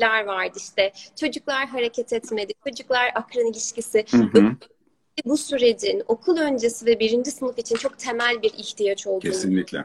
hı. 0.00 0.26
vardı 0.26 0.58
işte. 0.58 0.92
Çocuklar 1.20 1.66
hareket 1.66 2.12
etmedi, 2.12 2.52
çocuklar 2.68 3.10
akran 3.14 3.46
ilişkisi. 3.46 4.04
Hı 4.10 4.16
hı. 4.16 4.56
Bu 5.24 5.36
sürecin 5.36 6.02
okul 6.08 6.36
öncesi 6.36 6.86
ve 6.86 7.00
birinci 7.00 7.30
sınıf 7.30 7.58
için 7.58 7.76
çok 7.76 7.98
temel 7.98 8.42
bir 8.42 8.52
ihtiyaç 8.52 9.06
olduğunu. 9.06 9.32
Kesinlikle. 9.32 9.84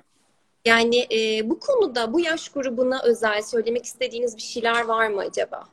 Yani 0.66 1.08
e, 1.12 1.50
bu 1.50 1.60
konuda 1.60 2.14
bu 2.14 2.20
yaş 2.20 2.50
grubuna 2.50 3.02
özel 3.04 3.42
söylemek 3.42 3.86
istediğiniz 3.86 4.38
bir 4.38 4.42
şeyler 4.42 4.86
var 4.86 5.08
mı 5.08 5.22
acaba? 5.22 5.70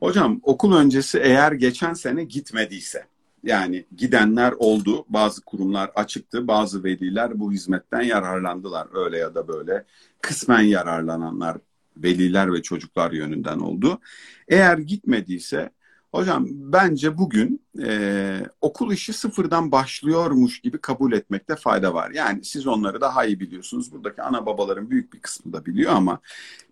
Hocam 0.00 0.40
okul 0.42 0.76
öncesi 0.76 1.18
eğer 1.18 1.52
geçen 1.52 1.94
sene 1.94 2.24
gitmediyse 2.24 3.06
yani 3.42 3.86
gidenler 3.96 4.52
oldu. 4.52 5.04
Bazı 5.08 5.42
kurumlar 5.42 5.90
açıktı. 5.94 6.48
Bazı 6.48 6.84
veliler 6.84 7.40
bu 7.40 7.52
hizmetten 7.52 8.02
yararlandılar 8.02 9.04
öyle 9.04 9.18
ya 9.18 9.34
da 9.34 9.48
böyle. 9.48 9.84
Kısmen 10.20 10.62
yararlananlar 10.62 11.56
veliler 11.96 12.52
ve 12.52 12.62
çocuklar 12.62 13.12
yönünden 13.12 13.58
oldu. 13.58 14.00
Eğer 14.48 14.78
gitmediyse 14.78 15.70
Hocam 16.16 16.46
bence 16.50 17.18
bugün 17.18 17.66
e, 17.82 18.40
okul 18.60 18.92
işi 18.92 19.12
sıfırdan 19.12 19.72
başlıyormuş 19.72 20.60
gibi 20.60 20.78
kabul 20.78 21.12
etmekte 21.12 21.56
fayda 21.56 21.94
var. 21.94 22.10
Yani 22.10 22.44
siz 22.44 22.66
onları 22.66 23.00
daha 23.00 23.24
iyi 23.24 23.40
biliyorsunuz. 23.40 23.92
Buradaki 23.92 24.22
ana 24.22 24.46
babaların 24.46 24.90
büyük 24.90 25.12
bir 25.12 25.20
kısmı 25.20 25.52
da 25.52 25.66
biliyor 25.66 25.92
ama 25.92 26.20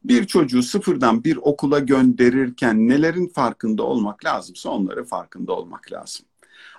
bir 0.04 0.26
çocuğu 0.26 0.62
sıfırdan 0.62 1.24
bir 1.24 1.36
okula 1.36 1.78
gönderirken 1.78 2.88
nelerin 2.88 3.28
farkında 3.28 3.82
olmak 3.82 4.24
lazımsa 4.24 4.70
onları 4.70 5.04
farkında 5.04 5.52
olmak 5.52 5.92
lazım 5.92 6.26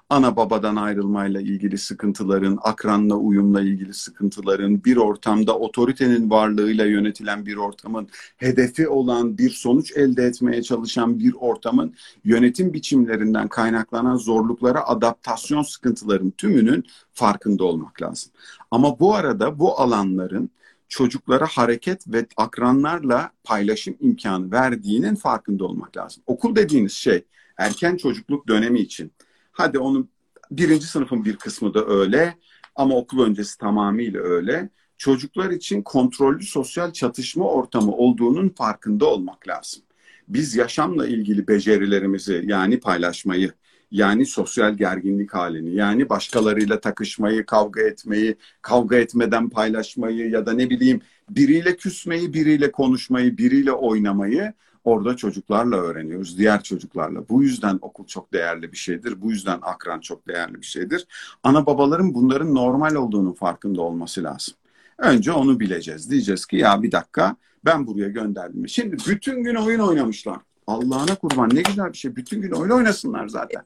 ana 0.09 0.35
babadan 0.35 0.75
ayrılmayla 0.75 1.41
ilgili 1.41 1.77
sıkıntıların, 1.77 2.59
akranla 2.61 3.15
uyumla 3.15 3.61
ilgili 3.61 3.93
sıkıntıların, 3.93 4.83
bir 4.83 4.97
ortamda 4.97 5.57
otoritenin 5.59 6.29
varlığıyla 6.29 6.85
yönetilen 6.85 7.45
bir 7.45 7.55
ortamın, 7.55 8.09
hedefi 8.37 8.87
olan 8.87 9.37
bir 9.37 9.49
sonuç 9.49 9.91
elde 9.97 10.23
etmeye 10.23 10.63
çalışan 10.63 11.19
bir 11.19 11.33
ortamın 11.33 11.95
yönetim 12.23 12.73
biçimlerinden 12.73 13.47
kaynaklanan 13.47 14.17
zorluklara 14.17 14.87
adaptasyon 14.87 15.61
sıkıntıların 15.61 16.31
tümünün 16.31 16.83
farkında 17.13 17.63
olmak 17.63 18.01
lazım. 18.01 18.31
Ama 18.71 18.99
bu 18.99 19.15
arada 19.15 19.59
bu 19.59 19.79
alanların 19.79 20.49
çocuklara 20.89 21.45
hareket 21.45 22.07
ve 22.07 22.25
akranlarla 22.37 23.31
paylaşım 23.43 23.95
imkanı 23.99 24.51
verdiğinin 24.51 25.15
farkında 25.15 25.65
olmak 25.65 25.97
lazım. 25.97 26.23
Okul 26.25 26.55
dediğiniz 26.55 26.91
şey 26.91 27.25
erken 27.57 27.97
çocukluk 27.97 28.47
dönemi 28.47 28.79
için. 28.79 29.11
Hadi 29.57 29.79
onun 29.79 30.09
birinci 30.51 30.87
sınıfın 30.87 31.25
bir 31.25 31.35
kısmı 31.35 31.73
da 31.73 31.85
öyle 31.85 32.37
ama 32.75 32.95
okul 32.95 33.25
öncesi 33.25 33.57
tamamıyla 33.57 34.21
öyle. 34.21 34.69
Çocuklar 34.97 35.49
için 35.49 35.81
kontrollü 35.81 36.43
sosyal 36.43 36.93
çatışma 36.93 37.45
ortamı 37.45 37.91
olduğunun 37.91 38.49
farkında 38.49 39.05
olmak 39.05 39.47
lazım. 39.47 39.83
Biz 40.27 40.55
yaşamla 40.55 41.07
ilgili 41.07 41.47
becerilerimizi 41.47 42.43
yani 42.45 42.79
paylaşmayı, 42.79 43.51
yani 43.91 44.25
sosyal 44.25 44.73
gerginlik 44.73 45.33
halini, 45.33 45.75
yani 45.75 46.09
başkalarıyla 46.09 46.79
takışmayı, 46.79 47.45
kavga 47.45 47.81
etmeyi, 47.81 48.35
kavga 48.61 48.95
etmeden 48.95 49.49
paylaşmayı 49.49 50.29
ya 50.29 50.45
da 50.45 50.53
ne 50.53 50.69
bileyim 50.69 51.01
biriyle 51.29 51.75
küsmeyi, 51.75 52.33
biriyle 52.33 52.71
konuşmayı, 52.71 53.37
biriyle 53.37 53.71
oynamayı 53.71 54.53
orada 54.85 55.15
çocuklarla 55.15 55.75
öğreniyoruz, 55.75 56.37
diğer 56.37 56.63
çocuklarla. 56.63 57.29
Bu 57.29 57.43
yüzden 57.43 57.79
okul 57.81 58.05
çok 58.05 58.33
değerli 58.33 58.71
bir 58.71 58.77
şeydir. 58.77 59.21
Bu 59.21 59.31
yüzden 59.31 59.59
akran 59.61 59.99
çok 59.99 60.27
değerli 60.27 60.61
bir 60.61 60.65
şeydir. 60.65 61.07
Ana 61.43 61.65
babaların 61.65 62.13
bunların 62.13 62.55
normal 62.55 62.95
olduğunu 62.95 63.33
farkında 63.33 63.81
olması 63.81 64.23
lazım. 64.23 64.55
Önce 64.97 65.31
onu 65.31 65.59
bileceğiz. 65.59 66.11
Diyeceğiz 66.11 66.45
ki 66.45 66.57
ya 66.57 66.83
bir 66.83 66.91
dakika 66.91 67.35
ben 67.65 67.87
buraya 67.87 68.09
gönderdim. 68.09 68.67
Şimdi 68.67 68.97
bütün 69.07 69.43
gün 69.43 69.55
oyun 69.55 69.79
oynamışlar. 69.79 70.37
Allah'ına 70.67 71.15
kurban 71.15 71.49
ne 71.53 71.61
güzel 71.61 71.93
bir 71.93 71.97
şey. 71.97 72.15
Bütün 72.15 72.41
gün 72.41 72.51
oyun 72.51 72.71
oynasınlar 72.71 73.27
zaten. 73.27 73.63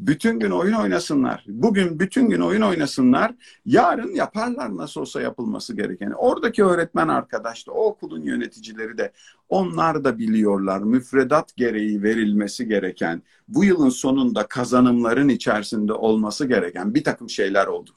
Bütün 0.00 0.38
gün 0.38 0.50
oyun 0.50 0.72
oynasınlar. 0.72 1.44
Bugün 1.48 2.00
bütün 2.00 2.28
gün 2.28 2.40
oyun 2.40 2.62
oynasınlar. 2.62 3.34
Yarın 3.66 4.14
yaparlar 4.14 4.76
nasıl 4.76 5.00
olsa 5.00 5.20
yapılması 5.20 5.76
gerekeni. 5.76 6.14
Oradaki 6.14 6.64
öğretmen 6.64 7.08
arkadaş 7.08 7.66
da 7.66 7.72
o 7.72 7.84
okulun 7.84 8.22
yöneticileri 8.22 8.98
de 8.98 9.12
onlar 9.48 10.04
da 10.04 10.18
biliyorlar 10.18 10.78
müfredat 10.78 11.56
gereği 11.56 12.02
verilmesi 12.02 12.68
gereken 12.68 13.22
bu 13.48 13.64
yılın 13.64 13.88
sonunda 13.88 14.46
kazanımların 14.46 15.28
içerisinde 15.28 15.92
olması 15.92 16.46
gereken 16.46 16.94
bir 16.94 17.04
takım 17.04 17.30
şeyler 17.30 17.66
oldu. 17.66 17.90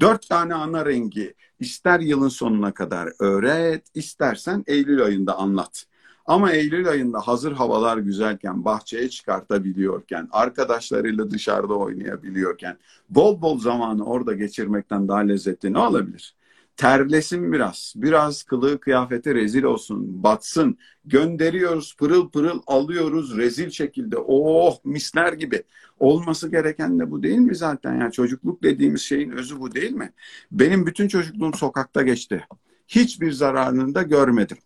Dört 0.00 0.28
tane 0.28 0.54
ana 0.54 0.86
rengi 0.86 1.34
ister 1.60 2.00
yılın 2.00 2.28
sonuna 2.28 2.74
kadar 2.74 3.12
öğret, 3.18 3.84
istersen 3.94 4.64
Eylül 4.66 5.04
ayında 5.04 5.38
anlat. 5.38 5.86
Ama 6.26 6.52
Eylül 6.52 6.88
ayında 6.88 7.20
hazır 7.20 7.52
havalar 7.52 7.98
güzelken, 7.98 8.64
bahçeye 8.64 9.08
çıkartabiliyorken, 9.08 10.28
arkadaşlarıyla 10.32 11.30
dışarıda 11.30 11.74
oynayabiliyorken, 11.74 12.78
bol 13.10 13.42
bol 13.42 13.58
zamanı 13.58 14.04
orada 14.04 14.32
geçirmekten 14.32 15.08
daha 15.08 15.18
lezzetli 15.18 15.72
ne 15.72 15.78
olabilir? 15.78 16.34
Terlesin 16.76 17.52
biraz, 17.52 17.92
biraz 17.96 18.42
kılığı 18.42 18.80
kıyafeti 18.80 19.34
rezil 19.34 19.62
olsun, 19.62 20.22
batsın, 20.22 20.78
gönderiyoruz, 21.04 21.96
pırıl 21.96 22.30
pırıl 22.30 22.60
alıyoruz 22.66 23.36
rezil 23.36 23.70
şekilde, 23.70 24.16
oh 24.18 24.78
misler 24.84 25.32
gibi. 25.32 25.62
Olması 26.00 26.50
gereken 26.50 26.98
de 26.98 27.10
bu 27.10 27.22
değil 27.22 27.38
mi 27.38 27.54
zaten? 27.54 28.00
Yani 28.00 28.12
çocukluk 28.12 28.62
dediğimiz 28.62 29.00
şeyin 29.00 29.30
özü 29.30 29.60
bu 29.60 29.74
değil 29.74 29.92
mi? 29.92 30.12
Benim 30.52 30.86
bütün 30.86 31.08
çocukluğum 31.08 31.52
sokakta 31.54 32.02
geçti. 32.02 32.46
Hiçbir 32.88 33.32
zararını 33.32 33.94
da 33.94 34.02
görmedim 34.02 34.58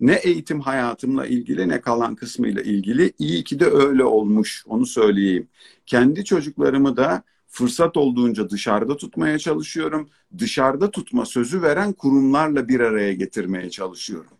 ne 0.00 0.14
eğitim 0.14 0.60
hayatımla 0.60 1.26
ilgili 1.26 1.68
ne 1.68 1.80
kalan 1.80 2.14
kısmıyla 2.14 2.62
ilgili 2.62 3.12
iyi 3.18 3.44
ki 3.44 3.60
de 3.60 3.66
öyle 3.66 4.04
olmuş 4.04 4.64
onu 4.66 4.86
söyleyeyim. 4.86 5.48
Kendi 5.86 6.24
çocuklarımı 6.24 6.96
da 6.96 7.22
fırsat 7.48 7.96
olduğunca 7.96 8.50
dışarıda 8.50 8.96
tutmaya 8.96 9.38
çalışıyorum. 9.38 10.08
Dışarıda 10.38 10.90
tutma 10.90 11.26
sözü 11.26 11.62
veren 11.62 11.92
kurumlarla 11.92 12.68
bir 12.68 12.80
araya 12.80 13.12
getirmeye 13.12 13.70
çalışıyorum. 13.70 14.32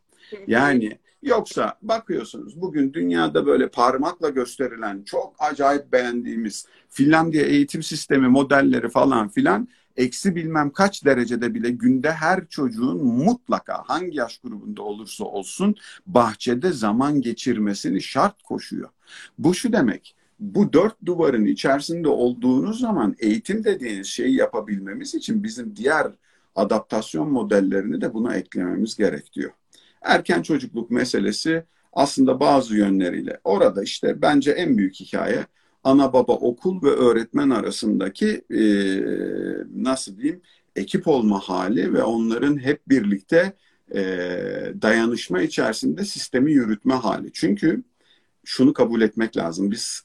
Yani 0.47 0.99
yoksa 1.23 1.79
bakıyorsunuz 1.83 2.61
bugün 2.61 2.93
dünyada 2.93 3.47
böyle 3.47 3.69
parmakla 3.69 4.29
gösterilen 4.29 5.03
çok 5.03 5.35
acayip 5.39 5.93
beğendiğimiz 5.93 6.67
Finlandiya 6.89 7.45
eğitim 7.45 7.83
sistemi 7.83 8.29
modelleri 8.29 8.89
falan 8.89 9.29
filan 9.29 9.69
eksi 9.97 10.37
bilmem 10.37 10.71
kaç 10.71 11.05
derecede 11.05 11.55
bile 11.55 11.71
günde 11.71 12.13
her 12.13 12.49
çocuğun 12.49 13.05
mutlaka 13.05 13.83
hangi 13.87 14.17
yaş 14.17 14.39
grubunda 14.39 14.83
olursa 14.83 15.25
olsun 15.25 15.75
bahçede 16.07 16.73
zaman 16.73 17.21
geçirmesini 17.21 18.03
şart 18.03 18.43
koşuyor. 18.43 18.89
Bu 19.39 19.55
şu 19.55 19.73
demek 19.73 20.17
bu 20.41 20.73
dört 20.73 20.97
duvarın 21.07 21.45
içerisinde 21.45 22.09
olduğunuz 22.09 22.81
zaman 22.81 23.17
eğitim 23.19 23.65
dediğiniz 23.65 24.07
şeyi 24.07 24.37
yapabilmemiz 24.37 25.15
için 25.15 25.43
bizim 25.43 25.77
diğer 25.77 26.07
adaptasyon 26.55 27.31
modellerini 27.31 28.01
de 28.01 28.15
buna 28.15 28.37
eklememiz 28.37 28.97
gerekiyor. 28.97 29.51
Erken 30.03 30.43
çocukluk 30.43 30.91
meselesi 30.91 31.65
aslında 31.93 32.41
bazı 32.41 32.77
yönleriyle 32.77 33.41
orada 33.45 33.83
işte 33.83 34.23
bence 34.23 34.51
en 34.51 34.79
büyük 34.79 34.95
hikaye 34.95 35.47
ana 35.87 36.13
baba 36.13 36.33
okul 36.33 36.83
ve 36.83 36.91
öğretmen 36.91 37.51
arasındaki 37.51 38.43
e, 38.51 38.63
nasıl 39.75 40.19
diyeyim 40.19 40.41
ekip 40.77 41.09
olma 41.09 41.41
hali 41.41 41.95
ve 41.95 42.03
onların 42.03 42.59
hep 42.59 42.89
birlikte 42.89 43.53
e, 43.95 44.01
dayanışma 44.83 45.43
içerisinde 45.43 46.05
sistemi 46.05 46.53
yürütme 46.53 46.95
hali. 46.95 47.33
Çünkü 47.33 47.83
şunu 48.45 48.73
kabul 48.73 49.01
etmek 49.01 49.37
lazım. 49.37 49.71
Biz 49.71 50.03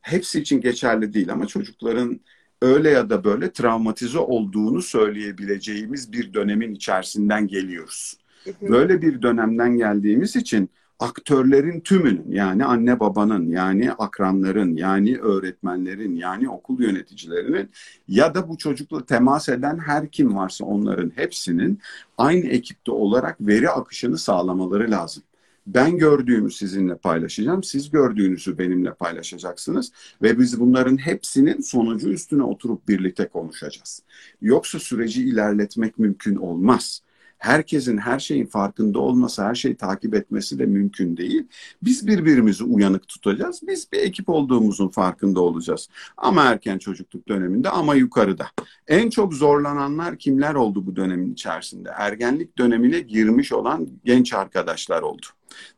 hepsi 0.00 0.40
için 0.40 0.60
geçerli 0.60 1.14
değil 1.14 1.32
ama 1.32 1.46
çocukların 1.46 2.20
öyle 2.62 2.90
ya 2.90 3.10
da 3.10 3.24
böyle 3.24 3.52
travmatize 3.52 4.18
olduğunu 4.18 4.82
söyleyebileceğimiz 4.82 6.12
bir 6.12 6.34
dönemin 6.34 6.74
içerisinden 6.74 7.46
geliyoruz. 7.46 8.18
Böyle 8.62 9.02
bir 9.02 9.22
dönemden 9.22 9.76
geldiğimiz 9.76 10.36
için 10.36 10.70
aktörlerin 11.02 11.80
tümünün 11.80 12.30
yani 12.30 12.64
anne 12.64 13.00
babanın 13.00 13.50
yani 13.50 13.92
akranların 13.92 14.76
yani 14.76 15.18
öğretmenlerin 15.18 16.16
yani 16.16 16.48
okul 16.48 16.82
yöneticilerinin 16.82 17.70
ya 18.08 18.34
da 18.34 18.48
bu 18.48 18.58
çocukla 18.58 19.06
temas 19.06 19.48
eden 19.48 19.78
her 19.78 20.08
kim 20.10 20.36
varsa 20.36 20.64
onların 20.64 21.12
hepsinin 21.16 21.80
aynı 22.18 22.46
ekipte 22.46 22.92
olarak 22.92 23.40
veri 23.40 23.70
akışını 23.70 24.18
sağlamaları 24.18 24.90
lazım. 24.90 25.22
Ben 25.66 25.98
gördüğümü 25.98 26.50
sizinle 26.50 26.96
paylaşacağım. 26.96 27.62
Siz 27.62 27.90
gördüğünüzü 27.90 28.58
benimle 28.58 28.94
paylaşacaksınız. 28.94 29.92
Ve 30.22 30.38
biz 30.38 30.60
bunların 30.60 30.96
hepsinin 30.96 31.60
sonucu 31.60 32.08
üstüne 32.08 32.42
oturup 32.42 32.88
birlikte 32.88 33.28
konuşacağız. 33.28 34.02
Yoksa 34.40 34.78
süreci 34.78 35.22
ilerletmek 35.22 35.98
mümkün 35.98 36.36
olmaz 36.36 37.02
herkesin 37.42 37.98
her 37.98 38.18
şeyin 38.18 38.46
farkında 38.46 38.98
olması, 38.98 39.44
her 39.44 39.54
şeyi 39.54 39.76
takip 39.76 40.14
etmesi 40.14 40.58
de 40.58 40.66
mümkün 40.66 41.16
değil. 41.16 41.46
Biz 41.82 42.06
birbirimizi 42.06 42.64
uyanık 42.64 43.08
tutacağız. 43.08 43.60
Biz 43.66 43.92
bir 43.92 43.98
ekip 43.98 44.28
olduğumuzun 44.28 44.88
farkında 44.88 45.40
olacağız. 45.40 45.88
Ama 46.16 46.44
erken 46.44 46.78
çocukluk 46.78 47.28
döneminde 47.28 47.68
ama 47.68 47.94
yukarıda. 47.94 48.46
En 48.88 49.10
çok 49.10 49.34
zorlananlar 49.34 50.18
kimler 50.18 50.54
oldu 50.54 50.86
bu 50.86 50.96
dönemin 50.96 51.32
içerisinde? 51.32 51.90
Ergenlik 51.96 52.58
dönemine 52.58 53.00
girmiş 53.00 53.52
olan 53.52 53.88
genç 54.04 54.34
arkadaşlar 54.34 55.02
oldu. 55.02 55.26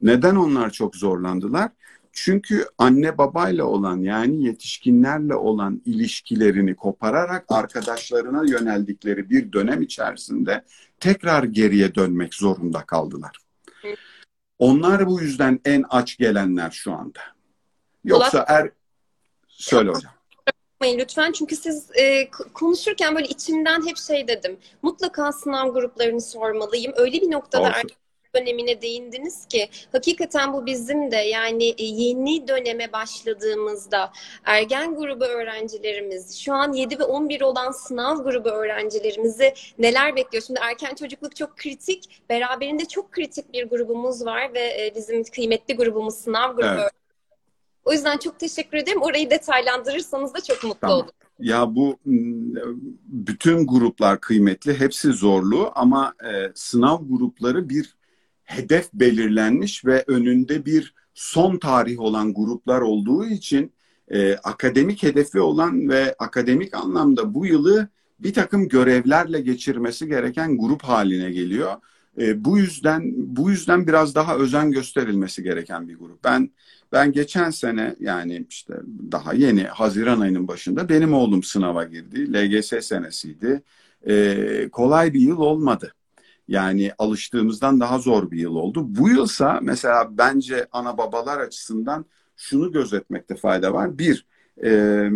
Neden 0.03 0.37
onlar 0.37 0.71
çok 0.71 0.97
zorlandılar? 0.97 1.71
Çünkü 2.15 2.67
anne 2.79 3.19
babayla 3.19 3.65
olan 3.65 4.01
yani 4.01 4.45
yetişkinlerle 4.45 5.35
olan 5.35 5.83
ilişkilerini 5.85 6.77
kopararak 6.77 7.45
arkadaşlarına 7.49 8.45
yöneldikleri 8.51 9.31
bir 9.31 9.53
dönem 9.53 9.83
içerisinde 9.83 10.65
tekrar 11.01 11.45
geriye 11.45 11.95
dönmek 11.95 12.35
zorunda 12.35 12.83
kaldılar. 12.83 13.39
Onlar 14.59 15.07
bu 15.07 15.21
yüzden 15.21 15.61
en 15.65 15.85
aç 15.91 16.17
gelenler 16.19 16.71
şu 16.71 16.93
anda. 16.93 17.21
Yoksa 18.05 18.45
er 18.49 18.71
söyle 19.49 19.91
hocam 19.91 20.13
lütfen 20.85 21.33
çünkü 21.33 21.57
siz 21.57 21.91
e, 21.95 22.31
konuşurken 22.31 23.15
böyle 23.15 23.27
içimden 23.27 23.87
hep 23.87 23.97
şey 23.97 24.29
dedim. 24.29 24.59
Mutlaka 24.83 25.33
sınav 25.33 25.73
gruplarını 25.73 26.21
sormalıyım. 26.21 26.93
Öyle 26.97 27.21
bir 27.21 27.31
noktada 27.31 27.69
Olsun 27.69 27.91
dönemine 28.35 28.83
değindiniz 28.83 29.47
ki 29.47 29.69
hakikaten 29.93 30.53
bu 30.53 30.67
bizim 30.67 31.11
de 31.11 31.17
yani 31.17 31.75
e, 31.79 31.85
yeni 31.85 32.49
döneme 32.49 32.93
başladığımızda 32.93 34.13
ergen 34.45 34.97
grubu 34.97 35.25
öğrencilerimiz 35.25 36.39
şu 36.39 36.55
an 36.55 36.73
7 36.73 36.99
ve 36.99 37.05
11 37.05 37.41
olan 37.41 37.71
sınav 37.71 38.25
grubu 38.25 38.49
öğrencilerimizi 38.49 39.55
neler 39.79 40.17
bekliyor? 40.17 40.45
Şimdi 40.47 40.61
erken 40.63 40.95
çocukluk 40.95 41.37
çok 41.37 41.57
kritik. 41.57 42.23
Beraberinde 42.31 42.85
çok 42.85 43.13
kritik 43.13 43.53
bir 43.53 43.65
grubumuz 43.65 44.27
var 44.27 44.55
ve 44.55 44.61
e, 44.61 44.93
bizim 44.97 45.25
kıymetli 45.25 45.77
grubumuz 45.77 46.15
sınav 46.15 46.57
grubu 46.57 46.67
evet. 46.67 46.91
O 47.85 47.93
yüzden 47.93 48.19
çok 48.19 48.39
teşekkür 48.39 48.79
ederim. 48.79 49.03
Orayı 49.03 49.31
detaylandırırsanız 49.31 50.35
da 50.35 50.41
çok 50.41 50.65
mutlu 50.65 50.81
tamam. 50.81 50.97
olurum. 50.97 51.11
Ya 51.39 51.75
bu 51.75 51.99
bütün 53.07 53.67
gruplar 53.67 54.21
kıymetli, 54.21 54.81
hepsi 54.81 55.13
zorlu 55.13 55.73
ama 55.75 56.15
e, 56.25 56.53
sınav 56.55 56.99
grupları 57.09 57.69
bir 57.69 57.97
hedef 58.45 58.93
belirlenmiş 58.93 59.85
ve 59.85 60.05
önünde 60.07 60.67
bir 60.67 60.95
son 61.15 61.57
tarih 61.57 62.01
olan 62.01 62.35
gruplar 62.35 62.81
olduğu 62.81 63.27
için 63.27 63.73
e, 64.09 64.37
akademik 64.37 65.03
hedefi 65.03 65.41
olan 65.41 65.89
ve 65.89 66.15
akademik 66.19 66.75
anlamda 66.75 67.35
bu 67.35 67.47
yılı 67.47 67.89
bir 68.21 68.33
takım 68.33 68.69
görevlerle 68.69 69.41
geçirmesi 69.41 70.09
gereken 70.09 70.59
grup 70.59 70.83
haline 70.83 71.31
geliyor. 71.31 71.73
E, 72.21 72.45
bu 72.45 72.59
yüzden 72.59 73.13
bu 73.17 73.51
yüzden 73.51 73.87
biraz 73.87 74.15
daha 74.15 74.37
özen 74.37 74.73
gösterilmesi 74.73 75.43
gereken 75.43 75.89
bir 75.89 75.99
grup. 75.99 76.25
Ben 76.25 76.51
ben 76.93 77.13
geçen 77.13 77.51
sene 77.51 77.97
yani 78.01 78.47
işte 78.51 78.75
daha 79.13 79.35
yeni 79.35 79.63
Haziran 79.63 80.21
ayının 80.21 80.49
başında 80.49 80.89
benim 80.89 81.15
oğlum 81.15 81.43
sınava 81.43 81.85
girdi. 81.85 82.33
LGS 82.33 82.87
senesiydi. 82.87 83.63
E, 84.07 84.69
kolay 84.73 85.15
bir 85.15 85.21
yıl 85.21 85.39
olmadı. 85.39 85.95
Yani 86.49 86.93
alıştığımızdan 86.99 87.81
daha 87.81 87.99
zor 87.99 88.31
bir 88.31 88.39
yıl 88.39 88.55
oldu. 88.55 88.85
Bu 88.87 89.09
yılsa 89.09 89.59
mesela 89.63 90.19
bence 90.19 90.67
ana 90.73 90.99
babalar 90.99 91.39
açısından 91.39 92.05
şunu 92.37 92.73
gözetmekte 92.73 93.37
fayda 93.37 93.75
var. 93.75 93.99
Bir, 93.99 94.27
e, 94.65 95.09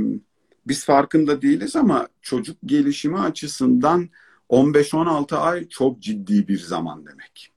biz 0.67 0.85
farkında 0.85 1.43
değiliz 1.43 1.77
ama 1.77 2.09
çocuk 2.23 2.57
gelişimi 2.65 3.19
açısından 3.19 4.09
15-16 4.49 5.37
ay 5.37 5.69
çok 5.69 6.01
ciddi 6.03 6.49
bir 6.49 6.59
zaman 6.59 7.07
demek. 7.07 7.53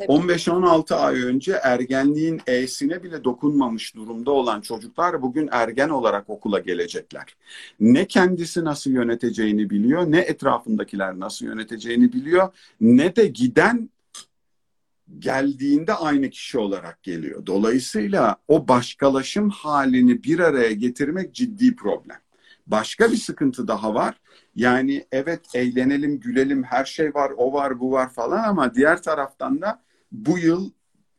15-16 0.00 0.94
ay 0.94 1.22
önce 1.22 1.52
ergenliğin 1.52 2.40
E'sine 2.46 3.02
bile 3.02 3.24
dokunmamış 3.24 3.94
durumda 3.94 4.30
olan 4.30 4.60
çocuklar 4.60 5.22
bugün 5.22 5.48
ergen 5.52 5.88
olarak 5.88 6.30
okula 6.30 6.58
gelecekler. 6.58 7.36
Ne 7.80 8.06
kendisi 8.06 8.64
nasıl 8.64 8.90
yöneteceğini 8.90 9.70
biliyor, 9.70 10.10
ne 10.10 10.20
etrafındakiler 10.20 11.20
nasıl 11.20 11.46
yöneteceğini 11.46 12.12
biliyor, 12.12 12.48
ne 12.80 13.16
de 13.16 13.26
giden 13.26 13.90
geldiğinde 15.18 15.94
aynı 15.94 16.30
kişi 16.30 16.58
olarak 16.58 17.02
geliyor. 17.02 17.46
Dolayısıyla 17.46 18.36
o 18.48 18.68
başkalaşım 18.68 19.50
halini 19.50 20.24
bir 20.24 20.38
araya 20.38 20.72
getirmek 20.72 21.34
ciddi 21.34 21.76
problem. 21.76 22.18
Başka 22.66 23.12
bir 23.12 23.16
sıkıntı 23.16 23.68
daha 23.68 23.94
var. 23.94 24.20
Yani 24.56 25.06
evet 25.12 25.40
eğlenelim, 25.54 26.20
gülelim, 26.20 26.62
her 26.62 26.84
şey 26.84 27.14
var, 27.14 27.32
o 27.36 27.52
var, 27.52 27.80
bu 27.80 27.92
var 27.92 28.12
falan 28.12 28.44
ama 28.44 28.74
diğer 28.74 29.02
taraftan 29.02 29.62
da 29.62 29.82
bu 30.12 30.38
yıl 30.38 30.70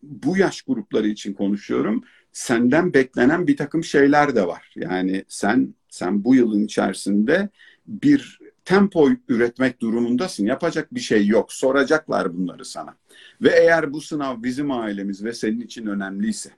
bu 0.03 0.37
yaş 0.37 0.61
grupları 0.61 1.07
için 1.07 1.33
konuşuyorum. 1.33 2.03
Senden 2.31 2.93
beklenen 2.93 3.47
bir 3.47 3.57
takım 3.57 3.83
şeyler 3.83 4.35
de 4.35 4.47
var. 4.47 4.73
Yani 4.75 5.25
sen 5.27 5.73
sen 5.89 6.23
bu 6.23 6.35
yılın 6.35 6.65
içerisinde 6.65 7.49
bir 7.87 8.39
tempo 8.65 9.09
üretmek 9.29 9.81
durumundasın. 9.81 10.45
Yapacak 10.45 10.93
bir 10.93 10.99
şey 10.99 11.27
yok. 11.27 11.53
Soracaklar 11.53 12.37
bunları 12.37 12.65
sana. 12.65 12.95
Ve 13.41 13.49
eğer 13.49 13.93
bu 13.93 14.01
sınav 14.01 14.43
bizim 14.43 14.71
ailemiz 14.71 15.23
ve 15.23 15.33
senin 15.33 15.61
için 15.61 15.85
önemliyse 15.85 16.49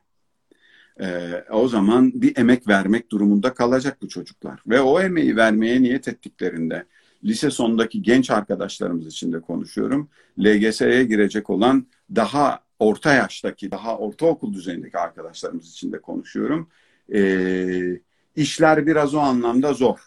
e, 1.02 1.44
o 1.52 1.68
zaman 1.68 2.12
bir 2.16 2.38
emek 2.38 2.68
vermek 2.68 3.12
durumunda 3.12 3.54
kalacak 3.54 3.98
bu 4.02 4.10
çocuklar. 4.10 4.60
Ve 4.68 4.82
o 4.82 5.02
emeği 5.02 5.36
vermeye 5.36 5.82
niyet 5.82 6.08
ettiklerinde 6.08 6.86
lise 7.24 7.52
sondaki 7.52 8.02
genç 8.02 8.30
arkadaşlarımız 8.32 9.08
için 9.08 9.34
de 9.34 9.42
konuşuyorum. 9.42 10.10
LGS'ye 10.40 11.04
girecek 11.04 11.50
olan 11.50 11.88
daha 12.16 12.60
orta 12.80 13.14
yaştaki, 13.14 13.72
daha 13.72 13.98
ortaokul 13.98 14.54
düzeyindeki 14.54 14.98
arkadaşlarımız 14.98 15.72
için 15.72 15.92
de 15.92 16.02
konuşuyorum. 16.02 16.70
E, 17.14 18.00
işler 18.36 18.86
biraz 18.88 19.16
o 19.16 19.20
anlamda 19.20 19.74
zor. 19.74 20.00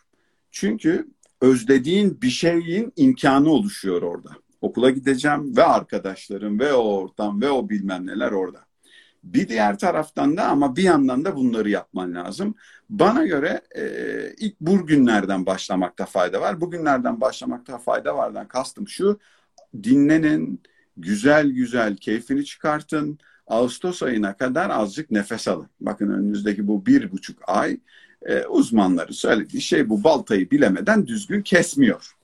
Çünkü 0.50 1.09
özlediğin 1.40 2.22
bir 2.22 2.31
şeyin 2.31 2.92
imkanı 2.96 3.50
oluşuyor 3.50 4.03
orada. 4.03 4.31
Okula 4.61 4.90
gideceğim 4.90 5.57
ve 5.57 5.64
arkadaşlarım 5.64 6.61
ve 6.61 6.72
o 6.72 6.83
ortam 6.83 7.40
ve 7.40 7.50
o 7.50 7.68
bilmem 7.68 8.07
neler 8.07 8.33
orada. 8.33 8.69
Bir 9.24 9.48
diğer 9.48 9.78
taraftan 9.78 10.37
da 10.37 10.48
ama 10.48 10.76
bir 10.76 10.83
yandan 10.83 11.24
da 11.24 11.37
bunları 11.37 11.70
yapman 11.70 12.14
lazım. 12.14 12.54
Bana 12.90 13.26
göre 13.26 13.61
e, 13.76 13.85
ilk 14.38 14.61
bugünlerden 14.61 15.46
başlamakta 15.46 16.06
fayda 16.06 16.40
var. 16.40 16.61
Bugünlerden 16.61 17.20
başlamakta 17.20 17.78
fayda 17.78 18.16
vardan 18.16 18.48
kastım 18.48 18.88
şu. 18.88 19.18
Dinlenin, 19.83 20.62
güzel 20.96 21.50
güzel 21.50 21.96
keyfini 21.96 22.44
çıkartın. 22.44 23.18
Ağustos 23.46 24.02
ayına 24.02 24.37
kadar 24.37 24.70
azıcık 24.70 25.11
nefes 25.11 25.48
alın. 25.48 25.68
Bakın 25.80 26.11
önünüzdeki 26.11 26.66
bu 26.68 26.87
bir 26.87 27.12
buçuk 27.12 27.38
ay 27.46 27.80
e, 28.22 28.46
uzmanları 28.46 29.14
söylediği 29.14 29.62
şey 29.62 29.88
bu 29.88 30.04
baltayı 30.04 30.50
bilemeden 30.50 31.06
düzgün 31.06 31.42
kesmiyor. 31.42 32.16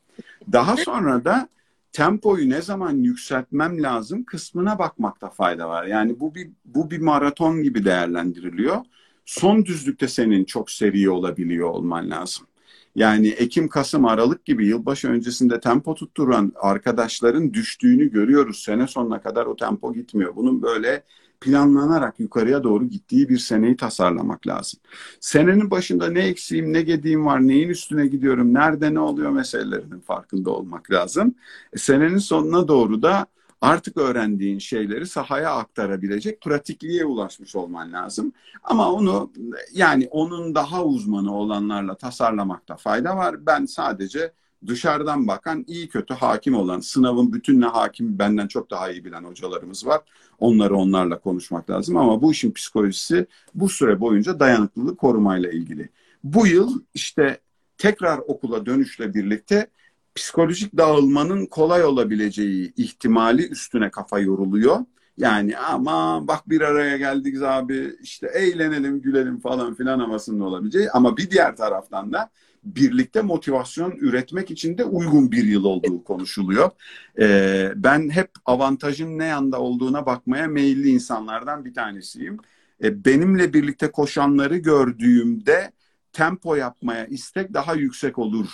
Daha 0.52 0.76
sonra 0.76 1.24
da 1.24 1.48
tempoyu 1.92 2.50
ne 2.50 2.62
zaman 2.62 2.96
yükseltmem 2.96 3.82
lazım 3.82 4.24
kısmına 4.24 4.78
bakmakta 4.78 5.30
fayda 5.30 5.68
var. 5.68 5.84
Yani 5.86 6.20
bu 6.20 6.34
bir 6.34 6.50
bu 6.64 6.90
bir 6.90 7.00
maraton 7.00 7.62
gibi 7.62 7.84
değerlendiriliyor. 7.84 8.76
Son 9.24 9.64
düzlükte 9.64 10.08
senin 10.08 10.44
çok 10.44 10.70
seri 10.70 11.10
olabiliyor 11.10 11.68
olman 11.70 12.10
lazım. 12.10 12.46
Yani 12.94 13.28
Ekim, 13.28 13.68
Kasım, 13.68 14.04
Aralık 14.04 14.44
gibi 14.44 14.66
yılbaşı 14.66 15.08
öncesinde 15.08 15.60
tempo 15.60 15.94
tutturan 15.94 16.52
arkadaşların 16.56 17.54
düştüğünü 17.54 18.10
görüyoruz. 18.10 18.62
Sene 18.62 18.86
sonuna 18.86 19.20
kadar 19.22 19.46
o 19.46 19.56
tempo 19.56 19.94
gitmiyor. 19.94 20.36
Bunun 20.36 20.62
böyle 20.62 21.04
planlanarak 21.40 22.20
yukarıya 22.20 22.64
doğru 22.64 22.84
gittiği 22.84 23.28
bir 23.28 23.38
seneyi 23.38 23.76
tasarlamak 23.76 24.46
lazım. 24.46 24.80
Senenin 25.20 25.70
başında 25.70 26.08
ne 26.08 26.20
eksiğim, 26.20 26.72
ne 26.72 26.82
gediğim 26.82 27.26
var, 27.26 27.40
neyin 27.46 27.68
üstüne 27.68 28.06
gidiyorum, 28.06 28.54
nerede 28.54 28.94
ne 28.94 29.00
oluyor 29.00 29.30
meselelerinin 29.30 30.00
farkında 30.00 30.50
olmak 30.50 30.90
lazım. 30.90 31.34
E, 31.72 31.78
senenin 31.78 32.18
sonuna 32.18 32.68
doğru 32.68 33.02
da 33.02 33.26
artık 33.60 33.96
öğrendiğin 33.96 34.58
şeyleri 34.58 35.06
sahaya 35.06 35.50
aktarabilecek 35.52 36.40
pratikliğe 36.40 37.04
ulaşmış 37.04 37.56
olman 37.56 37.92
lazım. 37.92 38.32
Ama 38.62 38.92
onu 38.92 39.32
yani 39.72 40.08
onun 40.10 40.54
daha 40.54 40.84
uzmanı 40.84 41.34
olanlarla 41.34 41.94
tasarlamakta 41.94 42.76
fayda 42.76 43.16
var. 43.16 43.46
Ben 43.46 43.64
sadece 43.64 44.32
dışarıdan 44.66 45.26
bakan 45.26 45.64
iyi 45.66 45.88
kötü 45.88 46.14
hakim 46.14 46.54
olan 46.54 46.80
sınavın 46.80 47.32
bütününe 47.32 47.66
hakim 47.66 48.18
benden 48.18 48.46
çok 48.46 48.70
daha 48.70 48.90
iyi 48.90 49.04
bilen 49.04 49.24
hocalarımız 49.24 49.86
var. 49.86 50.00
Onları 50.38 50.76
onlarla 50.76 51.18
konuşmak 51.18 51.70
lazım 51.70 51.96
ama 51.96 52.22
bu 52.22 52.32
işin 52.32 52.52
psikolojisi 52.52 53.26
bu 53.54 53.68
süre 53.68 54.00
boyunca 54.00 54.40
dayanıklılığı 54.40 54.96
korumayla 54.96 55.50
ilgili. 55.50 55.88
Bu 56.24 56.46
yıl 56.46 56.80
işte 56.94 57.40
tekrar 57.78 58.18
okula 58.18 58.66
dönüşle 58.66 59.14
birlikte 59.14 59.66
psikolojik 60.14 60.76
dağılmanın 60.76 61.46
kolay 61.46 61.84
olabileceği 61.84 62.72
ihtimali 62.76 63.48
üstüne 63.48 63.90
kafa 63.90 64.18
yoruluyor. 64.18 64.78
Yani 65.18 65.58
ama 65.58 66.28
bak 66.28 66.48
bir 66.50 66.60
araya 66.60 66.96
geldik 66.96 67.42
abi 67.42 67.96
işte 68.02 68.26
eğlenelim 68.26 69.02
gülelim 69.02 69.40
falan 69.40 69.74
filan 69.74 69.98
havasında 69.98 70.44
olabileceği 70.44 70.90
ama 70.90 71.16
bir 71.16 71.30
diğer 71.30 71.56
taraftan 71.56 72.12
da 72.12 72.30
birlikte 72.66 73.22
motivasyon 73.22 73.90
üretmek 73.90 74.50
için 74.50 74.78
de 74.78 74.84
uygun 74.84 75.32
bir 75.32 75.44
yıl 75.44 75.64
olduğu 75.64 76.04
konuşuluyor. 76.04 76.70
Ee, 77.18 77.72
ben 77.76 78.10
hep 78.10 78.30
avantajın 78.46 79.18
ne 79.18 79.24
yanda 79.24 79.60
olduğuna 79.60 80.06
bakmaya 80.06 80.46
meyilli 80.46 80.88
insanlardan 80.88 81.64
bir 81.64 81.74
tanesiyim. 81.74 82.38
Ee, 82.82 83.04
benimle 83.04 83.52
birlikte 83.52 83.90
koşanları 83.90 84.56
gördüğümde 84.56 85.72
tempo 86.12 86.54
yapmaya 86.54 87.06
istek 87.06 87.54
daha 87.54 87.74
yüksek 87.74 88.18
olur 88.18 88.48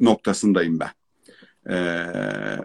noktasındayım 0.00 0.80
ben. 0.80 0.90
Ee, 1.66 1.76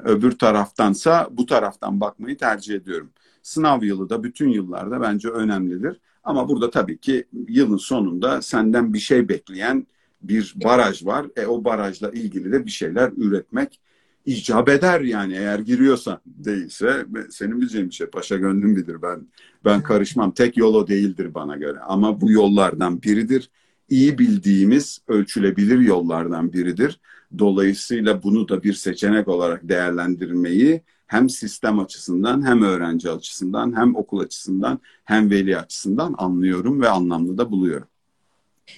öbür 0.04 0.32
taraftansa 0.32 1.28
bu 1.32 1.46
taraftan 1.46 2.02
bakmayı 2.02 2.38
tercih 2.38 2.76
ediyorum. 2.76 3.10
Sınav 3.44 3.84
yılı 3.84 4.10
da 4.10 4.24
bütün 4.24 4.50
yıllarda 4.50 5.02
bence 5.02 5.30
önemlidir. 5.30 6.00
Ama 6.24 6.50
burada 6.50 6.70
tabii 6.70 6.98
ki 6.98 7.28
yılın 7.48 7.78
sonunda 7.78 8.42
senden 8.42 8.94
bir 8.94 9.00
şey 9.00 9.30
bekleyen 9.30 9.88
bir 10.24 10.54
baraj 10.64 11.06
var. 11.06 11.26
E 11.36 11.46
o 11.46 11.64
barajla 11.64 12.12
ilgili 12.12 12.52
de 12.52 12.66
bir 12.66 12.72
şeyler 12.72 13.12
üretmek 13.18 13.80
icap 14.26 14.70
eder 14.70 15.02
yani 15.02 15.34
eğer 15.34 15.60
giriyorsan 15.60 16.20
değilse. 16.26 17.06
Senin 17.30 17.62
bileceğin 17.62 17.90
bir 17.90 17.96
şey 17.96 18.08
paşa 18.08 18.36
gönlüm 18.38 18.76
bilir 18.76 19.02
ben 19.02 19.28
ben 19.66 19.84
karışmam. 19.84 20.32
Tek 20.32 20.58
yol 20.58 20.74
o 20.74 20.88
değildir 20.88 21.34
bana 21.34 21.56
göre. 21.56 21.80
Ama 21.80 22.22
bu 22.22 22.32
yollardan 22.32 23.02
biridir. 23.02 23.50
İyi 23.90 24.18
bildiğimiz 24.18 25.02
ölçülebilir 25.08 25.80
yollardan 25.80 26.54
biridir. 26.54 27.00
Dolayısıyla 27.40 28.24
bunu 28.24 28.50
da 28.50 28.64
bir 28.64 28.74
seçenek 28.74 29.28
olarak 29.28 29.70
değerlendirmeyi 29.70 30.82
hem 31.08 31.30
sistem 31.30 31.80
açısından 31.80 32.46
hem 32.46 32.62
öğrenci 32.64 33.10
açısından 33.12 33.78
hem 33.78 33.96
okul 33.96 34.20
açısından 34.20 34.80
hem 35.06 35.30
veli 35.30 35.58
açısından 35.58 36.16
anlıyorum 36.18 36.82
ve 36.82 36.90
anlamlı 36.90 37.38
da 37.38 37.52
buluyorum. 37.52 37.88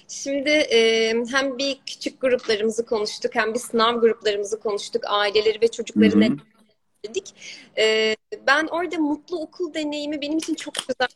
Şimdi 0.08 0.50
e, 0.50 1.12
hem 1.30 1.58
bir 1.58 1.78
küçük 1.86 2.20
gruplarımızı 2.20 2.86
konuştuk 2.86 3.34
hem 3.34 3.54
bir 3.54 3.58
sınav 3.58 4.00
gruplarımızı 4.00 4.60
konuştuk. 4.60 5.02
Aileleri 5.06 5.60
ve 5.60 5.68
çocukları 5.68 6.20
ne 6.20 6.30
dedik. 7.04 7.34
E, 7.78 8.16
ben 8.46 8.66
orada 8.66 8.98
mutlu 8.98 9.40
okul 9.40 9.74
deneyimi 9.74 10.20
benim 10.20 10.38
için 10.38 10.54
çok 10.54 10.74
güzel. 10.74 11.08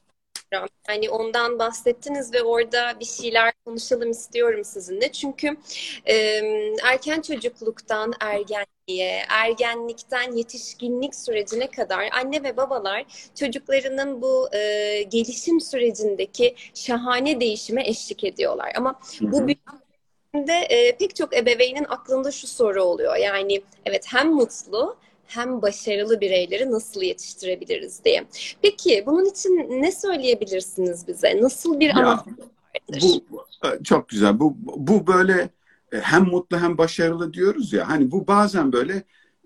Yani 0.89 1.11
ondan 1.11 1.59
bahsettiniz 1.59 2.35
ve 2.35 2.43
orada 2.43 3.01
bir 3.01 3.05
şeyler 3.05 3.53
konuşalım 3.65 4.11
istiyorum 4.11 4.65
sizinle. 4.65 5.13
Çünkü 5.13 5.57
e, 6.09 6.15
erken 6.83 7.21
çocukluktan 7.21 8.13
ergen 8.21 8.67
ergenliğe, 8.91 9.23
ergenlikten 9.29 10.33
yetişkinlik 10.33 11.15
sürecine 11.15 11.71
kadar 11.71 12.09
anne 12.13 12.43
ve 12.43 12.57
babalar 12.57 13.05
çocuklarının 13.35 14.23
bu 14.23 14.49
e, 14.55 15.03
gelişim 15.03 15.61
sürecindeki 15.61 16.55
şahane 16.75 17.41
değişime 17.41 17.89
eşlik 17.89 18.25
ediyorlar. 18.25 18.73
Ama 18.77 19.01
bu 19.21 19.49
de 20.35 20.53
e, 20.53 20.97
pek 20.97 21.17
çok 21.17 21.37
ebeveynin 21.37 21.87
aklında 21.89 22.31
şu 22.33 22.47
soru 22.47 22.83
oluyor. 22.83 23.17
Yani 23.17 23.63
evet 23.87 24.05
hem 24.09 24.33
mutlu 24.33 24.97
hem 25.31 25.63
başarılı 25.63 26.21
bireyleri 26.21 26.71
nasıl 26.71 27.03
yetiştirebiliriz 27.03 28.05
diye. 28.05 28.25
Peki 28.63 29.03
bunun 29.07 29.25
için 29.25 29.51
ne 29.83 29.93
söyleyebilirsiniz 29.93 31.09
bize? 31.09 31.43
Nasıl 31.43 31.81
bir 31.81 31.89
Ya, 31.89 32.07
vardır? 32.07 32.35
Bu 33.03 33.27
çok 33.85 34.09
güzel. 34.09 34.41
Bu 34.41 34.57
bu 34.77 35.07
böyle 35.07 35.51
e, 35.93 35.99
hem 35.99 36.23
mutlu 36.25 36.59
hem 36.59 36.79
başarılı 36.79 37.33
diyoruz 37.33 37.73
ya. 37.73 37.89
Hani 37.89 38.11
bu 38.11 38.27
bazen 38.27 38.73
böyle 38.73 39.03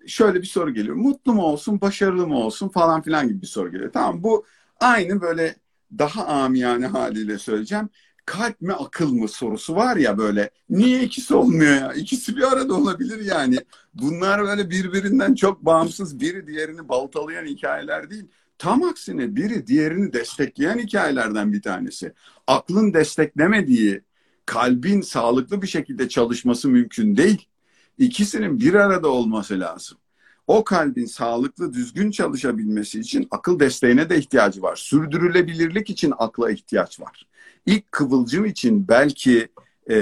şöyle 0.07 0.43
bir 0.43 0.47
soru 0.47 0.75
geliyor. 0.75 0.97
Mutlu 0.97 1.35
mu 1.35 1.43
olsun, 1.43 1.81
başarılı 1.81 2.27
mı 2.27 2.39
olsun 2.39 2.69
falan 2.69 3.03
filan 3.03 3.29
gibi 3.29 3.43
bir 3.43 3.47
soru 3.47 3.73
geliyor. 3.73 3.93
Tamam 3.93 4.23
bu 4.23 4.45
aynı 4.81 5.21
böyle 5.21 5.57
daha 5.99 6.27
amiyane 6.27 6.87
haliyle 6.87 7.39
söyleyeceğim. 7.39 7.89
Kalp 8.27 8.61
mi 8.61 8.73
akıl 8.73 9.13
mı 9.13 9.29
sorusu 9.29 9.77
var 9.77 9.97
ya 9.97 10.19
böyle. 10.19 10.51
Niye 10.71 11.03
ikisi 11.03 11.35
olmuyor 11.35 11.73
ya? 11.73 11.93
İkisi 11.93 12.37
bir 12.37 12.53
arada 12.53 12.75
olabilir 12.75 13.21
yani. 13.25 13.59
Bunlar 13.95 14.43
böyle 14.45 14.71
birbirinden 14.71 15.35
çok 15.35 15.65
bağımsız 15.65 16.21
biri 16.21 16.47
diğerini 16.47 16.89
baltalayan 16.89 17.47
hikayeler 17.47 18.11
değil. 18.11 18.25
Tam 18.59 18.83
aksine 18.83 19.37
biri 19.37 19.67
diğerini 19.67 20.13
destekleyen 20.13 20.79
hikayelerden 20.79 21.53
bir 21.53 21.63
tanesi. 21.63 22.13
Aklın 22.47 22.95
desteklemediği 22.95 24.03
kalbin 24.47 25.01
sağlıklı 25.01 25.63
bir 25.63 25.67
şekilde 25.67 26.09
çalışması 26.09 26.69
mümkün 26.69 27.17
değil. 27.17 27.49
İkisinin 27.99 28.61
bir 28.61 28.75
arada 28.75 29.09
olması 29.09 29.61
lazım. 29.61 29.99
O 30.47 30.65
kalbin 30.65 31.07
sağlıklı, 31.07 31.73
düzgün 31.73 32.11
çalışabilmesi 32.11 33.01
için 33.01 33.29
akıl 33.31 33.61
desteğine 33.61 34.11
de 34.11 34.19
ihtiyacı 34.19 34.63
var. 34.63 34.77
Sürdürülebilirlik 34.77 35.91
için 35.91 36.13
akla 36.19 36.51
ihtiyaç 36.51 37.01
var. 37.01 37.27
İlk 37.67 37.93
kıvılcım 37.93 38.45
için 38.45 38.89
belki 38.89 39.49
e, 39.91 39.97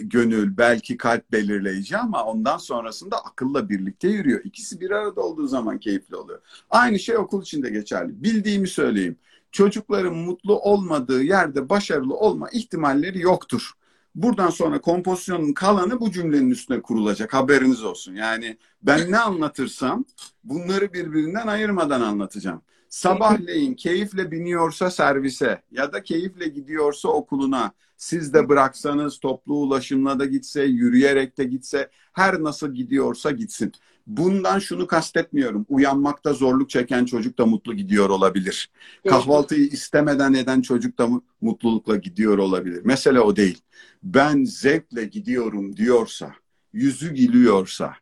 gönül, 0.00 0.56
belki 0.56 0.96
kalp 0.96 1.32
belirleyici 1.32 1.96
ama 1.96 2.24
ondan 2.24 2.58
sonrasında 2.58 3.24
akılla 3.24 3.68
birlikte 3.68 4.08
yürüyor. 4.08 4.40
İkisi 4.44 4.80
bir 4.80 4.90
arada 4.90 5.20
olduğu 5.20 5.46
zaman 5.46 5.78
keyifli 5.78 6.16
oluyor. 6.16 6.40
Aynı 6.70 6.98
şey 6.98 7.16
okul 7.16 7.42
için 7.42 7.62
de 7.62 7.70
geçerli. 7.70 8.22
Bildiğimi 8.22 8.68
söyleyeyim. 8.68 9.16
Çocukların 9.52 10.14
mutlu 10.16 10.60
olmadığı 10.60 11.22
yerde 11.22 11.68
başarılı 11.68 12.14
olma 12.14 12.50
ihtimalleri 12.50 13.20
yoktur. 13.20 13.72
Buradan 14.14 14.50
sonra 14.50 14.80
kompozisyonun 14.80 15.52
kalanı 15.52 16.00
bu 16.00 16.10
cümlenin 16.10 16.50
üstüne 16.50 16.82
kurulacak. 16.82 17.34
Haberiniz 17.34 17.84
olsun. 17.84 18.14
Yani 18.14 18.58
ben 18.82 19.10
ne 19.12 19.18
anlatırsam 19.18 20.04
bunları 20.44 20.92
birbirinden 20.92 21.46
ayırmadan 21.46 22.00
anlatacağım. 22.00 22.62
Sabahleyin 22.88 23.74
keyifle 23.74 24.30
biniyorsa 24.30 24.90
servise 24.90 25.62
ya 25.70 25.92
da 25.92 26.02
keyifle 26.02 26.48
gidiyorsa 26.48 27.08
okuluna 27.08 27.72
siz 27.96 28.34
de 28.34 28.48
bıraksanız 28.48 29.18
toplu 29.18 29.54
ulaşımla 29.54 30.18
da 30.18 30.24
gitse, 30.24 30.62
yürüyerek 30.62 31.38
de 31.38 31.44
gitse, 31.44 31.90
her 32.12 32.42
nasıl 32.42 32.74
gidiyorsa 32.74 33.30
gitsin. 33.30 33.72
Bundan 34.08 34.58
şunu 34.58 34.86
kastetmiyorum. 34.86 35.66
Uyanmakta 35.68 36.32
zorluk 36.32 36.70
çeken 36.70 37.04
çocuk 37.04 37.38
da 37.38 37.46
mutlu 37.46 37.74
gidiyor 37.74 38.10
olabilir. 38.10 38.70
Kahvaltıyı 39.08 39.66
istemeden 39.66 40.34
eden 40.34 40.60
çocuk 40.60 40.98
da 40.98 41.08
mutlulukla 41.40 41.96
gidiyor 41.96 42.38
olabilir. 42.38 42.84
Mesele 42.84 43.20
o 43.20 43.36
değil. 43.36 43.62
Ben 44.02 44.44
zevkle 44.44 45.04
gidiyorum 45.04 45.76
diyorsa, 45.76 46.34
yüzü 46.72 47.14
gülüyorsa, 47.14 47.94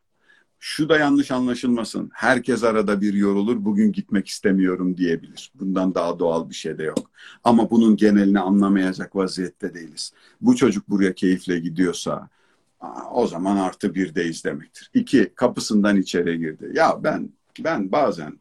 şu 0.59 0.89
da 0.89 0.97
yanlış 0.97 1.31
anlaşılmasın. 1.31 2.09
Herkes 2.13 2.63
arada 2.63 3.01
bir 3.01 3.13
yorulur, 3.13 3.65
bugün 3.65 3.91
gitmek 3.91 4.27
istemiyorum 4.27 4.97
diyebilir. 4.97 5.51
Bundan 5.55 5.95
daha 5.95 6.19
doğal 6.19 6.49
bir 6.49 6.55
şey 6.55 6.77
de 6.77 6.83
yok. 6.83 7.11
Ama 7.43 7.69
bunun 7.69 7.95
genelini 7.95 8.39
anlamayacak 8.39 9.15
vaziyette 9.15 9.73
değiliz. 9.73 10.13
Bu 10.41 10.55
çocuk 10.55 10.89
buraya 10.89 11.13
keyifle 11.15 11.59
gidiyorsa, 11.59 12.29
o 13.11 13.27
zaman 13.27 13.57
artı 13.57 13.95
birdeyiz 13.95 14.43
demektir. 14.45 14.91
İki, 14.93 15.31
kapısından 15.35 15.97
içeri 15.97 16.37
girdi. 16.37 16.71
Ya 16.73 17.03
ben 17.03 17.29
ben 17.59 17.91
bazen 17.91 18.39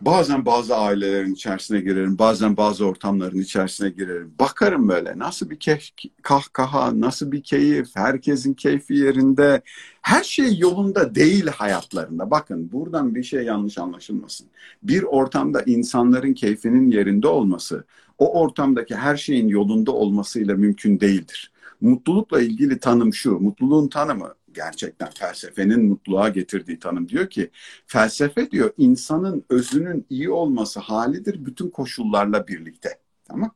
bazen 0.00 0.46
bazı 0.46 0.76
ailelerin 0.76 1.34
içerisine 1.34 1.80
girerim, 1.80 2.18
bazen 2.18 2.56
bazı 2.56 2.86
ortamların 2.86 3.38
içerisine 3.38 3.88
girerim. 3.90 4.34
Bakarım 4.38 4.88
böyle 4.88 5.18
nasıl 5.18 5.50
bir 5.50 5.58
keyif, 5.58 5.88
kahkaha, 6.22 7.00
nasıl 7.00 7.32
bir 7.32 7.42
keyif, 7.42 7.88
herkesin 7.96 8.54
keyfi 8.54 8.94
yerinde. 8.94 9.62
Her 10.02 10.22
şey 10.22 10.58
yolunda 10.58 11.14
değil 11.14 11.46
hayatlarında. 11.46 12.30
Bakın 12.30 12.72
buradan 12.72 13.14
bir 13.14 13.22
şey 13.22 13.42
yanlış 13.42 13.78
anlaşılmasın. 13.78 14.46
Bir 14.82 15.02
ortamda 15.02 15.62
insanların 15.62 16.34
keyfinin 16.34 16.90
yerinde 16.90 17.28
olması, 17.28 17.84
o 18.18 18.40
ortamdaki 18.40 18.94
her 18.94 19.16
şeyin 19.16 19.48
yolunda 19.48 19.92
olmasıyla 19.92 20.54
mümkün 20.54 21.00
değildir. 21.00 21.51
Mutlulukla 21.82 22.40
ilgili 22.40 22.78
tanım 22.78 23.14
şu, 23.14 23.30
mutluluğun 23.30 23.88
tanımı 23.88 24.34
gerçekten 24.52 25.10
felsefenin 25.10 25.84
mutluluğa 25.84 26.28
getirdiği 26.28 26.78
tanım 26.78 27.08
diyor 27.08 27.30
ki 27.30 27.50
felsefe 27.86 28.50
diyor 28.50 28.70
insanın 28.78 29.44
özünün 29.48 30.06
iyi 30.10 30.30
olması 30.30 30.80
halidir 30.80 31.44
bütün 31.44 31.70
koşullarla 31.70 32.48
birlikte. 32.48 32.98
Tamam? 33.24 33.54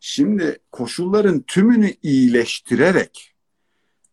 Şimdi 0.00 0.58
koşulların 0.72 1.40
tümünü 1.40 1.94
iyileştirerek 2.02 3.34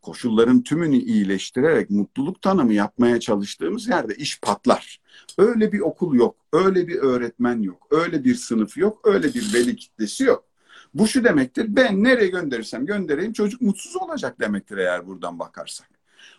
koşulların 0.08 0.64
tümünü 0.64 0.98
iyileştirerek 0.98 1.90
mutluluk 1.90 2.42
tanımı 2.42 2.74
yapmaya 2.74 3.20
çalıştığımız 3.20 3.88
yerde 3.88 4.16
iş 4.16 4.40
patlar. 4.42 5.02
Öyle 5.38 5.72
bir 5.72 5.80
okul 5.80 6.16
yok, 6.16 6.36
öyle 6.54 6.88
bir 6.88 6.96
öğretmen 6.96 7.62
yok, 7.62 7.88
öyle 7.92 8.24
bir 8.24 8.36
sınıf 8.36 8.78
yok, 8.78 9.02
öyle 9.04 9.34
bir 9.34 9.54
veli 9.54 9.76
kitlesi 9.76 10.24
yok. 10.24 10.46
Bu 10.94 11.08
şu 11.08 11.24
demektir. 11.24 11.66
Ben 11.70 12.04
nereye 12.04 12.28
gönderirsem 12.28 12.86
göndereyim 12.86 13.34
çocuk 13.34 13.62
mutsuz 13.62 13.96
olacak 13.96 14.40
demektir 14.40 14.78
eğer 14.78 15.08
buradan 15.08 15.40
bakarsak. 15.40 15.90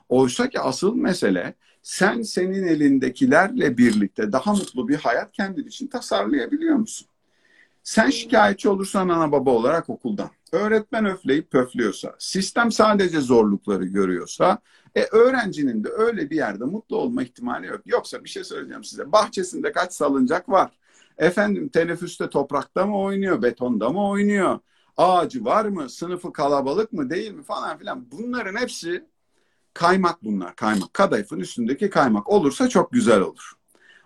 Oysa 0.09 0.49
ki 0.49 0.61
asıl 0.61 0.95
mesele 0.95 1.55
sen 1.83 2.23
senin 2.23 2.67
elindekilerle 2.67 3.79
birlikte 3.79 4.33
daha 4.33 4.53
mutlu 4.53 4.89
bir 4.89 4.97
hayat 4.97 5.33
kendin 5.33 5.67
için 5.67 5.87
tasarlayabiliyor 5.87 6.77
musun? 6.77 7.09
Sen 7.83 8.11
şikayetçi 8.11 8.69
olursan 8.69 9.09
ana 9.09 9.33
baba 9.33 9.51
olarak 9.51 9.91
okuldan, 9.91 10.31
öğretmen 10.53 11.07
öfleyip 11.07 11.51
pöflüyorsa, 11.51 12.15
sistem 12.19 12.73
sadece 12.73 13.21
zorlukları 13.21 13.85
görüyorsa, 13.85 14.59
e, 14.95 15.03
öğrencinin 15.03 15.85
de 15.85 15.89
öyle 15.89 16.31
bir 16.31 16.37
yerde 16.37 16.65
mutlu 16.65 16.97
olma 16.97 17.23
ihtimali 17.23 17.67
yok. 17.67 17.81
Yoksa 17.87 18.25
bir 18.25 18.29
şey 18.29 18.45
söyleyeceğim 18.45 18.85
size. 18.85 19.13
Bahçesinde 19.13 19.73
kaç 19.73 19.93
salıncak 19.93 20.49
var? 20.49 20.78
Efendim 21.19 21.69
teneffüste 21.69 22.31
toprakta 22.31 22.87
mı 22.87 22.99
oynuyor, 22.99 23.43
betonda 23.43 23.91
mı 23.91 24.09
oynuyor? 24.09 24.59
Ağacı 24.97 25.45
var 25.45 25.65
mı? 25.65 25.91
Sınıfı 25.91 26.33
kalabalık 26.33 26.93
mı 26.93 27.11
değil 27.11 27.33
mi 27.33 27.43
falan 27.43 27.79
filan. 27.79 28.07
Bunların 28.13 28.61
hepsi 28.61 29.05
kaymak 29.75 30.25
bunlar. 30.25 30.57
Kaymak. 30.57 30.95
Kadayıfın 30.95 31.41
üstündeki 31.41 31.91
kaymak 31.91 32.29
olursa 32.29 32.69
çok 32.69 32.93
güzel 32.93 33.21
olur. 33.21 33.53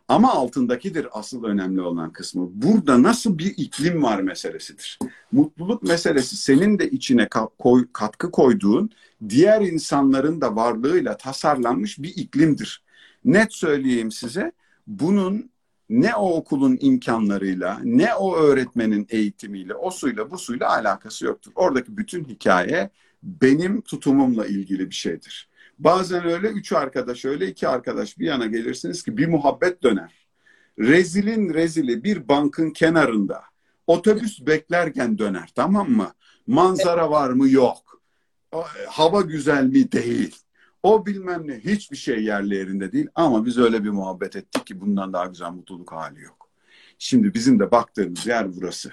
Ama 0.08 0.32
altındakidir 0.32 1.06
asıl 1.12 1.44
önemli 1.44 1.80
olan 1.80 2.12
kısmı. 2.12 2.48
Burada 2.52 3.02
nasıl 3.02 3.38
bir 3.38 3.54
iklim 3.56 4.02
var 4.02 4.20
meselesidir. 4.20 4.98
Mutluluk 5.32 5.82
meselesi 5.82 6.36
senin 6.36 6.78
de 6.78 6.90
içine 6.90 7.28
katkı 7.92 8.30
koyduğun 8.30 8.90
diğer 9.28 9.60
insanların 9.60 10.40
da 10.40 10.56
varlığıyla 10.56 11.16
tasarlanmış 11.16 11.98
bir 11.98 12.16
iklimdir. 12.16 12.84
Net 13.24 13.52
söyleyeyim 13.52 14.10
size 14.10 14.52
bunun 14.86 15.51
ne 15.92 16.14
o 16.14 16.34
okulun 16.36 16.78
imkanlarıyla, 16.80 17.80
ne 17.84 18.14
o 18.14 18.36
öğretmenin 18.36 19.06
eğitimiyle, 19.10 19.74
o 19.74 19.90
suyla 19.90 20.30
bu 20.30 20.38
suyla 20.38 20.68
alakası 20.68 21.24
yoktur. 21.24 21.52
Oradaki 21.54 21.96
bütün 21.96 22.24
hikaye 22.24 22.90
benim 23.22 23.80
tutumumla 23.80 24.46
ilgili 24.46 24.90
bir 24.90 24.94
şeydir. 24.94 25.48
Bazen 25.78 26.24
öyle 26.26 26.48
üç 26.48 26.72
arkadaş, 26.72 27.24
öyle 27.24 27.46
iki 27.46 27.68
arkadaş 27.68 28.18
bir 28.18 28.26
yana 28.26 28.46
gelirsiniz 28.46 29.02
ki 29.02 29.16
bir 29.16 29.28
muhabbet 29.28 29.82
döner. 29.82 30.28
Rezilin 30.78 31.54
rezili 31.54 32.04
bir 32.04 32.28
bankın 32.28 32.70
kenarında 32.70 33.42
otobüs 33.86 34.46
beklerken 34.46 35.18
döner 35.18 35.52
tamam 35.54 35.90
mı? 35.90 36.12
Manzara 36.46 37.10
var 37.10 37.30
mı? 37.30 37.48
Yok. 37.48 38.02
Hava 38.88 39.20
güzel 39.20 39.64
mi? 39.64 39.92
Değil. 39.92 40.41
O 40.82 41.06
bilmem 41.06 41.48
ne 41.48 41.58
hiçbir 41.58 41.96
şey 41.96 42.24
yerli 42.24 42.54
yerinde 42.54 42.92
değil 42.92 43.06
ama 43.14 43.46
biz 43.46 43.58
öyle 43.58 43.84
bir 43.84 43.90
muhabbet 43.90 44.36
ettik 44.36 44.66
ki 44.66 44.80
bundan 44.80 45.12
daha 45.12 45.26
güzel 45.26 45.50
mutluluk 45.50 45.92
hali 45.92 46.22
yok. 46.22 46.48
Şimdi 46.98 47.34
bizim 47.34 47.60
de 47.60 47.70
baktığımız 47.70 48.26
yer 48.26 48.56
burası. 48.56 48.90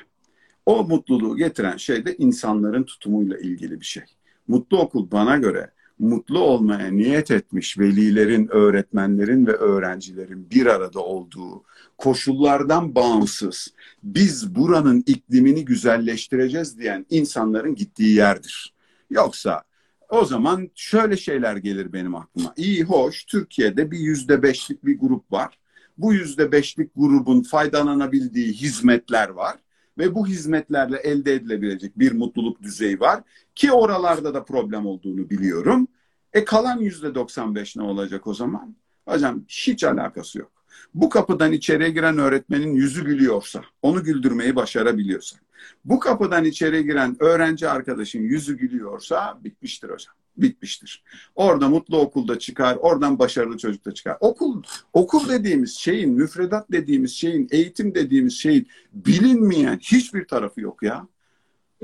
O 0.65 0.83
mutluluğu 0.83 1.37
getiren 1.37 1.77
şey 1.77 2.05
de 2.05 2.15
insanların 2.17 2.83
tutumuyla 2.83 3.37
ilgili 3.37 3.79
bir 3.79 3.85
şey. 3.85 4.03
Mutlu 4.47 4.79
okul 4.79 5.11
bana 5.11 5.37
göre 5.37 5.71
mutlu 5.99 6.39
olmaya 6.39 6.91
niyet 6.91 7.31
etmiş 7.31 7.79
velilerin, 7.79 8.47
öğretmenlerin 8.51 9.47
ve 9.47 9.51
öğrencilerin 9.51 10.49
bir 10.51 10.65
arada 10.65 10.99
olduğu 10.99 11.63
koşullardan 11.97 12.95
bağımsız 12.95 13.73
biz 14.03 14.55
buranın 14.55 15.03
iklimini 15.05 15.65
güzelleştireceğiz 15.65 16.79
diyen 16.79 17.05
insanların 17.09 17.75
gittiği 17.75 18.15
yerdir. 18.15 18.73
Yoksa 19.09 19.63
o 20.09 20.25
zaman 20.25 20.69
şöyle 20.75 21.17
şeyler 21.17 21.55
gelir 21.55 21.93
benim 21.93 22.15
aklıma. 22.15 22.53
İyi 22.57 22.83
hoş 22.83 23.25
Türkiye'de 23.25 23.91
bir 23.91 23.99
yüzde 23.99 24.43
beşlik 24.43 24.85
bir 24.85 24.99
grup 24.99 25.31
var. 25.31 25.59
Bu 25.97 26.13
yüzde 26.13 26.51
beşlik 26.51 26.91
grubun 26.95 27.41
faydalanabildiği 27.41 28.53
hizmetler 28.53 29.29
var 29.29 29.57
ve 29.97 30.15
bu 30.15 30.27
hizmetlerle 30.27 30.97
elde 30.97 31.33
edilebilecek 31.33 31.99
bir 31.99 32.11
mutluluk 32.11 32.61
düzeyi 32.61 32.99
var 32.99 33.23
ki 33.55 33.71
oralarda 33.71 34.33
da 34.33 34.43
problem 34.43 34.85
olduğunu 34.85 35.29
biliyorum. 35.29 35.87
E 36.33 36.45
kalan 36.45 36.77
yüzde 36.77 37.15
95 37.15 37.75
ne 37.75 37.83
olacak 37.83 38.27
o 38.27 38.33
zaman? 38.33 38.75
Hocam 39.07 39.45
hiç 39.47 39.83
alakası 39.83 40.39
yok. 40.39 40.58
Bu 40.93 41.09
kapıdan 41.09 41.51
içeriye 41.51 41.89
giren 41.89 42.17
öğretmenin 42.17 42.73
yüzü 42.73 43.05
gülüyorsa, 43.05 43.61
onu 43.81 44.03
güldürmeyi 44.03 44.55
başarabiliyorsa, 44.55 45.37
bu 45.85 45.99
kapıdan 45.99 46.45
içeri 46.45 46.83
giren 46.83 47.15
öğrenci 47.19 47.69
arkadaşın 47.69 48.19
yüzü 48.19 48.57
gülüyorsa 48.57 49.39
bitmiştir 49.43 49.89
hocam. 49.89 50.13
Bitmiştir. 50.37 51.03
Orada 51.35 51.69
mutlu 51.69 51.99
okulda 51.99 52.39
çıkar, 52.39 52.75
oradan 52.75 53.19
başarılı 53.19 53.57
çocuk 53.57 53.85
da 53.85 53.93
çıkar. 53.93 54.17
Okul, 54.19 54.63
okul 54.93 55.29
dediğimiz 55.29 55.75
şeyin, 55.75 56.13
müfredat 56.13 56.71
dediğimiz 56.71 57.11
şeyin, 57.11 57.47
eğitim 57.51 57.95
dediğimiz 57.95 58.33
şeyin 58.33 58.67
bilinmeyen 58.93 59.77
hiçbir 59.77 60.27
tarafı 60.27 60.61
yok 60.61 60.83
ya. 60.83 61.07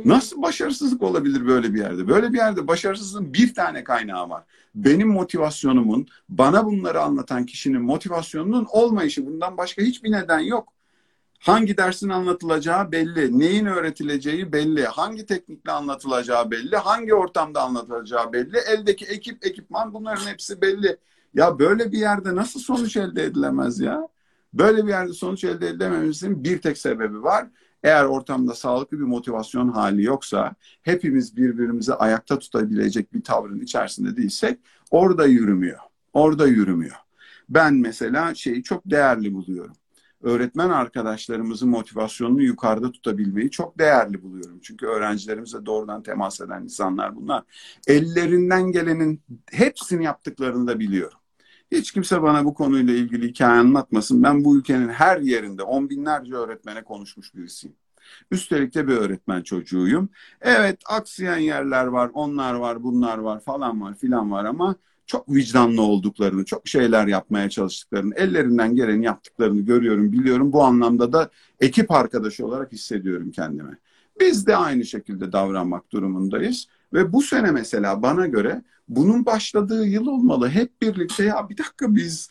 Nasıl 0.05 0.41
başarısızlık 0.41 1.01
olabilir 1.01 1.47
böyle 1.47 1.73
bir 1.73 1.79
yerde? 1.79 2.07
Böyle 2.07 2.33
bir 2.33 2.37
yerde 2.37 2.67
başarısızlığın 2.67 3.33
bir 3.33 3.53
tane 3.53 3.83
kaynağı 3.83 4.29
var. 4.29 4.43
Benim 4.75 5.07
motivasyonumun, 5.07 6.07
bana 6.29 6.65
bunları 6.65 7.01
anlatan 7.01 7.45
kişinin 7.45 7.81
motivasyonunun 7.81 8.67
olmayışı. 8.69 9.25
Bundan 9.25 9.57
başka 9.57 9.81
hiçbir 9.81 10.11
neden 10.11 10.39
yok. 10.39 10.73
Hangi 11.39 11.77
dersin 11.77 12.09
anlatılacağı 12.09 12.91
belli, 12.91 13.39
neyin 13.39 13.65
öğretileceği 13.65 14.51
belli, 14.53 14.85
hangi 14.85 15.25
teknikle 15.25 15.71
anlatılacağı 15.71 16.51
belli, 16.51 16.75
hangi 16.75 17.13
ortamda 17.13 17.61
anlatılacağı 17.61 18.33
belli, 18.33 18.57
eldeki 18.57 19.05
ekip, 19.05 19.45
ekipman 19.45 19.93
bunların 19.93 20.25
hepsi 20.25 20.61
belli. 20.61 20.97
Ya 21.33 21.59
böyle 21.59 21.91
bir 21.91 21.97
yerde 21.97 22.35
nasıl 22.35 22.59
sonuç 22.59 22.97
elde 22.97 23.23
edilemez 23.23 23.79
ya? 23.79 24.07
Böyle 24.53 24.83
bir 24.83 24.89
yerde 24.89 25.13
sonuç 25.13 25.43
elde 25.43 25.67
edemememizin 25.67 26.43
bir 26.43 26.61
tek 26.61 26.77
sebebi 26.77 27.23
var. 27.23 27.47
Eğer 27.85 28.05
ortamda 28.05 28.55
sağlıklı 28.55 28.99
bir 28.99 29.03
motivasyon 29.03 29.69
hali 29.69 30.03
yoksa, 30.03 30.55
hepimiz 30.81 31.37
birbirimizi 31.37 31.93
ayakta 31.93 32.39
tutabilecek 32.39 33.13
bir 33.13 33.23
tavrın 33.23 33.59
içerisinde 33.59 34.17
değilsek 34.17 34.59
orada 34.91 35.25
yürümüyor. 35.25 35.79
Orada 36.13 36.47
yürümüyor. 36.47 36.95
Ben 37.49 37.73
mesela 37.73 38.35
şeyi 38.35 38.63
çok 38.63 38.85
değerli 38.85 39.33
buluyorum 39.33 39.75
öğretmen 40.25 40.69
arkadaşlarımızın 40.69 41.69
motivasyonunu 41.69 42.41
yukarıda 42.41 42.91
tutabilmeyi 42.91 43.51
çok 43.51 43.79
değerli 43.79 44.23
buluyorum. 44.23 44.59
Çünkü 44.61 44.85
öğrencilerimizle 44.85 45.65
doğrudan 45.65 46.03
temas 46.03 46.41
eden 46.41 46.63
insanlar 46.63 47.15
bunlar. 47.15 47.43
Ellerinden 47.87 48.71
gelenin 48.71 49.21
hepsini 49.51 50.03
yaptıklarını 50.03 50.67
da 50.67 50.79
biliyorum. 50.79 51.17
Hiç 51.71 51.91
kimse 51.91 52.21
bana 52.21 52.45
bu 52.45 52.53
konuyla 52.53 52.93
ilgili 52.93 53.27
hikaye 53.27 53.59
anlatmasın. 53.59 54.23
Ben 54.23 54.43
bu 54.45 54.57
ülkenin 54.57 54.89
her 54.89 55.21
yerinde 55.21 55.63
on 55.63 55.89
binlerce 55.89 56.33
öğretmene 56.33 56.83
konuşmuş 56.83 57.35
birisiyim. 57.35 57.75
Üstelik 58.31 58.75
de 58.75 58.87
bir 58.87 58.93
öğretmen 58.93 59.41
çocuğuyum. 59.41 60.09
Evet 60.41 60.79
aksayan 60.89 61.37
yerler 61.37 61.85
var, 61.85 62.11
onlar 62.13 62.53
var, 62.53 62.83
bunlar 62.83 63.17
var 63.17 63.39
falan 63.39 63.81
var 63.81 63.95
filan 63.97 64.31
var 64.31 64.45
ama 64.45 64.75
çok 65.07 65.29
vicdanlı 65.29 65.81
olduklarını, 65.81 66.45
çok 66.45 66.67
şeyler 66.67 67.07
yapmaya 67.07 67.49
çalıştıklarını, 67.49 68.15
ellerinden 68.15 68.75
geleni 68.75 69.05
yaptıklarını 69.05 69.61
görüyorum, 69.61 70.11
biliyorum. 70.11 70.53
Bu 70.53 70.63
anlamda 70.63 71.13
da 71.13 71.29
ekip 71.59 71.91
arkadaşı 71.91 72.45
olarak 72.45 72.71
hissediyorum 72.71 73.31
kendimi. 73.31 73.77
Biz 74.19 74.47
de 74.47 74.55
aynı 74.55 74.85
şekilde 74.85 75.31
davranmak 75.31 75.91
durumundayız. 75.91 76.67
Ve 76.93 77.13
bu 77.13 77.21
sene 77.21 77.51
mesela 77.51 78.01
bana 78.01 78.27
göre 78.27 78.61
bunun 78.87 79.25
başladığı 79.25 79.85
yıl 79.85 80.07
olmalı. 80.07 80.49
Hep 80.49 80.81
birlikte 80.81 81.23
ya 81.23 81.49
bir 81.49 81.57
dakika 81.57 81.95
biz 81.95 82.29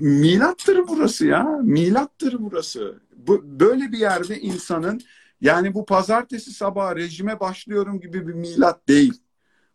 milattır 0.00 0.88
burası 0.88 1.26
ya. 1.26 1.42
Milattır 1.62 2.36
burası. 2.38 3.00
Bu, 3.16 3.60
böyle 3.60 3.92
bir 3.92 3.98
yerde 3.98 4.40
insanın 4.40 5.00
yani 5.40 5.74
bu 5.74 5.84
pazartesi 5.84 6.52
sabah 6.52 6.96
rejime 6.96 7.40
başlıyorum 7.40 8.00
gibi 8.00 8.28
bir 8.28 8.34
milat 8.34 8.88
değil. 8.88 9.22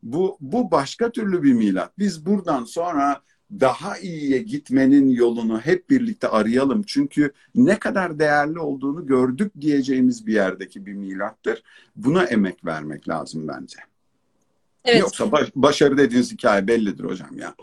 Bu, 0.04 0.38
bu 0.42 0.72
başka 0.72 1.12
türlü 1.12 1.44
bir 1.44 1.54
milat. 1.54 2.00
Biz 2.00 2.26
buradan 2.26 2.64
sonra 2.64 3.22
daha 3.52 3.98
iyiye 3.98 4.38
gitmenin 4.38 5.10
yolunu 5.10 5.60
hep 5.60 5.90
birlikte 5.90 6.28
arayalım. 6.28 6.84
Çünkü 6.84 7.32
ne 7.56 7.80
kadar 7.80 8.20
değerli 8.20 8.60
olduğunu 8.60 9.06
gördük 9.06 9.52
diyeceğimiz 9.62 10.28
bir 10.28 10.34
yerdeki 10.34 10.86
bir 10.86 10.94
milattır. 10.94 11.64
Buna 11.96 12.24
emek 12.24 12.66
vermek 12.66 13.10
lazım 13.10 13.48
bence. 13.48 13.78
Evet. 14.86 15.02
Yoksa 15.02 15.32
baş, 15.32 15.52
başarı 15.56 15.98
dediğiniz 15.98 16.32
hikaye 16.32 16.68
bellidir 16.68 17.04
hocam 17.04 17.38
ya. 17.38 17.56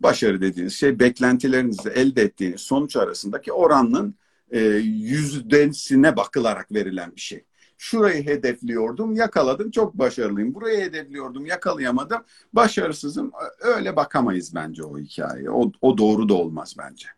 Başarı 0.00 0.40
dediğiniz 0.40 0.74
şey 0.74 0.98
beklentilerinizle 0.98 1.90
elde 1.90 2.22
ettiğiniz 2.22 2.60
sonuç 2.60 2.96
arasındaki 2.96 3.52
oranın 3.52 4.14
e, 4.50 4.60
yüzdesine 4.84 6.16
bakılarak 6.16 6.72
verilen 6.72 7.16
bir 7.16 7.20
şey. 7.20 7.44
Şurayı 7.78 8.26
hedefliyordum, 8.26 9.16
yakaladım, 9.16 9.70
çok 9.70 9.94
başarılıyım. 9.94 10.54
Burayı 10.54 10.80
hedefliyordum, 10.80 11.46
yakalayamadım, 11.46 12.24
başarısızım. 12.52 13.32
Öyle 13.60 13.96
bakamayız 13.96 14.54
bence 14.54 14.84
o 14.84 14.98
hikayeye. 14.98 15.50
O, 15.50 15.72
o 15.80 15.98
doğru 15.98 16.28
da 16.28 16.34
olmaz 16.34 16.74
bence. 16.78 17.08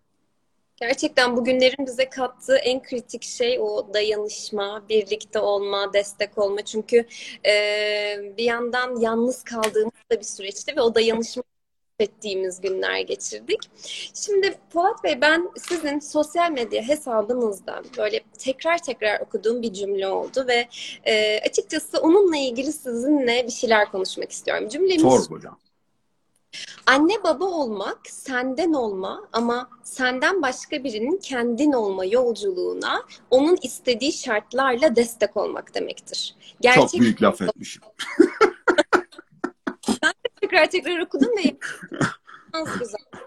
Gerçekten 0.81 1.37
bugünlerin 1.37 1.87
bize 1.87 2.09
kattığı 2.09 2.57
en 2.57 2.83
kritik 2.83 3.23
şey 3.23 3.61
o 3.61 3.95
dayanışma, 3.95 4.83
birlikte 4.89 5.39
olma, 5.39 5.93
destek 5.93 6.39
olma. 6.39 6.63
Çünkü 6.63 7.07
e, 7.47 7.55
bir 8.37 8.45
yandan 8.45 9.01
yalnız 9.01 9.43
kaldığımız 9.45 9.93
da 10.13 10.19
bir 10.19 10.25
süreçti 10.25 10.77
ve 10.77 10.81
o 10.81 10.95
dayanışma 10.95 11.43
ettiğimiz 11.99 12.61
günler 12.61 13.01
geçirdik. 13.01 13.59
Şimdi 14.15 14.59
Polat 14.73 15.05
Bey 15.05 15.21
ben 15.21 15.51
sizin 15.69 15.99
sosyal 15.99 16.51
medya 16.51 16.83
hesabınızdan 16.83 17.85
böyle 17.99 18.21
tekrar 18.39 18.83
tekrar 18.83 19.21
okuduğum 19.21 19.63
bir 19.63 19.73
cümle 19.73 20.09
oldu 20.09 20.45
ve 20.49 20.69
e, 21.05 21.41
açıkçası 21.41 22.01
onunla 22.01 22.37
ilgili 22.37 22.73
sizinle 22.73 23.47
bir 23.47 23.53
şeyler 23.53 23.91
konuşmak 23.91 24.33
istiyorum. 24.33 24.69
Cümlemiz 24.69 25.03
Sor 25.03 25.31
hocam. 25.31 25.59
Anne 26.87 27.23
baba 27.25 27.45
olmak 27.45 27.99
senden 28.11 28.73
olma 28.73 29.29
ama 29.33 29.71
senden 29.83 30.43
başka 30.43 30.85
birinin 30.85 31.17
kendin 31.17 31.73
olma 31.73 32.05
yolculuğuna 32.05 33.03
onun 33.31 33.59
istediği 33.63 34.13
şartlarla 34.13 34.97
destek 34.97 35.37
olmak 35.37 35.75
demektir. 35.75 36.35
Gerçek 36.61 36.91
Çok 36.91 37.01
büyük 37.01 37.23
laf 37.23 37.43
etmişim. 37.43 37.83
ben 40.03 40.11
de 40.11 40.29
tekrar 40.41 40.71
tekrar 40.71 40.99
okudum 41.01 41.31
ve 41.37 41.57
güzel. 42.79 43.21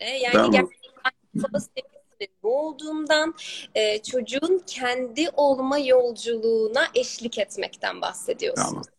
E, 0.00 0.10
yani 0.10 0.32
tamam. 0.32 0.50
gerçekten 0.50 1.12
baba 1.34 1.60
sevgisinin 1.60 2.36
bu 2.42 2.58
olduğundan 2.58 3.34
e, 3.74 4.02
çocuğun 4.02 4.62
kendi 4.66 5.30
olma 5.30 5.78
yolculuğuna 5.78 6.86
eşlik 6.94 7.38
etmekten 7.38 8.00
bahsediyorsunuz. 8.00 8.70
Tamam. 8.70 8.95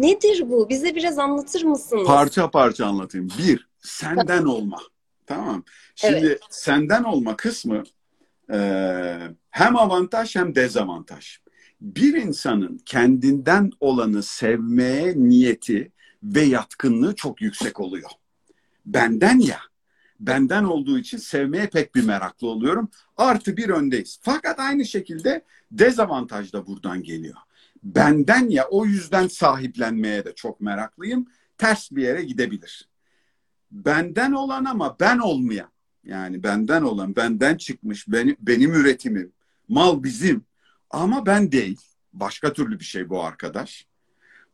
Nedir 0.00 0.50
bu? 0.50 0.68
Bize 0.68 0.94
biraz 0.94 1.18
anlatır 1.18 1.64
mısınız? 1.64 2.06
Parça 2.06 2.50
parça 2.50 2.86
anlatayım. 2.86 3.28
Bir, 3.38 3.68
senden 3.78 4.44
olma. 4.44 4.78
Tamam. 5.26 5.64
Şimdi 5.94 6.26
evet. 6.26 6.40
senden 6.50 7.04
olma 7.04 7.36
kısmı 7.36 7.82
e, 8.52 8.58
hem 9.50 9.76
avantaj 9.76 10.36
hem 10.36 10.54
dezavantaj. 10.54 11.38
Bir 11.80 12.14
insanın 12.14 12.80
kendinden 12.86 13.70
olanı 13.80 14.22
sevmeye 14.22 15.14
niyeti 15.16 15.92
ve 16.22 16.40
yatkınlığı 16.40 17.14
çok 17.14 17.42
yüksek 17.42 17.80
oluyor. 17.80 18.10
Benden 18.86 19.38
ya. 19.38 19.58
Benden 20.20 20.64
olduğu 20.64 20.98
için 20.98 21.18
sevmeye 21.18 21.66
pek 21.66 21.94
bir 21.94 22.04
meraklı 22.04 22.48
oluyorum. 22.48 22.88
Artı 23.16 23.56
bir 23.56 23.68
öndeyiz. 23.68 24.18
Fakat 24.22 24.60
aynı 24.60 24.84
şekilde 24.84 25.44
dezavantaj 25.72 26.52
da 26.52 26.66
buradan 26.66 27.02
geliyor 27.02 27.36
benden 27.82 28.48
ya 28.48 28.68
o 28.70 28.86
yüzden 28.86 29.28
sahiplenmeye 29.28 30.24
de 30.24 30.34
çok 30.34 30.60
meraklıyım. 30.60 31.26
Ters 31.58 31.90
bir 31.90 32.02
yere 32.02 32.22
gidebilir. 32.22 32.88
Benden 33.70 34.32
olan 34.32 34.64
ama 34.64 34.96
ben 35.00 35.18
olmayan 35.18 35.70
yani 36.04 36.42
benden 36.42 36.82
olan, 36.82 37.16
benden 37.16 37.56
çıkmış, 37.56 38.08
benim, 38.08 38.36
benim 38.40 38.74
üretimim, 38.74 39.32
mal 39.68 40.02
bizim 40.02 40.44
ama 40.90 41.26
ben 41.26 41.52
değil. 41.52 41.80
Başka 42.12 42.52
türlü 42.52 42.78
bir 42.80 42.84
şey 42.84 43.08
bu 43.08 43.24
arkadaş. 43.24 43.86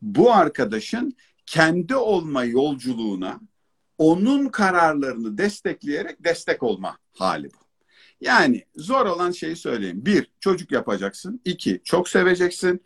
Bu 0.03 0.33
arkadaşın 0.33 1.17
kendi 1.47 1.97
olma 1.97 2.45
yolculuğuna 2.45 3.41
onun 3.99 4.49
kararlarını 4.49 5.39
destekleyerek 5.39 6.25
destek 6.25 6.63
olma 6.63 6.99
hali 7.13 7.47
bu. 7.47 7.67
Yani 8.21 8.65
zor 8.77 9.07
olan 9.07 9.31
şeyi 9.31 9.57
söyleyeyim. 9.57 10.07
Bir, 10.07 10.31
çocuk 10.41 10.73
yapacaksın. 10.73 11.41
İki, 11.45 11.81
çok 11.85 12.09
seveceksin 12.09 12.85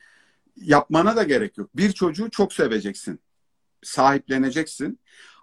yapmana 0.61 1.17
da 1.17 1.23
gerek 1.23 1.59
yok. 1.59 1.77
Bir 1.77 1.93
çocuğu 1.93 2.31
çok 2.31 2.53
seveceksin. 2.53 3.21
Sahipleneceksin. 3.83 4.99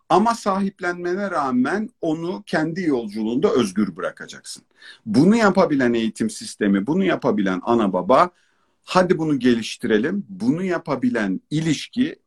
Ama 0.10 0.36
sahiplenmene 0.36 1.32
rağmen 1.32 1.90
onu 2.02 2.44
kendi 2.46 2.82
yolculuğunda 2.82 3.52
özgür 3.52 3.96
bırakacaksın. 3.96 4.64
Bunu 5.06 5.36
yapabilen 5.36 5.94
eğitim 5.94 6.30
sistemi, 6.30 6.88
bunu 6.88 7.04
yapabilen 7.04 7.62
ana 7.64 7.94
baba, 7.94 8.30
hadi 8.84 9.18
bunu 9.18 9.40
geliştirelim. 9.40 10.26
Bunu 10.30 10.64
yapabilen 10.64 11.42
ilişki 11.50 12.20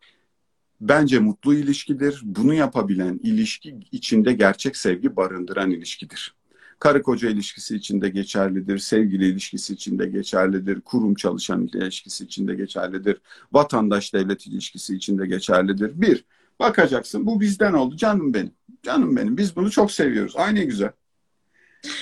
bence 0.80 1.18
mutlu 1.18 1.54
ilişkidir. 1.54 2.20
Bunu 2.24 2.54
yapabilen 2.54 3.20
ilişki 3.22 3.80
içinde 3.92 4.32
gerçek 4.32 4.76
sevgi 4.76 5.16
barındıran 5.16 5.70
ilişkidir 5.70 6.34
karı 6.80 7.02
koca 7.02 7.28
ilişkisi 7.28 7.76
içinde 7.76 8.08
geçerlidir, 8.08 8.78
sevgili 8.78 9.26
ilişkisi 9.26 9.74
içinde 9.74 10.06
geçerlidir, 10.06 10.80
kurum 10.80 11.14
çalışan 11.14 11.66
ilişkisi 11.66 12.24
içinde 12.24 12.54
geçerlidir, 12.54 13.20
vatandaş 13.52 14.14
devlet 14.14 14.46
ilişkisi 14.46 14.96
içinde 14.96 15.26
geçerlidir. 15.26 16.00
Bir, 16.00 16.24
Bakacaksın 16.60 17.26
bu 17.26 17.40
bizden 17.40 17.72
oldu 17.72 17.96
canım 17.96 18.34
benim. 18.34 18.52
Canım 18.82 19.16
benim 19.16 19.36
biz 19.36 19.56
bunu 19.56 19.70
çok 19.70 19.92
seviyoruz. 19.92 20.36
Aynı 20.36 20.62
güzel. 20.62 20.92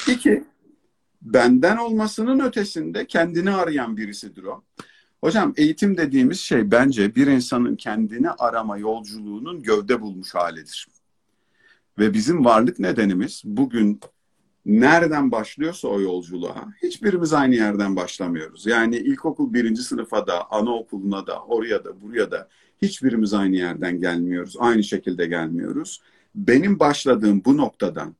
İki, 0.08 0.44
benden 1.22 1.76
olmasının 1.76 2.40
ötesinde 2.40 3.06
kendini 3.06 3.50
arayan 3.50 3.96
birisidir 3.96 4.44
o. 4.44 4.64
Hocam 5.20 5.52
eğitim 5.56 5.96
dediğimiz 5.96 6.40
şey 6.40 6.70
bence 6.70 7.14
bir 7.14 7.26
insanın 7.26 7.76
kendini 7.76 8.30
arama 8.30 8.78
yolculuğunun 8.78 9.62
gövde 9.62 10.00
bulmuş 10.00 10.34
halidir. 10.34 10.88
Ve 11.98 12.14
bizim 12.14 12.44
varlık 12.44 12.78
nedenimiz 12.78 13.42
bugün 13.44 14.00
nereden 14.66 15.32
başlıyorsa 15.32 15.88
o 15.88 16.00
yolculuğa 16.00 16.68
hiçbirimiz 16.82 17.32
aynı 17.32 17.54
yerden 17.54 17.96
başlamıyoruz. 17.96 18.66
Yani 18.66 18.96
ilkokul 18.96 19.54
birinci 19.54 19.82
sınıfa 19.82 20.26
da, 20.26 20.50
anaokuluna 20.50 21.26
da, 21.26 21.42
oraya 21.42 21.84
da, 21.84 22.00
buraya 22.00 22.30
da 22.30 22.48
hiçbirimiz 22.82 23.34
aynı 23.34 23.56
yerden 23.56 24.00
gelmiyoruz. 24.00 24.56
Aynı 24.58 24.84
şekilde 24.84 25.26
gelmiyoruz. 25.26 26.02
Benim 26.34 26.78
başladığım 26.78 27.44
bu 27.44 27.56
noktadan 27.56 28.14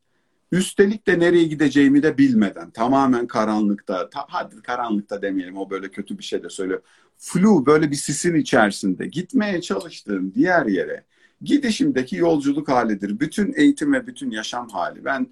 Üstelik 0.52 1.06
de 1.06 1.18
nereye 1.18 1.44
gideceğimi 1.44 2.02
de 2.02 2.18
bilmeden 2.18 2.70
tamamen 2.70 3.26
karanlıkta, 3.26 4.10
ta, 4.10 4.24
hadi 4.28 4.62
karanlıkta 4.62 5.22
demeyelim 5.22 5.56
o 5.56 5.70
böyle 5.70 5.88
kötü 5.90 6.18
bir 6.18 6.22
şey 6.22 6.42
de 6.42 6.48
söylüyor. 6.48 6.82
Flu 7.18 7.66
böyle 7.66 7.90
bir 7.90 7.96
sisin 7.96 8.34
içerisinde 8.34 9.06
gitmeye 9.06 9.60
çalıştığım 9.60 10.34
diğer 10.34 10.66
yere 10.66 11.04
gidişimdeki 11.42 12.16
yolculuk 12.16 12.68
halidir. 12.68 13.20
Bütün 13.20 13.52
eğitim 13.56 13.92
ve 13.92 14.06
bütün 14.06 14.30
yaşam 14.30 14.68
hali. 14.68 15.04
Ben 15.04 15.26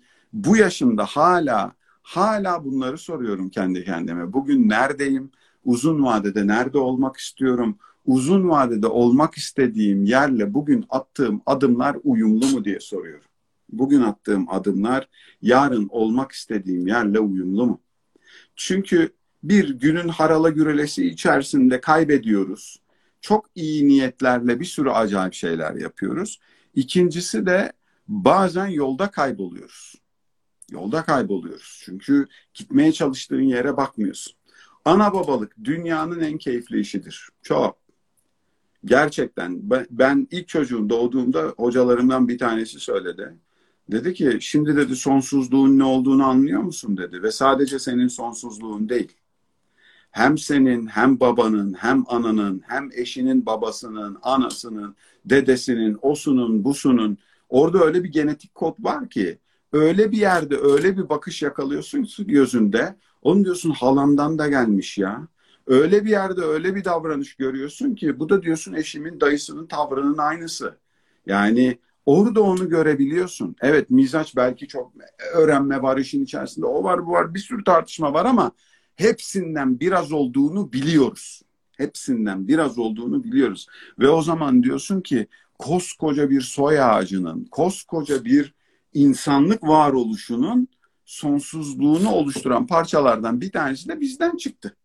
bu 0.45 0.57
yaşımda 0.57 1.05
hala 1.05 1.72
hala 2.03 2.64
bunları 2.64 2.99
soruyorum 2.99 3.49
kendi 3.49 3.84
kendime. 3.84 4.32
Bugün 4.32 4.68
neredeyim? 4.68 5.30
Uzun 5.64 6.05
vadede 6.05 6.47
nerede 6.47 6.78
olmak 6.78 7.16
istiyorum? 7.16 7.78
Uzun 8.05 8.49
vadede 8.49 8.87
olmak 8.87 9.34
istediğim 9.34 10.05
yerle 10.05 10.55
bugün 10.55 10.84
attığım 10.91 11.43
adımlar 11.47 11.97
uyumlu 12.05 12.47
mu 12.47 12.64
diye 12.64 12.80
soruyorum 12.80 13.26
bugün 13.68 14.03
attığım 14.03 14.51
adımlar 14.51 15.09
yarın 15.43 15.89
olmak 15.89 16.32
istediğim 16.32 16.87
yerle 16.87 17.18
uyumlu 17.18 17.66
mu? 17.66 17.80
Çünkü 18.57 19.12
bir 19.43 19.70
günün 19.70 20.09
harala 20.09 20.49
gürelesi 20.49 21.07
içerisinde 21.07 21.80
kaybediyoruz. 21.80 22.80
Çok 23.20 23.47
iyi 23.55 23.89
niyetlerle 23.89 24.61
bir 24.61 24.64
sürü 24.64 24.91
acayip 24.91 25.34
şeyler 25.34 25.74
yapıyoruz. 25.74 26.41
İkincisi 26.74 27.47
de 27.47 27.72
bazen 28.09 28.66
yolda 28.66 29.11
kayboluyoruz. 29.11 29.95
Yolda 30.70 31.02
kayboluyoruz. 31.02 31.82
Çünkü 31.84 32.26
gitmeye 32.54 32.92
çalıştığın 32.92 33.42
yere 33.42 33.76
bakmıyorsun. 33.76 34.36
Ana 34.84 35.12
babalık 35.12 35.56
dünyanın 35.64 36.20
en 36.20 36.38
keyifli 36.38 36.80
işidir. 36.80 37.28
Çok. 37.42 37.78
Gerçekten 38.84 39.70
ben 39.90 40.28
ilk 40.30 40.48
çocuğum 40.48 40.88
doğduğumda 40.90 41.54
hocalarımdan 41.56 42.28
bir 42.28 42.38
tanesi 42.38 42.80
söyledi. 42.80 43.34
Dedi 43.90 44.14
ki 44.14 44.38
şimdi 44.40 44.76
dedi 44.76 44.96
sonsuzluğun 44.96 45.78
ne 45.78 45.84
olduğunu 45.84 46.24
anlıyor 46.24 46.62
musun 46.62 46.96
dedi 46.96 47.22
ve 47.22 47.30
sadece 47.30 47.78
senin 47.78 48.08
sonsuzluğun 48.08 48.88
değil. 48.88 49.12
Hem 50.10 50.38
senin 50.38 50.86
hem 50.86 51.20
babanın 51.20 51.74
hem 51.74 52.04
ananın 52.08 52.62
hem 52.66 52.90
eşinin 52.92 53.46
babasının 53.46 54.18
anasının 54.22 54.96
dedesinin 55.24 55.98
osunun 56.02 56.64
busunun 56.64 57.18
orada 57.48 57.84
öyle 57.84 58.04
bir 58.04 58.12
genetik 58.12 58.54
kod 58.54 58.74
var 58.78 59.08
ki 59.08 59.38
öyle 59.77 60.12
bir 60.12 60.18
yerde 60.18 60.57
öyle 60.57 60.97
bir 60.99 61.09
bakış 61.09 61.43
yakalıyorsun 61.43 62.09
gözünde 62.18 62.97
onu 63.22 63.45
diyorsun 63.45 63.70
halamdan 63.70 64.39
da 64.39 64.49
gelmiş 64.49 64.99
ya. 64.99 65.29
Öyle 65.66 66.05
bir 66.05 66.11
yerde 66.11 66.41
öyle 66.41 66.74
bir 66.74 66.85
davranış 66.85 67.35
görüyorsun 67.35 67.95
ki 67.95 68.18
bu 68.18 68.29
da 68.29 68.43
diyorsun 68.43 68.72
eşimin 68.72 69.20
dayısının 69.20 69.66
tavrının 69.66 70.18
aynısı. 70.18 70.79
Yani 71.27 71.79
Orada 72.07 72.43
onu 72.43 72.68
görebiliyorsun. 72.68 73.57
Evet 73.61 73.91
mizaç 73.91 74.37
belki 74.37 74.68
çok 74.68 74.93
öğrenme 75.35 75.83
var 75.83 75.97
işin 75.99 76.24
içerisinde. 76.24 76.66
O 76.66 76.85
var 76.85 77.07
bu 77.07 77.11
var 77.11 77.35
bir 77.35 77.39
sürü 77.39 77.64
tartışma 77.64 78.12
var 78.14 78.24
ama 78.24 78.53
hepsinden 78.97 79.81
biraz 79.81 80.12
olduğunu 80.12 80.72
biliyoruz. 80.72 81.43
Hepsinden 81.72 82.49
biraz 82.49 82.79
olduğunu 82.79 83.24
biliyoruz. 83.24 83.66
Ve 83.99 84.09
o 84.09 84.22
zaman 84.22 84.62
diyorsun 84.62 85.01
ki 85.01 85.27
koskoca 85.59 86.31
bir 86.31 86.41
soy 86.41 86.81
ağacının, 86.81 87.45
koskoca 87.51 88.24
bir 88.24 88.55
insanlık 88.97 89.62
varoluşunun 89.62 90.68
sonsuzluğunu 91.05 92.11
oluşturan 92.11 92.66
parçalardan 92.66 93.40
bir 93.40 93.53
tanesi 93.53 93.88
de 93.88 94.01
bizden 94.01 94.36
çıktı. 94.36 94.76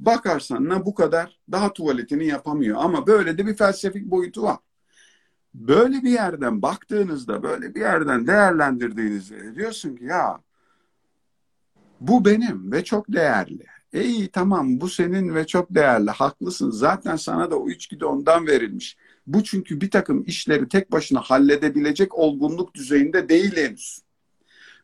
Bakarsan 0.00 0.68
ne 0.68 0.86
bu 0.86 0.94
kadar 0.94 1.38
daha 1.52 1.72
tuvaletini 1.72 2.26
yapamıyor 2.26 2.78
ama 2.80 3.06
böyle 3.06 3.38
de 3.38 3.46
bir 3.46 3.54
felsefik 3.54 4.10
boyutu 4.10 4.42
var. 4.42 4.56
Böyle 5.54 6.02
bir 6.02 6.10
yerden 6.10 6.62
baktığınızda, 6.62 7.42
böyle 7.42 7.74
bir 7.74 7.80
yerden 7.80 8.26
değerlendirdiğinizde 8.26 9.54
diyorsun 9.54 9.96
ki 9.96 10.04
ya 10.04 10.40
bu 12.00 12.24
benim 12.24 12.72
ve 12.72 12.84
çok 12.84 13.12
değerli. 13.12 13.66
İyi 13.92 14.28
tamam 14.28 14.80
bu 14.80 14.88
senin 14.88 15.34
ve 15.34 15.46
çok 15.46 15.74
değerli 15.74 16.10
haklısın 16.10 16.70
zaten 16.70 17.16
sana 17.16 17.50
da 17.50 17.58
o 17.58 17.70
içgüdü 17.70 18.04
ondan 18.04 18.46
verilmiş. 18.46 18.96
Bu 19.26 19.44
çünkü 19.44 19.80
bir 19.80 19.90
takım 19.90 20.24
işleri 20.26 20.68
tek 20.68 20.92
başına 20.92 21.20
halledebilecek 21.20 22.18
olgunluk 22.18 22.74
düzeyinde 22.74 23.28
değil 23.28 23.56
henüz. 23.56 24.02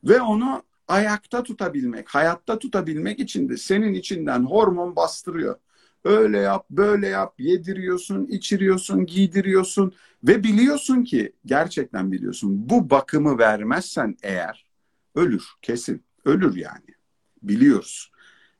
Ve 0.04 0.20
onu 0.20 0.62
ayakta 0.88 1.42
tutabilmek, 1.42 2.08
hayatta 2.08 2.58
tutabilmek 2.58 3.20
için 3.20 3.48
de 3.48 3.56
senin 3.56 3.94
içinden 3.94 4.44
hormon 4.44 4.96
bastırıyor. 4.96 5.56
Öyle 6.04 6.38
yap, 6.38 6.66
böyle 6.70 7.08
yap, 7.08 7.34
yediriyorsun, 7.38 8.26
içiriyorsun, 8.26 9.06
giydiriyorsun 9.06 9.92
ve 10.24 10.44
biliyorsun 10.44 11.04
ki 11.04 11.32
gerçekten 11.46 12.12
biliyorsun 12.12 12.70
bu 12.70 12.90
bakımı 12.90 13.38
vermezsen 13.38 14.16
eğer 14.22 14.66
ölür 15.14 15.44
kesin. 15.62 16.02
Ölür 16.24 16.56
yani. 16.56 16.94
Biliyoruz. 17.42 18.10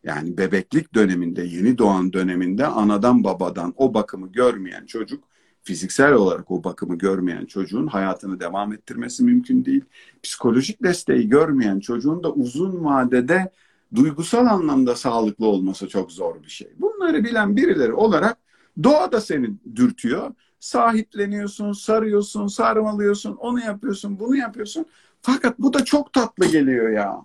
Yani 0.02 0.38
bebeklik 0.38 0.94
döneminde, 0.94 1.42
yeni 1.42 1.78
doğan 1.78 2.12
döneminde 2.12 2.66
anadan 2.66 3.24
babadan 3.24 3.74
o 3.76 3.94
bakımı 3.94 4.32
görmeyen 4.32 4.86
çocuk 4.86 5.24
fiziksel 5.68 6.12
olarak 6.12 6.50
o 6.50 6.64
bakımı 6.64 6.98
görmeyen 6.98 7.44
çocuğun 7.46 7.86
hayatını 7.86 8.40
devam 8.40 8.72
ettirmesi 8.72 9.24
mümkün 9.24 9.64
değil. 9.64 9.84
Psikolojik 10.22 10.82
desteği 10.82 11.28
görmeyen 11.28 11.80
çocuğun 11.80 12.22
da 12.22 12.32
uzun 12.32 12.84
vadede 12.84 13.52
duygusal 13.94 14.46
anlamda 14.46 14.96
sağlıklı 14.96 15.46
olması 15.46 15.88
çok 15.88 16.12
zor 16.12 16.42
bir 16.42 16.48
şey. 16.48 16.72
Bunları 16.78 17.24
bilen 17.24 17.56
birileri 17.56 17.92
olarak 17.92 18.38
doğa 18.82 19.12
da 19.12 19.20
seni 19.20 19.50
dürtüyor. 19.76 20.34
Sahipleniyorsun, 20.60 21.72
sarıyorsun, 21.72 22.46
sarmalıyorsun, 22.46 23.36
onu 23.36 23.60
yapıyorsun, 23.60 24.18
bunu 24.18 24.36
yapıyorsun. 24.36 24.86
Fakat 25.22 25.58
bu 25.58 25.72
da 25.72 25.84
çok 25.84 26.12
tatlı 26.12 26.46
geliyor 26.46 26.90
ya. 26.90 27.24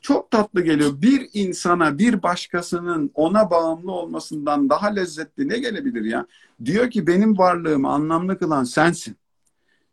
Çok 0.00 0.30
tatlı 0.30 0.60
geliyor. 0.60 1.02
Bir 1.02 1.28
insana 1.32 1.98
bir 1.98 2.22
başkasının 2.22 3.10
ona 3.14 3.50
bağımlı 3.50 3.92
olmasından 3.92 4.70
daha 4.70 4.88
lezzetli 4.88 5.48
ne 5.48 5.58
gelebilir 5.58 6.04
ya? 6.04 6.26
Diyor 6.64 6.90
ki 6.90 7.06
benim 7.06 7.38
varlığımı 7.38 7.88
anlamlı 7.88 8.38
kılan 8.38 8.64
sensin. 8.64 9.16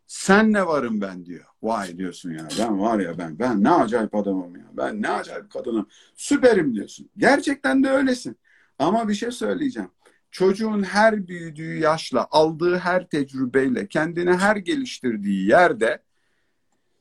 Sen 0.06 0.52
ne 0.52 0.66
varım 0.66 1.00
ben 1.00 1.26
diyor. 1.26 1.44
Vay 1.62 1.98
diyorsun 1.98 2.30
ya 2.30 2.48
ben 2.58 2.80
var 2.80 2.98
ya 2.98 3.18
ben 3.18 3.38
ben 3.38 3.64
ne 3.64 3.70
acayip 3.70 4.14
adamım 4.14 4.56
ya. 4.56 4.64
Ben 4.72 5.02
ne 5.02 5.08
acayip 5.08 5.50
kadınım. 5.50 5.86
Süperim 6.16 6.74
diyorsun. 6.74 7.10
Gerçekten 7.16 7.84
de 7.84 7.90
öylesin. 7.90 8.36
Ama 8.78 9.08
bir 9.08 9.14
şey 9.14 9.30
söyleyeceğim. 9.30 9.90
Çocuğun 10.30 10.82
her 10.82 11.28
büyüdüğü 11.28 11.78
yaşla, 11.78 12.26
aldığı 12.30 12.78
her 12.78 13.08
tecrübeyle, 13.08 13.86
kendini 13.88 14.32
her 14.32 14.56
geliştirdiği 14.56 15.48
yerde 15.48 16.02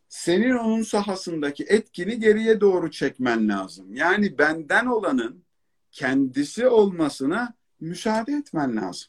senin 0.09 0.51
onun 0.51 0.81
sahasındaki 0.81 1.63
etkini 1.63 2.19
geriye 2.19 2.61
doğru 2.61 2.91
çekmen 2.91 3.49
lazım. 3.49 3.95
Yani 3.95 4.37
benden 4.37 4.85
olanın 4.85 5.43
kendisi 5.91 6.67
olmasına 6.67 7.53
müsaade 7.79 8.33
etmen 8.33 8.75
lazım. 8.75 9.07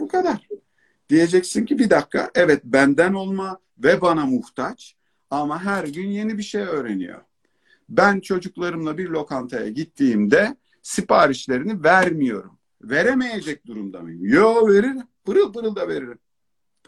Bu 0.00 0.08
kadar. 0.08 0.48
Diyeceksin 1.08 1.64
ki 1.64 1.78
bir 1.78 1.90
dakika 1.90 2.30
evet 2.34 2.64
benden 2.64 3.12
olma 3.12 3.58
ve 3.78 4.00
bana 4.00 4.26
muhtaç 4.26 4.96
ama 5.30 5.64
her 5.64 5.84
gün 5.84 6.08
yeni 6.08 6.38
bir 6.38 6.42
şey 6.42 6.62
öğreniyor. 6.62 7.20
Ben 7.88 8.20
çocuklarımla 8.20 8.98
bir 8.98 9.08
lokantaya 9.08 9.68
gittiğimde 9.68 10.56
siparişlerini 10.82 11.84
vermiyorum. 11.84 12.58
Veremeyecek 12.82 13.66
durumda 13.66 14.00
mıyım? 14.00 14.24
Yo 14.24 14.68
veririm. 14.68 15.02
Pırıl 15.24 15.52
pırıl 15.52 15.76
da 15.76 15.88
veririm. 15.88 16.18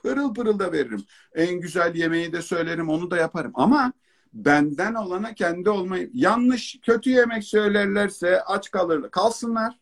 Pırıl 0.05 0.35
pırıl 0.35 0.59
da 0.59 0.73
veririm. 0.73 1.05
En 1.35 1.61
güzel 1.61 1.95
yemeği 1.95 2.33
de 2.33 2.43
söylerim 2.43 2.89
onu 2.89 3.11
da 3.11 3.17
yaparım. 3.17 3.53
Ama 3.55 3.93
benden 4.33 4.95
olana 4.95 5.35
kendi 5.35 5.71
olmayı 5.71 6.11
yanlış 6.15 6.79
kötü 6.83 7.11
yemek 7.11 7.45
söylerlerse 7.45 8.43
aç 8.43 8.71
kalır. 8.71 9.11
Kalsınlar. 9.11 9.79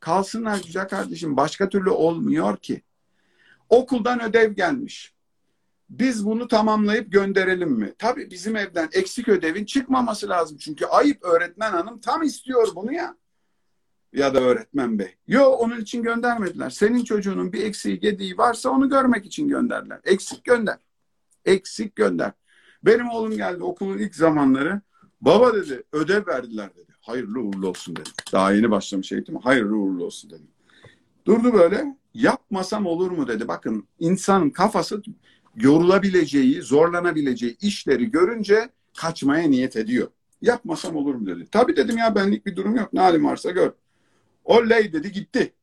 Kalsınlar 0.00 0.62
güzel 0.66 0.88
kardeşim. 0.88 1.36
Başka 1.36 1.68
türlü 1.68 1.90
olmuyor 1.90 2.56
ki. 2.56 2.82
Okuldan 3.68 4.22
ödev 4.22 4.52
gelmiş. 4.52 5.14
Biz 5.90 6.26
bunu 6.26 6.48
tamamlayıp 6.48 7.12
gönderelim 7.12 7.70
mi? 7.70 7.94
Tabii 7.98 8.30
bizim 8.30 8.56
evden 8.56 8.88
eksik 8.92 9.28
ödevin 9.28 9.64
çıkmaması 9.64 10.28
lazım. 10.28 10.58
Çünkü 10.60 10.86
ayıp 10.86 11.24
öğretmen 11.24 11.70
hanım 11.70 12.00
tam 12.00 12.22
istiyor 12.22 12.68
bunu 12.74 12.92
ya. 12.92 13.16
Ya 14.12 14.34
da 14.34 14.40
öğretmen 14.40 14.98
bey. 14.98 15.14
Yo 15.28 15.44
onun 15.44 15.80
için 15.80 16.02
göndermediler. 16.02 16.70
Senin 16.70 17.04
çocuğunun 17.04 17.52
bir 17.52 17.64
eksiği 17.64 18.00
gediği 18.00 18.38
varsa 18.38 18.70
onu 18.70 18.88
görmek 18.88 19.26
için 19.26 19.48
gönderdiler. 19.48 20.00
Eksik 20.04 20.44
gönder. 20.44 20.76
Eksik 21.44 21.96
gönder. 21.96 22.32
Benim 22.82 23.10
oğlum 23.10 23.36
geldi 23.36 23.62
okulun 23.62 23.98
ilk 23.98 24.14
zamanları. 24.14 24.80
Baba 25.20 25.54
dedi 25.54 25.82
ödev 25.92 26.26
verdiler 26.26 26.70
dedi. 26.74 26.92
Hayırlı 27.00 27.40
uğurlu 27.40 27.68
olsun 27.68 27.96
dedi. 27.96 28.10
Daha 28.32 28.52
yeni 28.52 28.70
başlamış 28.70 29.12
eğitim. 29.12 29.36
Hayırlı 29.36 29.76
uğurlu 29.76 30.04
olsun 30.04 30.30
dedi. 30.30 30.42
Durdu 31.26 31.52
böyle. 31.52 31.96
Yapmasam 32.14 32.86
olur 32.86 33.10
mu 33.10 33.28
dedi. 33.28 33.48
Bakın 33.48 33.88
insanın 33.98 34.50
kafası 34.50 35.02
yorulabileceği, 35.56 36.62
zorlanabileceği 36.62 37.56
işleri 37.60 38.10
görünce 38.10 38.68
kaçmaya 38.96 39.48
niyet 39.48 39.76
ediyor. 39.76 40.08
Yapmasam 40.42 40.96
olur 40.96 41.14
mu 41.14 41.26
dedi. 41.26 41.46
Tabii 41.50 41.76
dedim 41.76 41.98
ya 41.98 42.14
benlik 42.14 42.46
bir 42.46 42.56
durum 42.56 42.76
yok. 42.76 42.92
Ne 42.92 43.00
halim 43.00 43.24
varsa 43.24 43.50
gör. 43.50 43.72
Oley 44.46 44.92
dedi 44.92 45.12
gitti. 45.12 45.54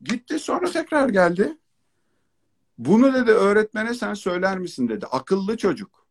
Gitti 0.00 0.38
sonra 0.38 0.70
tekrar 0.70 1.08
geldi. 1.08 1.56
Bunu 2.78 3.14
dedi 3.14 3.30
öğretmene 3.30 3.94
sen 3.94 4.14
söyler 4.14 4.58
misin 4.58 4.88
dedi. 4.88 5.06
Akıllı 5.06 5.56
çocuk. 5.56 6.06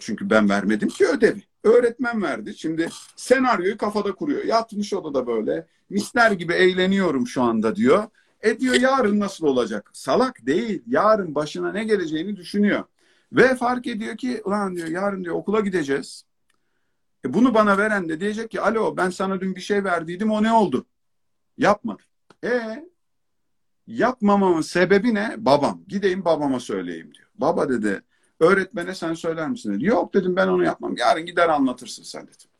Çünkü 0.00 0.30
ben 0.30 0.48
vermedim 0.48 0.88
ki 0.88 1.06
ödevi. 1.06 1.42
Öğretmen 1.64 2.22
verdi. 2.22 2.54
Şimdi 2.56 2.88
senaryoyu 3.16 3.78
kafada 3.78 4.14
kuruyor. 4.14 4.44
Yatmış 4.44 4.92
odada 4.94 5.26
böyle. 5.26 5.66
Misler 5.90 6.32
gibi 6.32 6.52
eğleniyorum 6.52 7.26
şu 7.26 7.42
anda 7.42 7.76
diyor. 7.76 8.04
E 8.42 8.60
diyor 8.60 8.74
yarın 8.74 9.20
nasıl 9.20 9.46
olacak? 9.46 9.90
Salak 9.92 10.46
değil. 10.46 10.82
Yarın 10.86 11.34
başına 11.34 11.72
ne 11.72 11.84
geleceğini 11.84 12.36
düşünüyor. 12.36 12.84
Ve 13.32 13.54
fark 13.54 13.86
ediyor 13.86 14.16
ki 14.16 14.42
ulan 14.44 14.76
diyor 14.76 14.88
yarın 14.88 15.24
diyor 15.24 15.34
okula 15.34 15.60
gideceğiz. 15.60 16.24
E 17.24 17.34
bunu 17.34 17.54
bana 17.54 17.78
veren 17.78 18.08
de 18.08 18.20
diyecek 18.20 18.50
ki 18.50 18.60
alo 18.60 18.96
ben 18.96 19.10
sana 19.10 19.40
dün 19.40 19.56
bir 19.56 19.60
şey 19.60 19.84
verdiydim 19.84 20.30
o 20.30 20.42
ne 20.42 20.52
oldu? 20.52 20.86
Yapmadı. 21.60 22.02
E 22.44 22.84
yapmamamın 23.86 24.60
sebebi 24.60 25.14
ne? 25.14 25.34
Babam. 25.38 25.82
Gideyim 25.88 26.24
babama 26.24 26.60
söyleyeyim 26.60 27.14
diyor. 27.14 27.28
Baba 27.34 27.68
dedi 27.68 28.02
öğretmene 28.40 28.94
sen 28.94 29.14
söyler 29.14 29.48
misin 29.48 29.74
dedi. 29.74 29.84
Yok 29.84 30.14
dedim 30.14 30.36
ben 30.36 30.48
onu 30.48 30.64
yapmam. 30.64 30.96
Yarın 30.96 31.26
gider 31.26 31.48
anlatırsın 31.48 32.02
sen 32.02 32.22
dedim. 32.22 32.50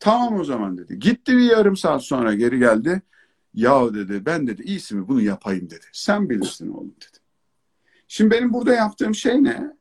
Tamam 0.00 0.40
o 0.40 0.44
zaman 0.44 0.78
dedi. 0.78 0.98
Gitti 0.98 1.36
bir 1.36 1.50
yarım 1.50 1.76
saat 1.76 2.02
sonra 2.02 2.34
geri 2.34 2.58
geldi. 2.58 3.02
Ya 3.54 3.94
dedi 3.94 4.26
ben 4.26 4.46
dedi 4.46 4.62
iyisi 4.62 4.94
mi 4.94 5.08
bunu 5.08 5.20
yapayım 5.20 5.70
dedi. 5.70 5.84
Sen 5.92 6.30
bilirsin 6.30 6.68
oğlum 6.68 6.94
dedi. 6.96 7.18
Şimdi 8.08 8.30
benim 8.30 8.52
burada 8.52 8.74
yaptığım 8.74 9.14
şey 9.14 9.44
ne? 9.44 9.76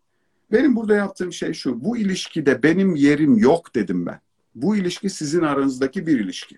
Benim 0.52 0.76
burada 0.76 0.96
yaptığım 0.96 1.34
şey 1.34 1.54
şu. 1.54 1.84
Bu 1.84 1.98
ilişkide 1.98 2.64
benim 2.64 2.96
yerim 2.96 3.38
yok 3.38 3.76
dedim 3.76 4.06
ben. 4.06 4.20
Bu 4.56 4.76
ilişki 4.76 5.10
sizin 5.10 5.42
aranızdaki 5.42 6.08
bir 6.08 6.20
ilişki. 6.20 6.58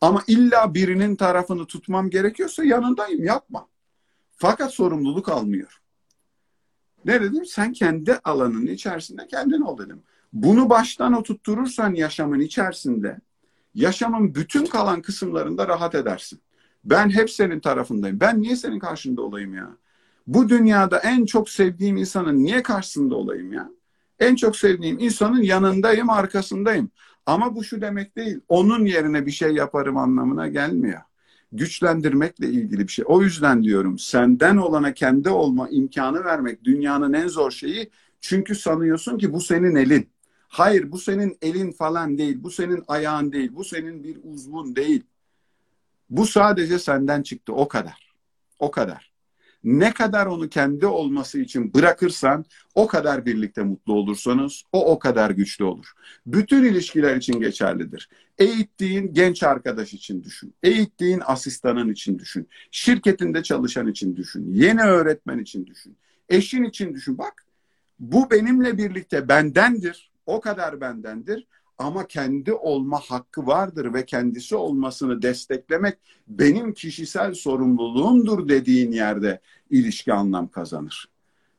Ama 0.00 0.22
illa 0.26 0.74
birinin 0.74 1.16
tarafını 1.16 1.66
tutmam 1.66 2.10
gerekiyorsa 2.10 2.64
yanındayım 2.64 3.24
yapma. 3.24 3.68
Fakat 4.36 4.74
sorumluluk 4.74 5.28
almıyor. 5.28 5.80
Ne 7.04 7.22
dedim? 7.22 7.46
Sen 7.46 7.72
kendi 7.72 8.14
alanının 8.24 8.66
içerisinde 8.66 9.26
kendin 9.26 9.60
ol 9.60 9.78
dedim. 9.78 10.02
Bunu 10.32 10.70
baştan 10.70 11.12
oturtturursan 11.12 11.94
yaşamın 11.94 12.40
içerisinde 12.40 13.20
yaşamın 13.74 14.34
bütün 14.34 14.66
kalan 14.66 15.02
kısımlarında 15.02 15.68
rahat 15.68 15.94
edersin. 15.94 16.40
Ben 16.84 17.10
hep 17.10 17.30
senin 17.30 17.60
tarafındayım. 17.60 18.20
Ben 18.20 18.42
niye 18.42 18.56
senin 18.56 18.78
karşında 18.78 19.22
olayım 19.22 19.54
ya? 19.54 19.76
Bu 20.26 20.48
dünyada 20.48 20.98
en 20.98 21.26
çok 21.26 21.50
sevdiğim 21.50 21.96
insanın 21.96 22.44
niye 22.44 22.62
karşısında 22.62 23.14
olayım 23.14 23.52
ya? 23.52 23.70
En 24.20 24.36
çok 24.36 24.56
sevdiğim 24.56 24.98
insanın 24.98 25.42
yanındayım, 25.42 26.10
arkasındayım. 26.10 26.90
Ama 27.26 27.56
bu 27.56 27.64
şu 27.64 27.80
demek 27.80 28.16
değil. 28.16 28.40
Onun 28.48 28.84
yerine 28.84 29.26
bir 29.26 29.30
şey 29.30 29.54
yaparım 29.54 29.96
anlamına 29.96 30.48
gelmiyor. 30.48 31.00
Güçlendirmekle 31.52 32.48
ilgili 32.48 32.80
bir 32.80 32.92
şey. 32.92 33.04
O 33.08 33.22
yüzden 33.22 33.62
diyorum 33.62 33.98
senden 33.98 34.56
olana 34.56 34.94
kendi 34.94 35.28
olma 35.28 35.68
imkanı 35.68 36.24
vermek 36.24 36.64
dünyanın 36.64 37.12
en 37.12 37.28
zor 37.28 37.50
şeyi. 37.50 37.90
Çünkü 38.20 38.54
sanıyorsun 38.54 39.18
ki 39.18 39.32
bu 39.32 39.40
senin 39.40 39.76
elin. 39.76 40.10
Hayır 40.48 40.92
bu 40.92 40.98
senin 40.98 41.38
elin 41.42 41.72
falan 41.72 42.18
değil. 42.18 42.42
Bu 42.42 42.50
senin 42.50 42.84
ayağın 42.88 43.32
değil. 43.32 43.50
Bu 43.54 43.64
senin 43.64 44.04
bir 44.04 44.16
uzvun 44.24 44.76
değil. 44.76 45.04
Bu 46.10 46.26
sadece 46.26 46.78
senden 46.78 47.22
çıktı 47.22 47.52
o 47.52 47.68
kadar. 47.68 48.14
O 48.58 48.70
kadar. 48.70 49.11
Ne 49.64 49.92
kadar 49.94 50.26
onu 50.26 50.48
kendi 50.48 50.86
olması 50.86 51.40
için 51.40 51.74
bırakırsan 51.74 52.44
o 52.74 52.86
kadar 52.86 53.26
birlikte 53.26 53.62
mutlu 53.62 53.92
olursanız 53.92 54.62
o 54.72 54.92
o 54.92 54.98
kadar 54.98 55.30
güçlü 55.30 55.64
olur. 55.64 55.86
Bütün 56.26 56.64
ilişkiler 56.64 57.16
için 57.16 57.40
geçerlidir. 57.40 58.08
Eğittiğin 58.38 59.12
genç 59.14 59.42
arkadaş 59.42 59.94
için 59.94 60.22
düşün. 60.22 60.54
Eğittiğin 60.62 61.22
asistanın 61.26 61.92
için 61.92 62.18
düşün. 62.18 62.48
Şirketinde 62.70 63.42
çalışan 63.42 63.86
için 63.86 64.16
düşün. 64.16 64.52
Yeni 64.52 64.82
öğretmen 64.82 65.38
için 65.38 65.66
düşün. 65.66 65.96
Eşin 66.28 66.64
için 66.64 66.94
düşün. 66.94 67.18
Bak 67.18 67.44
bu 67.98 68.30
benimle 68.30 68.78
birlikte 68.78 69.28
bendendir. 69.28 70.12
O 70.26 70.40
kadar 70.40 70.80
bendendir 70.80 71.46
ama 71.78 72.06
kendi 72.06 72.52
olma 72.52 73.00
hakkı 73.00 73.46
vardır 73.46 73.94
ve 73.94 74.06
kendisi 74.06 74.56
olmasını 74.56 75.22
desteklemek 75.22 75.98
benim 76.28 76.74
kişisel 76.74 77.34
sorumluluğumdur 77.34 78.48
dediğin 78.48 78.92
yerde 78.92 79.40
ilişki 79.70 80.12
anlam 80.12 80.48
kazanır. 80.48 81.08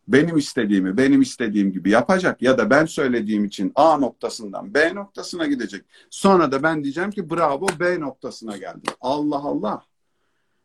Benim 0.08 0.38
istediğimi 0.38 0.98
benim 0.98 1.22
istediğim 1.22 1.72
gibi 1.72 1.90
yapacak 1.90 2.42
ya 2.42 2.58
da 2.58 2.70
ben 2.70 2.86
söylediğim 2.86 3.46
için 3.46 3.72
A 3.76 3.98
noktasından 3.98 4.74
B 4.74 4.96
noktasına 4.96 5.46
gidecek. 5.46 5.86
Sonra 6.10 6.52
da 6.52 6.64
ben 6.64 6.84
diyeceğim 6.84 7.12
ki 7.12 7.30
bravo 7.30 7.68
B 7.80 8.00
noktasına 8.00 8.58
geldim. 8.58 8.94
Allah 9.02 9.38
Allah. 9.38 9.84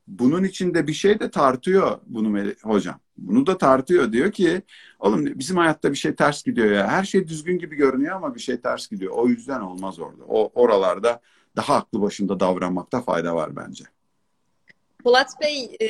Bunun 0.07 0.45
içinde 0.45 0.87
bir 0.87 0.93
şey 0.93 1.21
de 1.21 1.31
tartıyor 1.31 1.99
bunu 2.07 2.53
hocam. 2.63 3.01
Bunu 3.19 3.47
da 3.47 3.59
tartıyor. 3.59 4.13
Diyor 4.13 4.33
ki 4.33 4.63
oğlum 4.99 5.39
bizim 5.39 5.57
hayatta 5.57 5.91
bir 5.91 5.97
şey 5.97 6.15
ters 6.15 6.43
gidiyor 6.43 6.71
ya. 6.73 6.89
Her 6.89 7.05
şey 7.05 7.29
düzgün 7.29 7.59
gibi 7.59 7.77
görünüyor 7.77 8.17
ama 8.17 8.35
bir 8.35 8.41
şey 8.41 8.61
ters 8.61 8.89
gidiyor. 8.89 9.13
O 9.13 9.29
yüzden 9.29 9.61
olmaz 9.61 9.99
orada. 9.99 10.25
O 10.29 10.51
oralarda 10.55 11.21
daha 11.57 11.75
aklı 11.75 12.03
başında 12.03 12.41
davranmakta 12.41 13.03
fayda 13.03 13.35
var 13.35 13.57
bence. 13.57 13.85
Polat 15.05 15.41
Bey 15.41 15.77
e, 15.81 15.89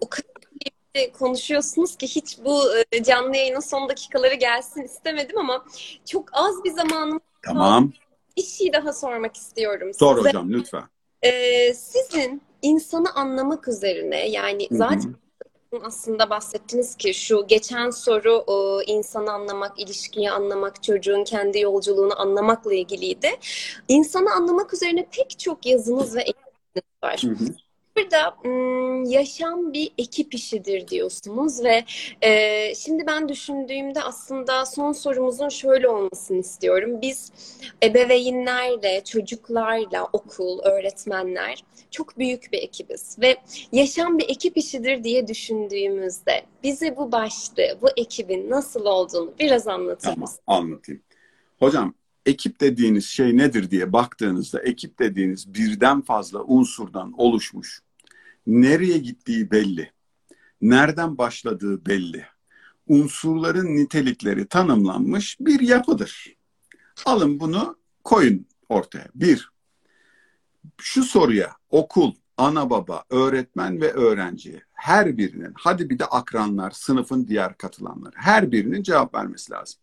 o 0.00 0.08
kadar 0.08 1.12
konuşuyorsunuz 1.12 1.96
ki 1.96 2.06
hiç 2.06 2.38
bu 2.44 2.62
canlı 3.02 3.36
yayının 3.36 3.60
son 3.60 3.88
dakikaları 3.88 4.34
gelsin 4.34 4.82
istemedim 4.82 5.38
ama 5.38 5.64
çok 6.06 6.28
az 6.32 6.64
bir 6.64 6.70
zamanım 6.70 7.20
Tamam. 7.42 7.92
Bir 8.36 8.42
şey 8.42 8.72
daha 8.72 8.92
sormak 8.92 9.36
istiyorum. 9.36 9.94
Sor 9.94 10.16
size. 10.16 10.28
hocam 10.28 10.52
lütfen. 10.52 10.84
Ee, 11.22 11.74
sizin 11.74 12.42
insanı 12.62 13.14
anlamak 13.14 13.68
üzerine 13.68 14.28
yani 14.28 14.68
zaten 14.70 15.08
Hı-hı 15.08 15.25
aslında 15.82 16.30
bahsettiniz 16.30 16.96
ki 16.96 17.14
şu 17.14 17.46
geçen 17.46 17.90
soru 17.90 18.44
insanı 18.86 19.32
anlamak, 19.32 19.80
ilişkiyi 19.80 20.30
anlamak, 20.30 20.82
çocuğun 20.82 21.24
kendi 21.24 21.58
yolculuğunu 21.60 22.20
anlamakla 22.20 22.74
ilgiliydi. 22.74 23.28
İnsanı 23.88 24.32
anlamak 24.32 24.74
üzerine 24.74 25.06
pek 25.12 25.38
çok 25.38 25.66
yazınız 25.66 26.16
ve 26.16 26.24
var. 27.04 27.22
Hı 27.22 27.30
hı. 27.30 27.65
Burada 27.96 28.36
yaşam 29.10 29.72
bir 29.72 29.92
ekip 29.98 30.34
işidir 30.34 30.88
diyorsunuz 30.88 31.64
ve 31.64 31.84
e, 32.22 32.74
şimdi 32.74 33.06
ben 33.06 33.28
düşündüğümde 33.28 34.02
aslında 34.02 34.66
son 34.66 34.92
sorumuzun 34.92 35.48
şöyle 35.48 35.88
olmasını 35.88 36.38
istiyorum. 36.38 37.02
Biz 37.02 37.32
ebeveynlerle, 37.82 39.04
çocuklarla, 39.04 40.04
okul, 40.12 40.60
öğretmenler 40.62 41.64
çok 41.90 42.18
büyük 42.18 42.52
bir 42.52 42.58
ekibiz 42.58 43.16
ve 43.20 43.36
yaşam 43.72 44.18
bir 44.18 44.28
ekip 44.28 44.56
işidir 44.56 45.04
diye 45.04 45.28
düşündüğümüzde 45.28 46.46
bize 46.62 46.96
bu 46.96 47.12
başlığı, 47.12 47.78
bu 47.82 47.88
ekibin 47.96 48.50
nasıl 48.50 48.84
olduğunu 48.84 49.34
biraz 49.38 49.68
anlatır 49.68 50.10
tamam, 50.14 50.28
Anlatayım. 50.46 51.02
Hocam 51.58 51.94
ekip 52.26 52.60
dediğiniz 52.60 53.06
şey 53.06 53.36
nedir 53.36 53.70
diye 53.70 53.92
baktığınızda 53.92 54.60
ekip 54.62 54.98
dediğiniz 54.98 55.54
birden 55.54 56.02
fazla 56.02 56.42
unsurdan 56.42 57.12
oluşmuş 57.16 57.85
nereye 58.46 58.98
gittiği 58.98 59.50
belli. 59.50 59.92
Nereden 60.60 61.18
başladığı 61.18 61.86
belli. 61.86 62.26
Unsurların 62.88 63.76
nitelikleri 63.76 64.48
tanımlanmış 64.48 65.36
bir 65.40 65.60
yapıdır. 65.60 66.36
Alın 67.04 67.40
bunu 67.40 67.76
koyun 68.04 68.46
ortaya. 68.68 69.08
Bir, 69.14 69.50
şu 70.78 71.04
soruya 71.04 71.56
okul, 71.70 72.12
ana 72.36 72.70
baba, 72.70 73.04
öğretmen 73.10 73.80
ve 73.80 73.92
öğrenci 73.92 74.62
her 74.72 75.16
birinin, 75.16 75.52
hadi 75.54 75.90
bir 75.90 75.98
de 75.98 76.04
akranlar, 76.04 76.70
sınıfın 76.70 77.28
diğer 77.28 77.58
katılanları, 77.58 78.14
her 78.16 78.52
birinin 78.52 78.82
cevap 78.82 79.14
vermesi 79.14 79.52
lazım. 79.52 79.80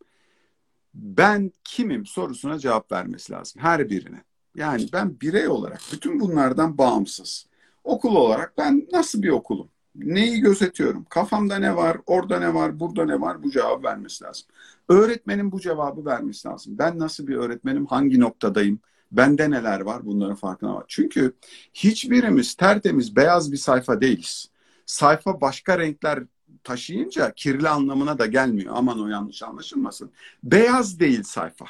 Ben 0.94 1.52
kimim 1.64 2.06
sorusuna 2.06 2.60
cevap 2.60 2.92
vermesi 2.92 3.34
lazım 3.34 3.62
her 3.62 3.90
birine. 3.90 4.24
Yani 4.56 4.90
ben 4.94 5.22
birey 5.22 5.48
olarak 5.48 5.82
bütün 5.92 6.20
bunlardan 6.20 6.78
bağımsız 6.78 7.46
Okul 7.84 8.16
olarak 8.16 8.58
ben 8.58 8.88
nasıl 8.92 9.22
bir 9.22 9.30
okulum? 9.30 9.70
Neyi 9.96 10.40
gözetiyorum? 10.40 11.06
Kafamda 11.10 11.56
ne 11.60 11.76
var? 11.76 11.98
Orada 12.06 12.40
ne 12.40 12.54
var? 12.54 12.80
Burada 12.80 13.06
ne 13.06 13.22
var? 13.22 13.44
Bu 13.44 13.52
cevabı 13.52 13.84
vermesi 13.84 14.24
lazım. 14.24 14.46
Öğretmenin 14.90 15.52
bu 15.52 15.62
cevabı 15.62 16.06
vermesi 16.06 16.48
lazım. 16.48 16.78
Ben 16.78 17.00
nasıl 17.00 17.28
bir 17.28 17.36
öğretmenim? 17.36 17.86
Hangi 17.86 18.20
noktadayım? 18.20 18.80
Bende 19.12 19.52
neler 19.52 19.80
var 19.80 20.06
bunların 20.06 20.36
farkına 20.36 20.76
var. 20.76 20.86
Çünkü 20.88 21.34
hiçbirimiz 21.74 22.56
tertemiz 22.56 23.16
beyaz 23.16 23.52
bir 23.52 23.58
sayfa 23.58 24.02
değiliz. 24.02 24.50
Sayfa 24.86 25.42
başka 25.42 25.80
renkler 25.80 26.24
taşıyınca 26.64 27.34
kirli 27.36 27.70
anlamına 27.70 28.20
da 28.20 28.26
gelmiyor. 28.26 28.74
Aman 28.78 29.02
o 29.02 29.08
yanlış 29.08 29.44
anlaşılmasın. 29.44 30.12
Beyaz 30.44 31.00
değil 31.00 31.24
sayfa. 31.24 31.66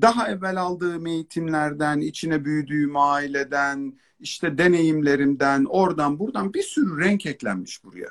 Daha 0.00 0.28
evvel 0.28 0.56
aldığım 0.56 1.06
eğitimlerden, 1.06 2.00
içine 2.00 2.44
büyüdüğüm 2.44 2.96
aileden, 2.96 3.98
işte 4.20 4.58
deneyimlerimden, 4.58 5.64
oradan 5.64 6.18
buradan 6.18 6.54
bir 6.54 6.62
sürü 6.62 7.00
renk 7.00 7.26
eklenmiş 7.26 7.84
buraya. 7.84 8.08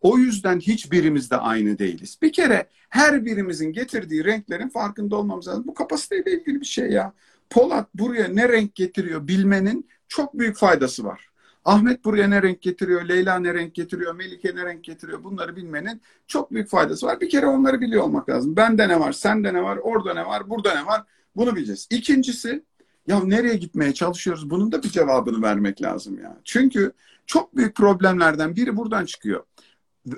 O 0.00 0.18
yüzden 0.18 0.60
hiçbirimiz 0.60 1.30
de 1.30 1.36
aynı 1.36 1.78
değiliz. 1.78 2.18
Bir 2.22 2.32
kere 2.32 2.68
her 2.88 3.24
birimizin 3.24 3.72
getirdiği 3.72 4.24
renklerin 4.24 4.68
farkında 4.68 5.16
olmamız 5.16 5.48
lazım. 5.48 5.64
Bu 5.66 5.74
kapasiteyle 5.74 6.32
ilgili 6.32 6.60
bir 6.60 6.66
şey 6.66 6.90
ya. 6.90 7.12
Polat 7.50 7.88
buraya 7.94 8.28
ne 8.28 8.48
renk 8.48 8.74
getiriyor 8.74 9.28
bilmenin 9.28 9.88
çok 10.08 10.38
büyük 10.38 10.56
faydası 10.56 11.04
var. 11.04 11.29
Ahmet 11.64 12.04
buraya 12.04 12.28
ne 12.28 12.42
renk 12.42 12.62
getiriyor, 12.62 13.08
Leyla 13.08 13.38
ne 13.38 13.54
renk 13.54 13.74
getiriyor, 13.74 14.14
Melike 14.14 14.56
ne 14.56 14.64
renk 14.64 14.84
getiriyor 14.84 15.24
bunları 15.24 15.56
bilmenin 15.56 16.02
çok 16.26 16.52
büyük 16.52 16.68
faydası 16.68 17.06
var. 17.06 17.20
Bir 17.20 17.28
kere 17.28 17.46
onları 17.46 17.80
biliyor 17.80 18.02
olmak 18.02 18.28
lazım. 18.28 18.56
Bende 18.56 18.88
ne 18.88 19.00
var, 19.00 19.12
sende 19.12 19.54
ne 19.54 19.62
var, 19.62 19.76
orada 19.76 20.14
ne 20.14 20.26
var, 20.26 20.50
burada 20.50 20.74
ne 20.74 20.86
var 20.86 21.04
bunu 21.36 21.56
bileceğiz. 21.56 21.88
İkincisi 21.90 22.62
ya 23.06 23.20
nereye 23.24 23.54
gitmeye 23.54 23.94
çalışıyoruz 23.94 24.50
bunun 24.50 24.72
da 24.72 24.82
bir 24.82 24.88
cevabını 24.88 25.42
vermek 25.42 25.82
lazım 25.82 26.18
ya. 26.18 26.36
Çünkü 26.44 26.92
çok 27.26 27.56
büyük 27.56 27.76
problemlerden 27.76 28.56
biri 28.56 28.76
buradan 28.76 29.04
çıkıyor. 29.04 29.44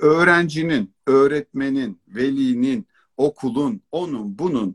Öğrencinin, 0.01 0.95
öğretmenin, 1.07 2.01
velinin, 2.09 2.87
okulun, 3.17 3.81
onun, 3.93 4.39
bunun, 4.39 4.75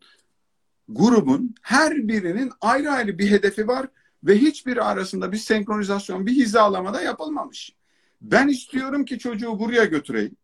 grubun 0.89 1.55
her 1.61 2.07
birinin 2.07 2.51
ayrı 2.61 2.91
ayrı 2.91 3.19
bir 3.19 3.31
hedefi 3.31 3.67
var 3.67 3.87
ve 4.27 4.37
hiçbiri 4.37 4.81
arasında 4.81 5.31
bir 5.31 5.37
senkronizasyon, 5.37 6.25
bir 6.25 6.31
hizalamada 6.31 7.01
yapılmamış. 7.01 7.75
Ben 8.21 8.47
istiyorum 8.47 9.05
ki 9.05 9.19
çocuğu 9.19 9.59
buraya 9.59 9.85
götüreyim. 9.85 10.35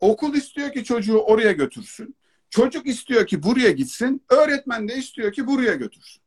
Okul 0.00 0.34
istiyor 0.34 0.72
ki 0.72 0.84
çocuğu 0.84 1.18
oraya 1.18 1.52
götürsün. 1.52 2.14
Çocuk 2.50 2.86
istiyor 2.86 3.26
ki 3.26 3.42
buraya 3.42 3.70
gitsin. 3.70 4.22
Öğretmen 4.28 4.88
de 4.88 4.96
istiyor 4.96 5.32
ki 5.32 5.46
buraya 5.46 5.74
götürsün. 5.74 6.22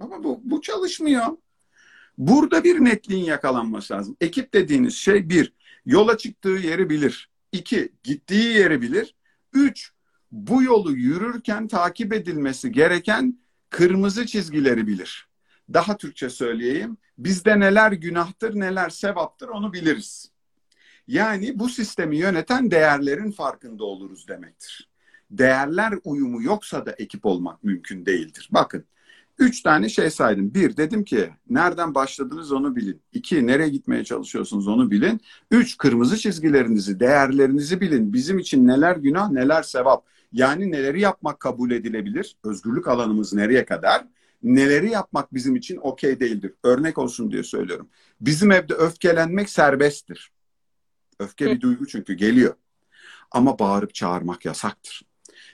Ama 0.00 0.24
bu, 0.24 0.40
bu 0.44 0.60
çalışmıyor. 0.60 1.26
Burada 2.18 2.64
bir 2.64 2.84
netliğin 2.84 3.24
yakalanması 3.24 3.94
lazım. 3.94 4.16
Ekip 4.20 4.54
dediğiniz 4.54 4.94
şey 4.94 5.28
bir, 5.28 5.52
yola 5.86 6.18
çıktığı 6.18 6.48
yeri 6.48 6.90
bilir. 6.90 7.30
İki, 7.52 7.92
gittiği 8.02 8.44
yeri 8.44 8.82
bilir. 8.82 9.14
Üç, 9.52 9.92
bu 10.32 10.62
yolu 10.62 10.92
yürürken 10.92 11.68
takip 11.68 12.12
edilmesi 12.12 12.72
gereken 12.72 13.38
kırmızı 13.70 14.26
çizgileri 14.26 14.86
bilir. 14.86 15.28
Daha 15.72 15.96
Türkçe 15.96 16.30
söyleyeyim. 16.30 16.96
Bizde 17.18 17.60
neler 17.60 17.92
günahtır, 17.92 18.60
neler 18.60 18.90
sevaptır 18.90 19.48
onu 19.48 19.72
biliriz. 19.72 20.30
Yani 21.08 21.58
bu 21.58 21.68
sistemi 21.68 22.16
yöneten 22.16 22.70
değerlerin 22.70 23.30
farkında 23.30 23.84
oluruz 23.84 24.28
demektir. 24.28 24.88
Değerler 25.30 25.94
uyumu 26.04 26.42
yoksa 26.42 26.86
da 26.86 26.92
ekip 26.92 27.26
olmak 27.26 27.64
mümkün 27.64 28.06
değildir. 28.06 28.48
Bakın 28.50 28.84
Üç 29.38 29.62
tane 29.62 29.88
şey 29.88 30.10
saydım. 30.10 30.54
Bir, 30.54 30.76
dedim 30.76 31.04
ki 31.04 31.30
nereden 31.50 31.94
başladınız 31.94 32.52
onu 32.52 32.76
bilin. 32.76 33.02
İki, 33.12 33.46
nereye 33.46 33.68
gitmeye 33.68 34.04
çalışıyorsunuz 34.04 34.68
onu 34.68 34.90
bilin. 34.90 35.20
Üç, 35.50 35.76
kırmızı 35.76 36.16
çizgilerinizi, 36.16 37.00
değerlerinizi 37.00 37.80
bilin. 37.80 38.12
Bizim 38.12 38.38
için 38.38 38.66
neler 38.66 38.96
günah, 38.96 39.30
neler 39.30 39.62
sevap. 39.62 40.06
Yani 40.32 40.72
neleri 40.72 41.00
yapmak 41.00 41.40
kabul 41.40 41.70
edilebilir? 41.70 42.36
Özgürlük 42.44 42.88
alanımız 42.88 43.32
nereye 43.32 43.64
kadar? 43.64 44.04
Neleri 44.42 44.90
yapmak 44.90 45.34
bizim 45.34 45.56
için 45.56 45.76
okey 45.76 46.20
değildir? 46.20 46.54
Örnek 46.64 46.98
olsun 46.98 47.30
diye 47.30 47.42
söylüyorum. 47.42 47.88
Bizim 48.20 48.52
evde 48.52 48.74
öfkelenmek 48.74 49.50
serbesttir. 49.50 50.32
Öfke 51.18 51.46
bir 51.46 51.60
duygu 51.60 51.86
çünkü 51.86 52.14
geliyor. 52.14 52.54
Ama 53.30 53.58
bağırıp 53.58 53.94
çağırmak 53.94 54.44
yasaktır. 54.44 55.02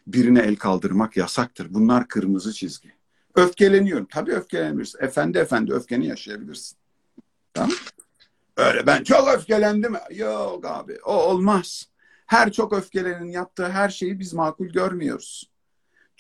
Birine 0.07 0.41
el 0.41 0.57
kaldırmak 0.57 1.17
yasaktır. 1.17 1.67
Bunlar 1.71 2.09
kırmızı 2.09 2.53
çizgi. 2.53 2.93
Öfkeleniyorum. 3.35 4.07
Tabii 4.11 4.33
öfkelenirsin. 4.33 4.99
Efendi 5.05 5.39
efendi 5.39 5.73
öfkeni 5.73 6.07
yaşayabilirsin. 6.07 6.79
Tamam 7.55 7.77
Öyle 8.57 8.87
ben 8.87 9.05
çok 9.05 9.29
öfkelendim. 9.29 9.95
Yok 10.11 10.67
abi 10.67 10.99
o 11.05 11.13
olmaz. 11.13 11.89
Her 12.27 12.53
çok 12.53 12.73
öfkelenin 12.73 13.31
yaptığı 13.31 13.69
her 13.69 13.89
şeyi 13.89 14.21
biz 14.21 14.35
makul 14.35 14.67
görmüyoruz. 14.67 15.51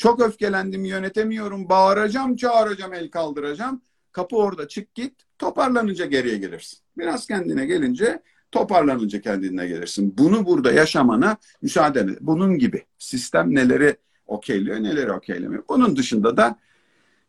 Çok 0.02 0.20
öfkelendim 0.20 0.84
yönetemiyorum. 0.84 1.68
Bağıracağım, 1.68 2.36
çağıracağım, 2.36 2.94
el 2.94 3.10
kaldıracağım. 3.10 3.82
Kapı 4.12 4.36
orada 4.36 4.68
çık 4.68 4.94
git. 4.94 5.12
Toparlanınca 5.38 6.06
geriye 6.06 6.38
gelirsin. 6.38 6.78
Biraz 6.98 7.26
kendine 7.26 7.66
gelince 7.66 8.22
toparlanınca 8.52 9.20
kendine 9.20 9.66
gelirsin. 9.66 10.14
Bunu 10.18 10.46
burada 10.46 10.72
yaşamana 10.72 11.36
müsaade 11.62 12.00
et. 12.00 12.18
Bunun 12.20 12.58
gibi 12.58 12.84
sistem 12.98 13.54
neleri 13.54 13.96
okeyliyor, 14.26 14.82
neleri 14.82 15.12
okeylemiyor. 15.12 15.64
Bunun 15.68 15.96
dışında 15.96 16.36
da 16.36 16.56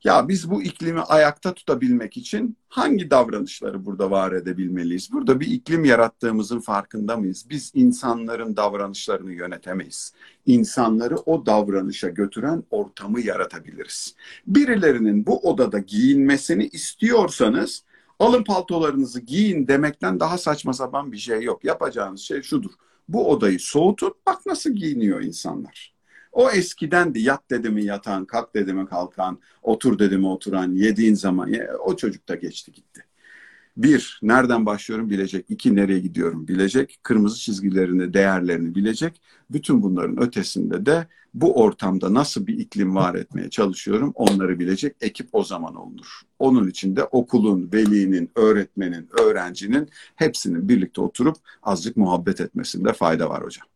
ya 0.03 0.27
biz 0.27 0.49
bu 0.49 0.63
iklimi 0.63 1.01
ayakta 1.01 1.53
tutabilmek 1.53 2.17
için 2.17 2.57
hangi 2.69 3.11
davranışları 3.11 3.85
burada 3.85 4.11
var 4.11 4.31
edebilmeliyiz? 4.31 5.11
Burada 5.11 5.39
bir 5.39 5.47
iklim 5.47 5.85
yarattığımızın 5.85 6.59
farkında 6.59 7.17
mıyız? 7.17 7.45
Biz 7.49 7.71
insanların 7.75 8.57
davranışlarını 8.57 9.33
yönetemeyiz. 9.33 10.13
İnsanları 10.45 11.15
o 11.15 11.45
davranışa 11.45 12.09
götüren 12.09 12.63
ortamı 12.71 13.21
yaratabiliriz. 13.21 14.15
Birilerinin 14.47 15.25
bu 15.25 15.39
odada 15.39 15.79
giyinmesini 15.79 16.67
istiyorsanız 16.67 17.83
alın 18.19 18.43
paltolarınızı 18.43 19.19
giyin 19.21 19.67
demekten 19.67 20.19
daha 20.19 20.37
saçma 20.37 20.73
sapan 20.73 21.11
bir 21.11 21.17
şey 21.17 21.41
yok. 21.41 21.63
Yapacağınız 21.63 22.21
şey 22.21 22.41
şudur. 22.41 22.71
Bu 23.09 23.31
odayı 23.31 23.59
soğutun 23.59 24.13
bak 24.25 24.45
nasıl 24.45 24.69
giyiniyor 24.69 25.21
insanlar. 25.21 25.92
O 26.33 26.51
eskidendi. 26.51 27.19
Yat 27.19 27.49
dedi 27.49 27.69
mi 27.69 27.83
yatan, 27.85 28.25
kalk 28.25 28.55
dedi 28.55 28.73
mi 28.73 28.85
kalkan, 28.85 29.39
otur 29.61 29.99
dedi 29.99 30.17
mi 30.17 30.27
oturan, 30.27 30.71
yediğin 30.71 31.15
zaman 31.15 31.51
o 31.85 31.95
çocuk 31.95 32.29
da 32.29 32.35
geçti 32.35 32.71
gitti. 32.71 33.05
Bir, 33.77 34.19
nereden 34.21 34.65
başlıyorum 34.65 35.09
bilecek. 35.09 35.45
İki, 35.49 35.75
nereye 35.75 35.99
gidiyorum 35.99 36.47
bilecek. 36.47 36.99
Kırmızı 37.03 37.39
çizgilerini, 37.39 38.13
değerlerini 38.13 38.75
bilecek. 38.75 39.21
Bütün 39.49 39.81
bunların 39.83 40.21
ötesinde 40.21 40.85
de 40.85 41.07
bu 41.33 41.61
ortamda 41.61 42.13
nasıl 42.13 42.47
bir 42.47 42.59
iklim 42.59 42.95
var 42.95 43.15
etmeye 43.15 43.49
çalışıyorum 43.49 44.11
onları 44.15 44.59
bilecek. 44.59 44.95
Ekip 45.01 45.29
o 45.33 45.43
zaman 45.43 45.75
olunur. 45.75 46.21
Onun 46.39 46.67
için 46.67 46.95
de 46.95 47.03
okulun, 47.03 47.69
velinin, 47.73 48.31
öğretmenin, 48.35 49.09
öğrencinin 49.21 49.89
hepsinin 50.15 50.69
birlikte 50.69 51.01
oturup 51.01 51.35
azıcık 51.63 51.97
muhabbet 51.97 52.41
etmesinde 52.41 52.93
fayda 52.93 53.29
var 53.29 53.43
hocam. 53.43 53.72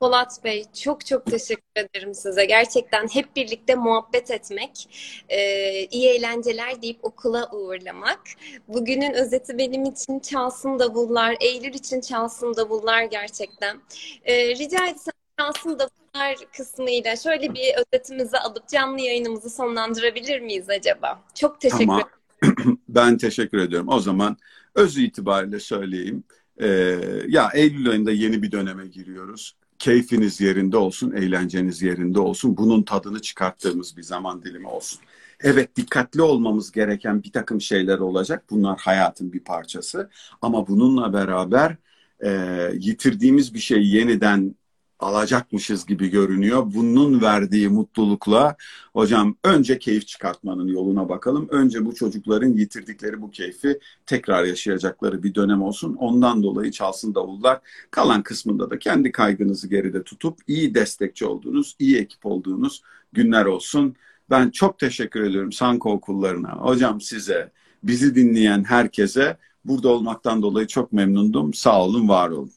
Polat 0.00 0.44
Bey 0.44 0.64
çok 0.82 1.06
çok 1.06 1.26
teşekkür 1.26 1.62
ederim 1.76 2.14
size. 2.14 2.44
Gerçekten 2.44 3.08
hep 3.08 3.36
birlikte 3.36 3.74
muhabbet 3.74 4.30
etmek, 4.30 4.88
e, 5.28 5.38
iyi 5.86 6.08
eğlenceler 6.08 6.82
deyip 6.82 6.98
okula 7.02 7.50
uğurlamak. 7.52 8.20
Bugünün 8.68 9.14
özeti 9.14 9.58
benim 9.58 9.84
için 9.84 10.20
çalsın 10.20 10.78
davullar, 10.78 11.36
Eylül 11.40 11.74
için 11.74 12.00
çalsın 12.00 12.56
davullar 12.56 13.02
gerçekten. 13.02 13.76
E, 14.24 14.48
rica 14.48 14.86
etsem 14.86 15.14
çalsın 15.38 15.78
davullar 15.78 16.36
kısmıyla 16.56 17.16
şöyle 17.16 17.54
bir 17.54 17.74
özetimizi 17.76 18.38
alıp 18.38 18.68
canlı 18.68 19.00
yayınımızı 19.00 19.50
sonlandırabilir 19.50 20.40
miyiz 20.40 20.68
acaba? 20.68 21.22
Çok 21.34 21.60
teşekkür 21.60 21.84
ederim. 21.84 22.80
ben 22.88 23.18
teşekkür 23.18 23.58
ediyorum. 23.58 23.88
O 23.88 24.00
zaman 24.00 24.36
öz 24.74 24.98
itibariyle 24.98 25.60
söyleyeyim. 25.60 26.24
Ee, 26.62 26.98
ya 27.28 27.50
Eylül 27.54 27.90
ayında 27.90 28.12
yeni 28.12 28.42
bir 28.42 28.52
döneme 28.52 28.86
giriyoruz 28.86 29.59
keyfiniz 29.80 30.40
yerinde 30.40 30.76
olsun, 30.76 31.12
eğlenceniz 31.12 31.82
yerinde 31.82 32.20
olsun. 32.20 32.56
Bunun 32.56 32.82
tadını 32.82 33.22
çıkarttığımız 33.22 33.96
bir 33.96 34.02
zaman 34.02 34.42
dilimi 34.42 34.68
olsun. 34.68 35.00
Evet 35.40 35.76
dikkatli 35.76 36.22
olmamız 36.22 36.72
gereken 36.72 37.22
bir 37.22 37.32
takım 37.32 37.60
şeyler 37.60 37.98
olacak. 37.98 38.44
Bunlar 38.50 38.78
hayatın 38.80 39.32
bir 39.32 39.40
parçası. 39.44 40.10
Ama 40.42 40.66
bununla 40.68 41.12
beraber 41.12 41.76
e, 42.24 42.30
yitirdiğimiz 42.78 43.54
bir 43.54 43.58
şeyi 43.58 43.94
yeniden 43.96 44.54
alacakmışız 45.02 45.86
gibi 45.86 46.08
görünüyor. 46.08 46.62
Bunun 46.74 47.20
verdiği 47.20 47.68
mutlulukla 47.68 48.56
hocam 48.92 49.36
önce 49.44 49.78
keyif 49.78 50.06
çıkartmanın 50.06 50.68
yoluna 50.68 51.08
bakalım. 51.08 51.48
Önce 51.50 51.86
bu 51.86 51.94
çocukların 51.94 52.48
yitirdikleri 52.48 53.22
bu 53.22 53.30
keyfi 53.30 53.78
tekrar 54.06 54.44
yaşayacakları 54.44 55.22
bir 55.22 55.34
dönem 55.34 55.62
olsun. 55.62 55.94
Ondan 55.94 56.42
dolayı 56.42 56.70
çalsın 56.70 57.14
davullar. 57.14 57.60
Kalan 57.90 58.22
kısmında 58.22 58.70
da 58.70 58.78
kendi 58.78 59.12
kaygınızı 59.12 59.68
geride 59.68 60.02
tutup 60.02 60.38
iyi 60.46 60.74
destekçi 60.74 61.26
olduğunuz, 61.26 61.76
iyi 61.78 61.98
ekip 61.98 62.26
olduğunuz 62.26 62.82
günler 63.12 63.44
olsun. 63.44 63.96
Ben 64.30 64.50
çok 64.50 64.78
teşekkür 64.78 65.22
ediyorum 65.22 65.52
Sanko 65.52 65.92
okullarına, 65.92 66.52
hocam 66.52 67.00
size, 67.00 67.52
bizi 67.82 68.14
dinleyen 68.14 68.64
herkese 68.64 69.36
burada 69.64 69.88
olmaktan 69.88 70.42
dolayı 70.42 70.66
çok 70.66 70.92
memnundum. 70.92 71.54
Sağ 71.54 71.84
olun, 71.84 72.08
var 72.08 72.30
olun. 72.30 72.50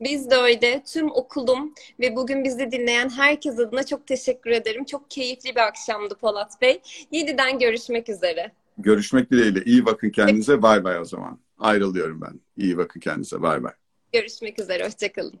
Biz 0.00 0.30
de 0.30 0.36
öyle. 0.36 0.82
Tüm 0.86 1.10
okulum 1.10 1.74
ve 2.00 2.16
bugün 2.16 2.44
bizi 2.44 2.70
dinleyen 2.70 3.08
herkes 3.08 3.58
adına 3.58 3.86
çok 3.86 4.06
teşekkür 4.06 4.50
ederim. 4.50 4.84
Çok 4.84 5.10
keyifli 5.10 5.50
bir 5.50 5.60
akşamdı 5.60 6.14
Polat 6.14 6.60
Bey. 6.62 6.80
Yeniden 7.10 7.58
görüşmek 7.58 8.08
üzere. 8.08 8.52
Görüşmek 8.78 9.30
dileğiyle. 9.30 9.62
İyi 9.64 9.86
bakın 9.86 10.10
kendinize. 10.10 10.62
Bay 10.62 10.84
bay 10.84 10.98
o 10.98 11.04
zaman. 11.04 11.38
Ayrılıyorum 11.58 12.20
ben. 12.20 12.40
İyi 12.56 12.76
bakın 12.78 13.00
kendinize. 13.00 13.42
Bay 13.42 13.62
bay. 13.62 13.72
Görüşmek 14.12 14.60
üzere. 14.60 14.86
Hoşçakalın. 14.86 15.40